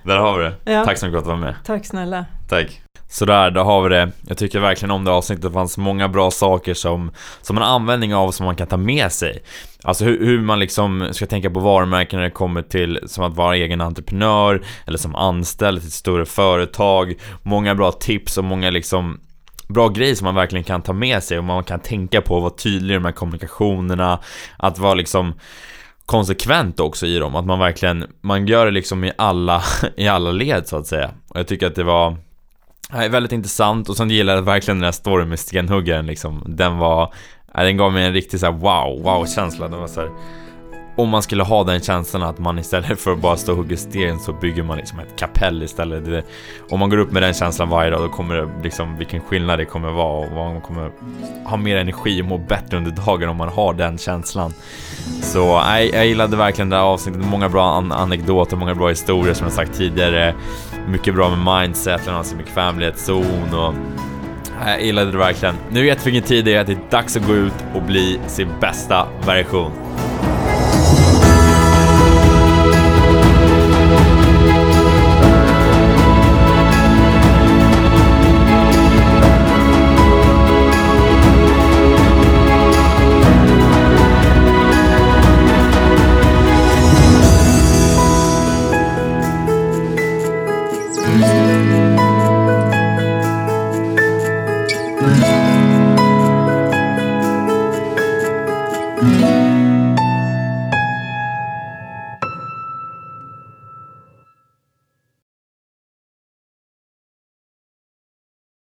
[0.02, 0.72] Där har vi det.
[0.72, 0.84] Ja.
[0.84, 1.54] Tack så mycket för att du var med.
[1.64, 2.24] Tack snälla.
[2.48, 2.82] Tack.
[3.08, 4.10] Sådär, då har vi det.
[4.26, 5.42] Jag tycker verkligen om det avsnittet.
[5.42, 7.10] Det fanns många bra saker som,
[7.42, 9.42] som man har användning av som man kan ta med sig.
[9.82, 13.36] Alltså hur, hur man liksom ska tänka på varumärken när det kommer till som att
[13.36, 17.14] vara egen entreprenör eller som anställd till ett större företag.
[17.42, 19.20] Många bra tips och många liksom
[19.68, 22.42] bra grejer som man verkligen kan ta med sig och man kan tänka på att
[22.42, 24.18] vara tydlig i de här kommunikationerna.
[24.56, 25.34] Att vara liksom
[26.12, 27.36] konsekvent också i dem.
[27.36, 29.62] Att man verkligen, man gör det liksom i alla,
[29.96, 31.10] i alla led så att säga.
[31.28, 32.16] Och jag tycker att det var
[32.94, 36.42] Nej, väldigt intressant och sen gillade jag verkligen den här storyn med stenhuggaren liksom.
[36.46, 37.14] Den var,
[37.54, 39.68] nej, den gav mig en riktig så här wow, wow-känsla.
[39.68, 40.10] den var så här,
[40.96, 43.76] om man skulle ha den känslan att man istället för att bara stå och hugga
[43.76, 46.04] sten så bygger man liksom ett kapell istället.
[46.04, 46.22] Det,
[46.70, 49.58] om man går upp med den känslan varje dag då kommer det liksom vilken skillnad
[49.58, 50.90] det kommer vara och man kommer
[51.44, 54.54] ha mer energi och må bättre under dagen om man har den känslan.
[55.22, 57.24] Så nej, jag gillade verkligen det här avsnittet.
[57.24, 60.34] Många bra an- anekdoter, många bra historier som jag sagt tidigare.
[60.88, 63.74] Mycket bra med mindset, alltså bekvämlighetszon och
[64.64, 65.54] Nej, jag gillade det verkligen.
[65.70, 68.20] Nu vet vi vilken tid det är, det är dags att gå ut och bli
[68.26, 69.72] sin bästa version.